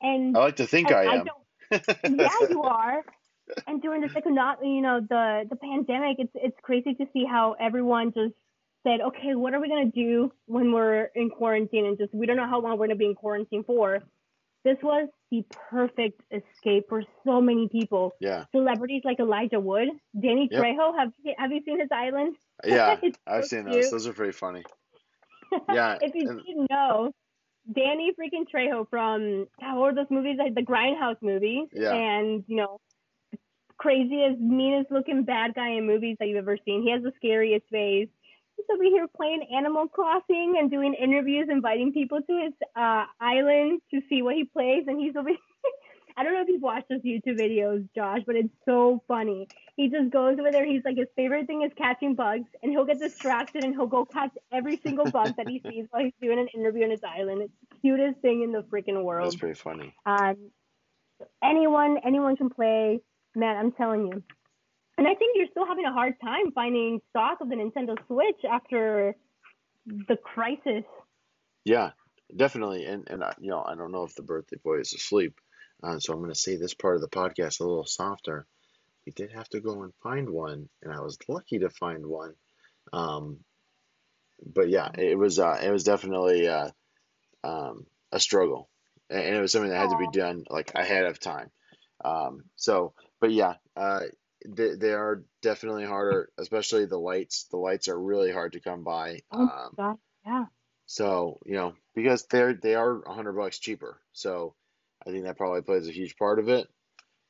[0.00, 1.24] and I like to think I, am.
[1.24, 3.02] don't yeah, you are.
[3.66, 7.56] And during this economic, you know, the the pandemic, it's it's crazy to see how
[7.60, 8.34] everyone just
[8.86, 11.86] said, okay, what are we gonna do when we're in quarantine?
[11.86, 14.00] And just we don't know how long we're gonna be in quarantine for.
[14.64, 18.14] This was the perfect escape for so many people.
[18.18, 18.44] yeah.
[18.50, 19.88] Celebrities like Elijah Wood,
[20.18, 20.62] Danny Yep.
[20.62, 20.98] Trejo.
[20.98, 22.36] Have have you seen his island?
[22.64, 22.96] Yeah.
[23.26, 23.90] I've so seen those.
[23.90, 24.64] Those are pretty funny.
[25.72, 25.98] Yeah.
[26.02, 27.12] if you and- didn't know,
[27.72, 31.94] Danny freaking Trejo from what were those movies like the Grindhouse movies, Yeah.
[31.94, 32.78] and you know,
[33.78, 36.82] craziest, meanest looking bad guy in movies that you've ever seen.
[36.82, 38.08] He has the scariest face.
[38.56, 43.80] He's over here playing Animal Crossing and doing interviews, inviting people to his uh, island
[43.92, 45.30] to see what he plays, and he's over.
[46.16, 49.48] I don't know if you've watched those YouTube videos, Josh, but it's so funny.
[49.76, 50.64] He just goes over there.
[50.64, 54.04] He's like, his favorite thing is catching bugs, and he'll get distracted and he'll go
[54.04, 57.42] catch every single bug that he sees while he's doing an interview on his island.
[57.42, 59.26] It's the cutest thing in the freaking world.
[59.26, 59.92] That's pretty funny.
[60.06, 60.36] Um,
[61.42, 63.00] anyone, anyone can play.
[63.34, 64.22] Man, I'm telling you.
[64.96, 68.44] And I think you're still having a hard time finding stock of the Nintendo Switch
[68.48, 69.16] after
[69.86, 70.84] the crisis.
[71.64, 71.90] Yeah,
[72.34, 72.84] definitely.
[72.84, 75.40] And and I, you know, I don't know if the birthday boy is asleep,
[75.82, 78.46] uh, so I'm going to say this part of the podcast a little softer.
[79.06, 82.34] We did have to go and find one, and I was lucky to find one.
[82.92, 83.38] Um,
[84.44, 86.70] but yeah, it was uh, it was definitely uh,
[87.42, 88.68] um, a struggle,
[89.10, 91.50] and it was something that had to be done like ahead of time.
[92.04, 94.00] Um, so, but yeah, uh,
[94.46, 97.44] they, they are definitely harder, especially the Lites.
[97.50, 99.20] The Lites are really hard to come by.
[99.30, 100.44] Oh, Um, God, yeah.
[100.86, 104.00] so you know because they're they are a hundred bucks cheaper.
[104.12, 104.54] So
[105.06, 106.68] I think that probably plays a huge part of it.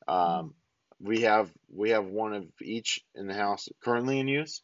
[0.07, 0.53] Um,
[1.05, 4.61] we have we have one of each in the house currently in use.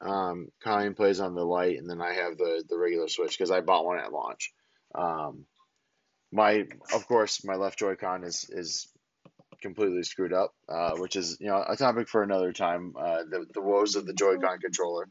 [0.00, 3.50] Um, Colleen plays on the Lite, and then I have the the regular Switch because
[3.50, 4.52] I bought one at launch.
[4.94, 5.44] Um,
[6.32, 8.88] my of course my left Joy-Con is is
[9.60, 12.94] completely screwed up, uh, which is you know a topic for another time.
[12.98, 15.08] Uh, the the woes of the Joy-Con controller.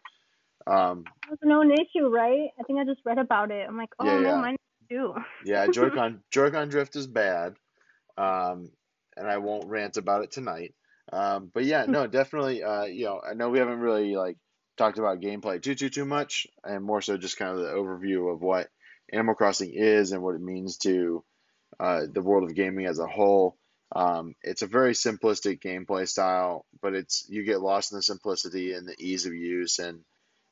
[0.66, 2.50] Um, It was issue, right?
[2.60, 3.66] I think I just read about it.
[3.68, 4.42] I'm like, oh Yeah, no, yeah.
[4.42, 4.56] mine
[4.90, 5.14] too.
[5.46, 7.56] Yeah, Joy-Con Joy-Con drift is bad,
[8.18, 8.72] um,
[9.20, 10.74] and I won't rant about it tonight.
[11.12, 12.64] Um, but yeah, no, definitely.
[12.64, 14.38] Uh, you know, I know we haven't really like
[14.78, 18.34] talked about gameplay too too too much, and more so just kind of the overview
[18.34, 18.70] of what
[19.12, 21.24] Animal Crossing is and what it means to
[21.80, 23.58] uh, the world of gaming as a whole.
[23.96, 28.74] Um, it's a very simplistic gameplay style, but it's you get lost in the simplicity
[28.74, 30.02] and the ease of use, and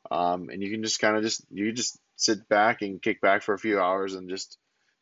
[0.10, 3.44] um, and you can just kind of just you just sit back and kick back
[3.44, 4.58] for a few hours and just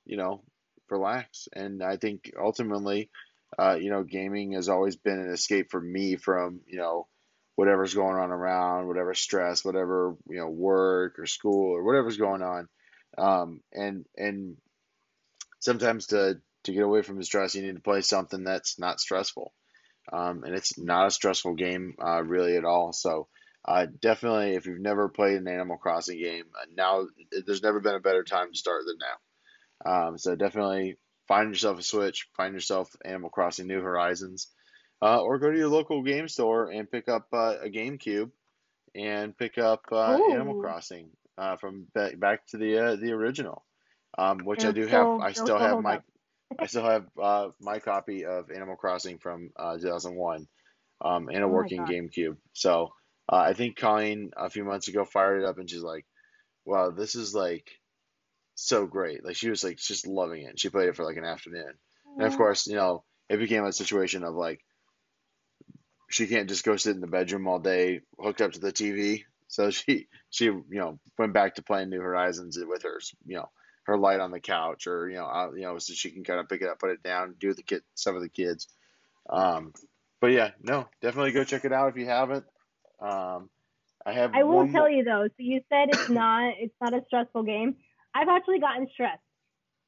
[0.05, 0.43] you know
[0.89, 1.47] relax.
[1.53, 3.09] And I think ultimately,
[3.57, 7.07] uh, you know, gaming has always been an escape for me from you know
[7.55, 12.41] whatever's going on around, whatever stress, whatever you know work or school or whatever's going
[12.41, 12.67] on,
[13.17, 14.57] um, and and
[15.59, 18.99] sometimes to to get away from the stress, you need to play something that's not
[18.99, 19.53] stressful.
[20.11, 22.93] Um, and it's not a stressful game uh, really at all.
[22.93, 23.27] So
[23.67, 27.07] uh, definitely, if you've never played an Animal Crossing game, uh, now
[27.45, 30.07] there's never been a better time to start than now.
[30.07, 30.97] Um, so definitely
[31.27, 34.47] find yourself a Switch, find yourself Animal Crossing New Horizons,
[35.01, 38.31] uh, or go to your local game store and pick up uh, a GameCube
[38.93, 43.63] and pick up uh, Animal Crossing uh, from back, back to the uh, the original,
[44.17, 45.21] um, which I do still- have.
[45.21, 45.99] I still have my.
[46.59, 50.47] I still have uh, my copy of Animal Crossing from uh, 2001
[51.01, 52.37] um, and a Oh working GameCube.
[52.53, 52.93] So
[53.27, 56.05] uh, I think Colleen a few months ago fired it up and she's like,
[56.63, 57.67] "Wow, this is like
[58.55, 60.59] so great!" Like she was like just loving it.
[60.59, 61.73] She played it for like an afternoon,
[62.17, 64.63] and of course, you know, it became a situation of like
[66.09, 69.23] she can't just go sit in the bedroom all day hooked up to the TV.
[69.47, 73.49] So she she you know went back to playing New Horizons with her you know
[73.83, 76.39] her Lite on the couch or you know out, you know so she can kind
[76.39, 78.67] of pick it up, put it down, do the kid some of the kids.
[79.29, 79.73] Um,
[80.21, 82.45] but yeah, no, definitely go check it out if you haven't.
[82.99, 83.49] Um,
[84.05, 84.33] I have.
[84.33, 85.27] I will tell more- you though.
[85.27, 87.75] So you said it's not it's not a stressful game.
[88.15, 89.21] I've actually gotten stressed,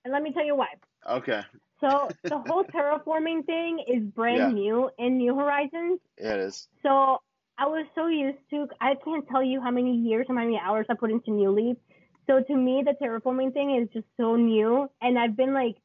[0.04, 0.68] and let me tell you why.
[1.08, 1.44] Okay,
[1.82, 4.54] So the whole terraforming thing is brand Yeah.
[4.54, 6.00] new in New Horizons.
[6.20, 6.68] yeah, it is.
[6.84, 7.22] So
[7.58, 10.86] I was so used to I can't tell you how many years how many hours
[10.90, 11.78] I put into New Leaf.
[12.28, 15.78] So to me the terraforming thing is just so new and I've been like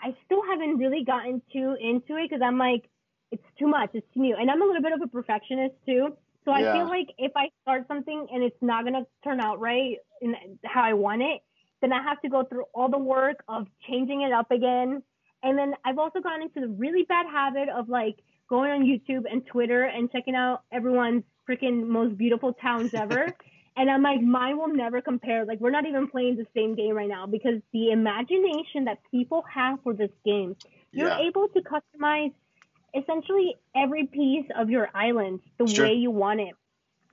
[0.00, 2.88] I still haven't really gotten too into it because I'm like
[3.32, 4.36] it's too much, it's too new.
[4.36, 6.16] And I'm a little bit of a perfectionist too.
[6.46, 6.72] So I Yeah.
[6.72, 10.82] feel like if I start something and it's not gonna turn out right in how
[10.84, 11.42] I want it,
[11.82, 15.02] then I have to go through all the work of changing it up again.
[15.42, 18.16] And then I've also gotten into the really bad habit of like
[18.48, 23.36] going on YouTube and Twitter and checking out everyone's freaking most beautiful towns ever.
[23.76, 25.44] and I'm like, mine will never compare.
[25.44, 29.44] Like, we're not even playing the same game right now because the imagination that people
[29.54, 30.56] have for this game,
[30.94, 32.32] you're Yeah, able to customize
[32.96, 35.86] essentially every piece of your island the Sure.
[35.86, 36.54] way you want it.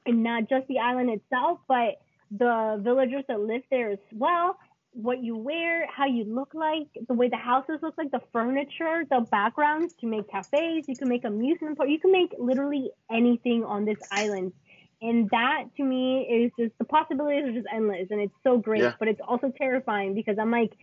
[0.06, 2.02] And not just the island itself, but
[2.32, 4.58] the villagers that live there as well.
[4.92, 9.04] What you wear, how you look like, the way the houses look like, the furniture,
[9.10, 10.88] the backgrounds to make cafes.
[10.88, 11.90] You can make amusement park.
[11.90, 14.54] You can make literally anything on this island.
[15.02, 18.84] And that to me is just the possibilities are just endless and it's so great,
[18.84, 18.94] Yeah.
[19.00, 20.74] but it's also terrifying because I'm like,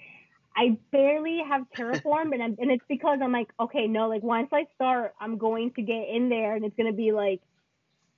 [0.57, 4.49] I barely have terraform and I'm, and it's because I'm like, okay, no, like once
[4.53, 7.41] I start, I'm going to get in there and it's gonna be like,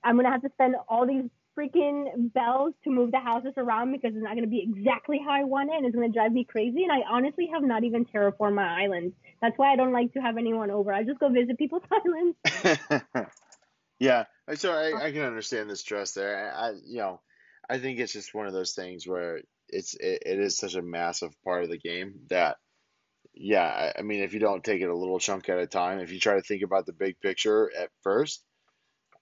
[0.03, 4.11] I'm gonna have to spend all these freaking bells to move the houses around because
[4.15, 6.31] it's not going to be exactly how I want it and it's going to drive
[6.31, 6.83] me crazy.
[6.83, 9.13] And I honestly have not even terraformed my island.
[9.41, 10.93] That's why I don't like to have anyone over.
[10.93, 13.29] I just go visit people's islands.
[13.99, 16.53] yeah, so I, I can understand the stress there.
[16.55, 17.21] I, you know,
[17.69, 20.81] I think it's just one of those things where it's it, it is such a
[20.81, 22.57] massive part of the game that
[23.35, 26.11] yeah, I, mean, if you don't take it a little chunk at a time, if
[26.11, 28.43] you try to think about the big picture at first,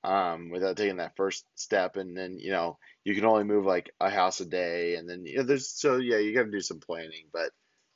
[0.04, 3.92] um, without taking that first step, and then you know you can only move like
[4.00, 6.60] a house a day, and then you know there's so yeah you got to do
[6.60, 7.52] some planning, but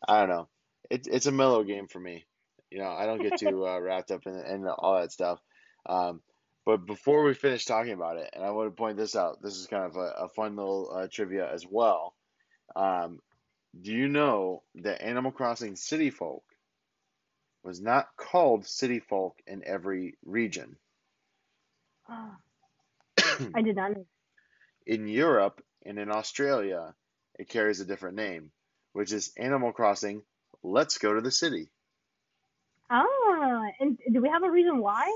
[0.08, 0.48] I don't know,
[0.90, 2.26] it's it's a mellow game for me.
[2.70, 5.40] You know, I don't get too uh, wrapped up in, in all that stuff.
[5.88, 6.22] Um,
[6.66, 9.56] but before we finish talking about it, and I want to point this out, this
[9.56, 12.16] is kind of a, a fun little uh, trivia as well.
[12.76, 13.20] Um,
[13.82, 16.44] do you know that Animal Crossing City Folk
[17.64, 20.78] was not called City Folk in every region?
[22.10, 24.06] I did not know.
[24.86, 26.94] In Europe and in Australia,
[27.40, 28.52] it carries a different name,
[28.94, 30.22] which is Animal Crossing
[30.64, 31.70] Let's Go to the City.
[32.90, 35.12] Ah, and do we have a reason why?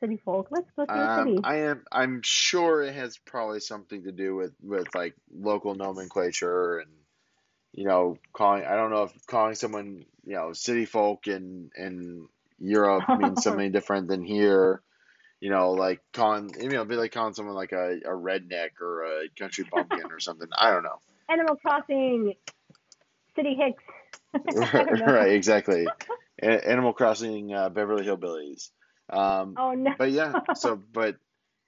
[0.00, 0.48] City folk.
[0.50, 1.40] Let's go to the Um, city.
[1.44, 6.78] I am I'm sure it has probably something to do with with like local nomenclature
[6.78, 6.90] and
[7.72, 12.28] you know calling I don't know if calling someone you know city folk in in
[12.58, 14.82] Europe means something different than here.
[15.40, 19.04] You know, like calling you know, be like calling someone like a, a redneck or
[19.04, 20.48] a country bumpkin or something.
[20.56, 20.98] I don't know.
[21.30, 22.34] Animal Crossing,
[23.36, 23.82] City Hicks.
[24.74, 25.06] I don't know.
[25.06, 25.86] right, exactly.
[26.42, 28.70] Animal Crossing uh, Beverly Hillbillies.
[29.10, 29.92] Um, Oh no.
[29.98, 31.16] but yeah, so but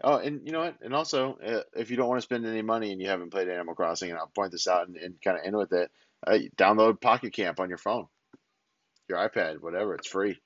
[0.03, 0.77] oh, and you know what?
[0.83, 3.49] And also, uh, if you don't want to spend any money and you haven't played
[3.49, 5.91] Animal Crossing, and I'll point this out and, and kind of end with it,
[6.27, 8.07] uh, download Pocket Camp on your phone,
[9.09, 9.95] your iPad, whatever.
[9.95, 10.41] It's free.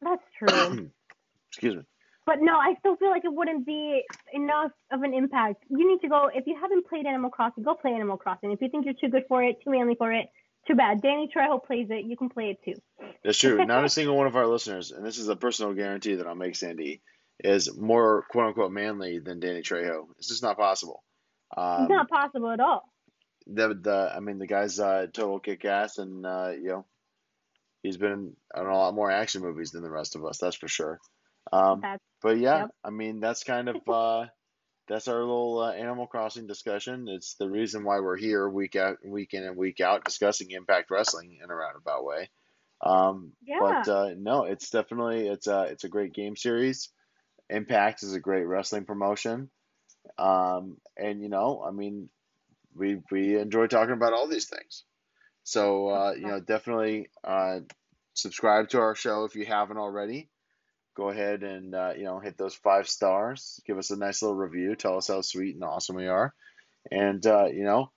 [0.00, 0.90] That's true.
[1.50, 1.82] Excuse me.
[2.26, 4.02] But no, I still feel like it wouldn't be
[4.32, 5.62] enough of an impact.
[5.68, 8.50] You need to go if you haven't played Animal Crossing, go play Animal Crossing.
[8.50, 10.26] If you think you're too good for it, too manly for it,
[10.66, 11.02] too bad.
[11.02, 12.04] Danny Trejo plays it.
[12.04, 12.80] You can play it too.
[13.24, 13.64] That's true.
[13.64, 16.34] Not a single one of our listeners, and this is a personal guarantee that I'll
[16.34, 17.02] make, Sandy,
[17.42, 20.06] is more quote unquote manly than Danny Trejo.
[20.18, 21.02] It's just not possible.
[21.56, 22.82] Um, it's not possible at all.
[23.46, 26.86] the the I mean the guy's uh, total kick ass and uh, you know
[27.82, 30.68] he's been in a lot more action movies than the rest of us that's for
[30.68, 30.98] sure
[31.52, 32.70] um, That's but yeah yep.
[32.82, 34.26] I mean that's kind of uh,
[34.88, 38.98] that's our little uh, Animal Crossing discussion it's the reason why we're here week out
[39.04, 42.30] week in and week out discussing Impact Wrestling in a roundabout way
[42.80, 43.58] um, Yeah.
[43.60, 46.90] but uh, no it's definitely it's a it's a great game series
[47.50, 49.50] Impact is a great wrestling promotion
[50.18, 52.08] um, and you know I mean
[52.74, 54.84] we we enjoy talking about all these things.
[55.44, 57.60] So uh, you know, definitely uh,
[58.14, 60.28] subscribe to our show if you haven't already.
[60.94, 63.60] Go ahead and uh, you know hit those five stars.
[63.66, 64.76] Give us a nice little review.
[64.76, 66.32] Tell us how sweet and awesome we are,
[66.90, 67.90] and uh, you know,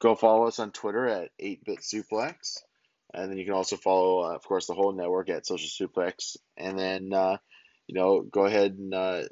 [0.00, 2.58] go follow us on Twitter at Eight Bit Suplex,
[3.12, 6.36] and then you can also follow, uh, of course, the whole network at Social Suplex,
[6.56, 7.36] and then uh,
[7.86, 9.22] you know, go ahead and uh,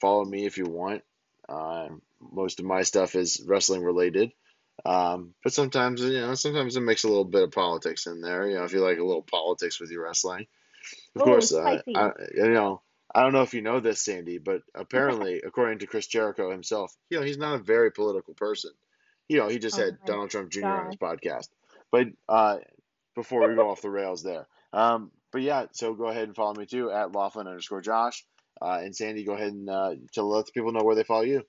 [0.00, 1.02] follow me if you want.
[1.48, 1.88] Uh,
[2.20, 4.32] most of my stuff is wrestling related.
[4.84, 8.48] Um, but sometimes, you know, sometimes it makes a little bit of politics in there.
[8.48, 10.46] You know, if you like a little politics with your wrestling,
[11.14, 11.96] of Ooh, course, uh, spicy.
[11.96, 12.82] I, you know,
[13.14, 16.94] I don't know if you know this, Sandy, but apparently, according to Chris Jericho himself,
[17.10, 18.72] you know, he's not a very political person.
[19.28, 20.66] You know, he just Oh had my Donald Trump Jr.
[20.66, 21.48] on his podcast.
[21.90, 22.58] But uh,
[23.14, 26.54] before we go off the rails there, um, but yeah, so go ahead and follow
[26.54, 28.24] me too at Laughlin underscore Josh.
[28.60, 31.22] Uh, and Sandy, go ahead and uh, to let the people know where they follow
[31.22, 31.42] you.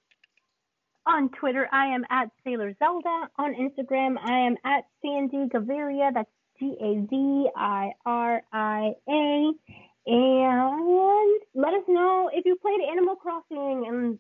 [1.06, 3.30] On Twitter, I am at Sailor Zelda.
[3.38, 6.14] On Instagram, I am at Sandy Gaviria.
[6.14, 6.30] That's
[6.60, 9.52] G A V I R I A.
[10.06, 14.19] And let us know if you played Animal Crossing and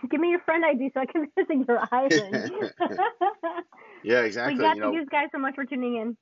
[0.10, 2.52] give me your friend ID so I can visit your island.
[4.02, 4.58] Yeah, exactly.
[4.58, 6.16] got you know, you guys so much for tuning in.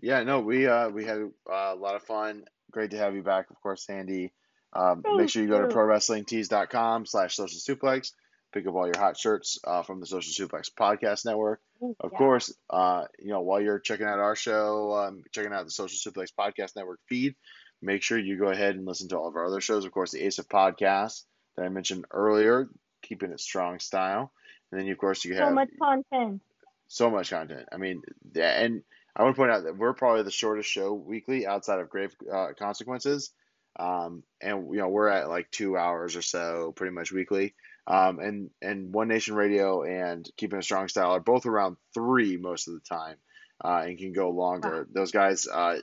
[0.00, 2.44] Yeah, no, we uh we had uh, a lot of fun.
[2.70, 4.32] Great to have you back, of course, Sandy.
[4.72, 8.12] Um, make sure you go to prowrestlingtees.com slash social suplex.
[8.52, 11.60] Pick up all your hot shirts uh, from the Social Suplex Podcast Network.
[12.00, 12.18] Of Yeah.
[12.18, 16.12] course, uh, you know, while you're checking out our show, um, checking out the Social
[16.12, 17.34] Suplex Podcast Network feed,
[17.82, 19.84] make sure you go ahead and listen to all of our other shows.
[19.84, 21.24] Of course, the Ace of Podcasts
[21.56, 22.68] that I mentioned earlier,
[23.02, 24.32] keeping it strong style.
[24.72, 26.40] And then, of course, you have So much content.
[26.88, 27.68] so much content.
[27.70, 28.02] I mean,
[28.34, 28.82] and
[29.14, 32.14] I want to point out that we're probably the shortest show weekly outside of Grave
[32.32, 33.30] uh, Consequences.
[33.78, 37.54] Um, and you know we're at like two hours or so, pretty much weekly.
[37.88, 42.36] Um, and and One Nation Radio and Keeping a Strong Style are both around three
[42.36, 43.16] most of the time,
[43.64, 44.80] uh, and can go longer.
[44.80, 44.86] Wow.
[44.92, 45.76] Those guys, uh,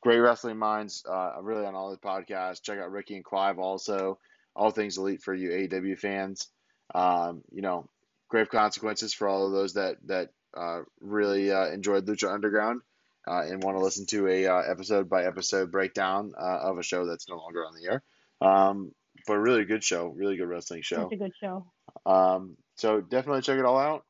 [0.00, 2.62] great wrestling minds, uh, really on all the podcasts.
[2.62, 4.18] Check out Ricky and Clive also.
[4.56, 6.48] All things elite for you AEW fans.
[6.92, 7.88] Um, you know,
[8.28, 12.80] grave consequences for all of those that that uh, really uh, enjoyed Lucha Underground
[13.28, 16.82] uh, and want to listen to a uh, episode by episode breakdown uh, of a
[16.82, 18.02] show that's no longer on the air.
[18.40, 18.92] Um,
[19.26, 21.02] but a really good show, really good wrestling show.
[21.02, 21.66] It's a good show.
[22.06, 24.04] Um, so definitely check it all out.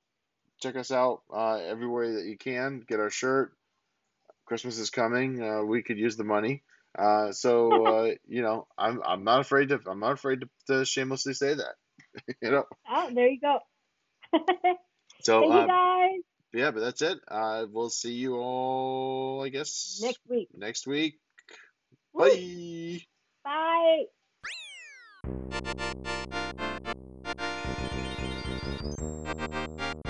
[0.60, 2.84] Check us out uh, everywhere that you can.
[2.86, 3.52] Get our shirt.
[4.46, 5.42] Christmas is coming.
[5.42, 6.62] Uh, we could use the money.
[6.98, 10.84] Uh, so uh, you know, I'm I'm not afraid to I'm not afraid to, to
[10.84, 11.74] shamelessly say that.
[12.42, 12.64] you know.
[12.90, 13.58] Oh, there you go.
[15.22, 16.20] So Thank uh, you guys.
[16.54, 17.18] yeah, but that's it.
[17.28, 19.42] Uh, we'll see you all.
[19.44, 20.48] I guess Next week.
[20.54, 21.18] Next week.
[22.12, 22.28] Woo.
[22.28, 23.00] Bye.
[23.44, 24.04] Bye.
[25.22, 25.66] Thank
[30.06, 30.09] you.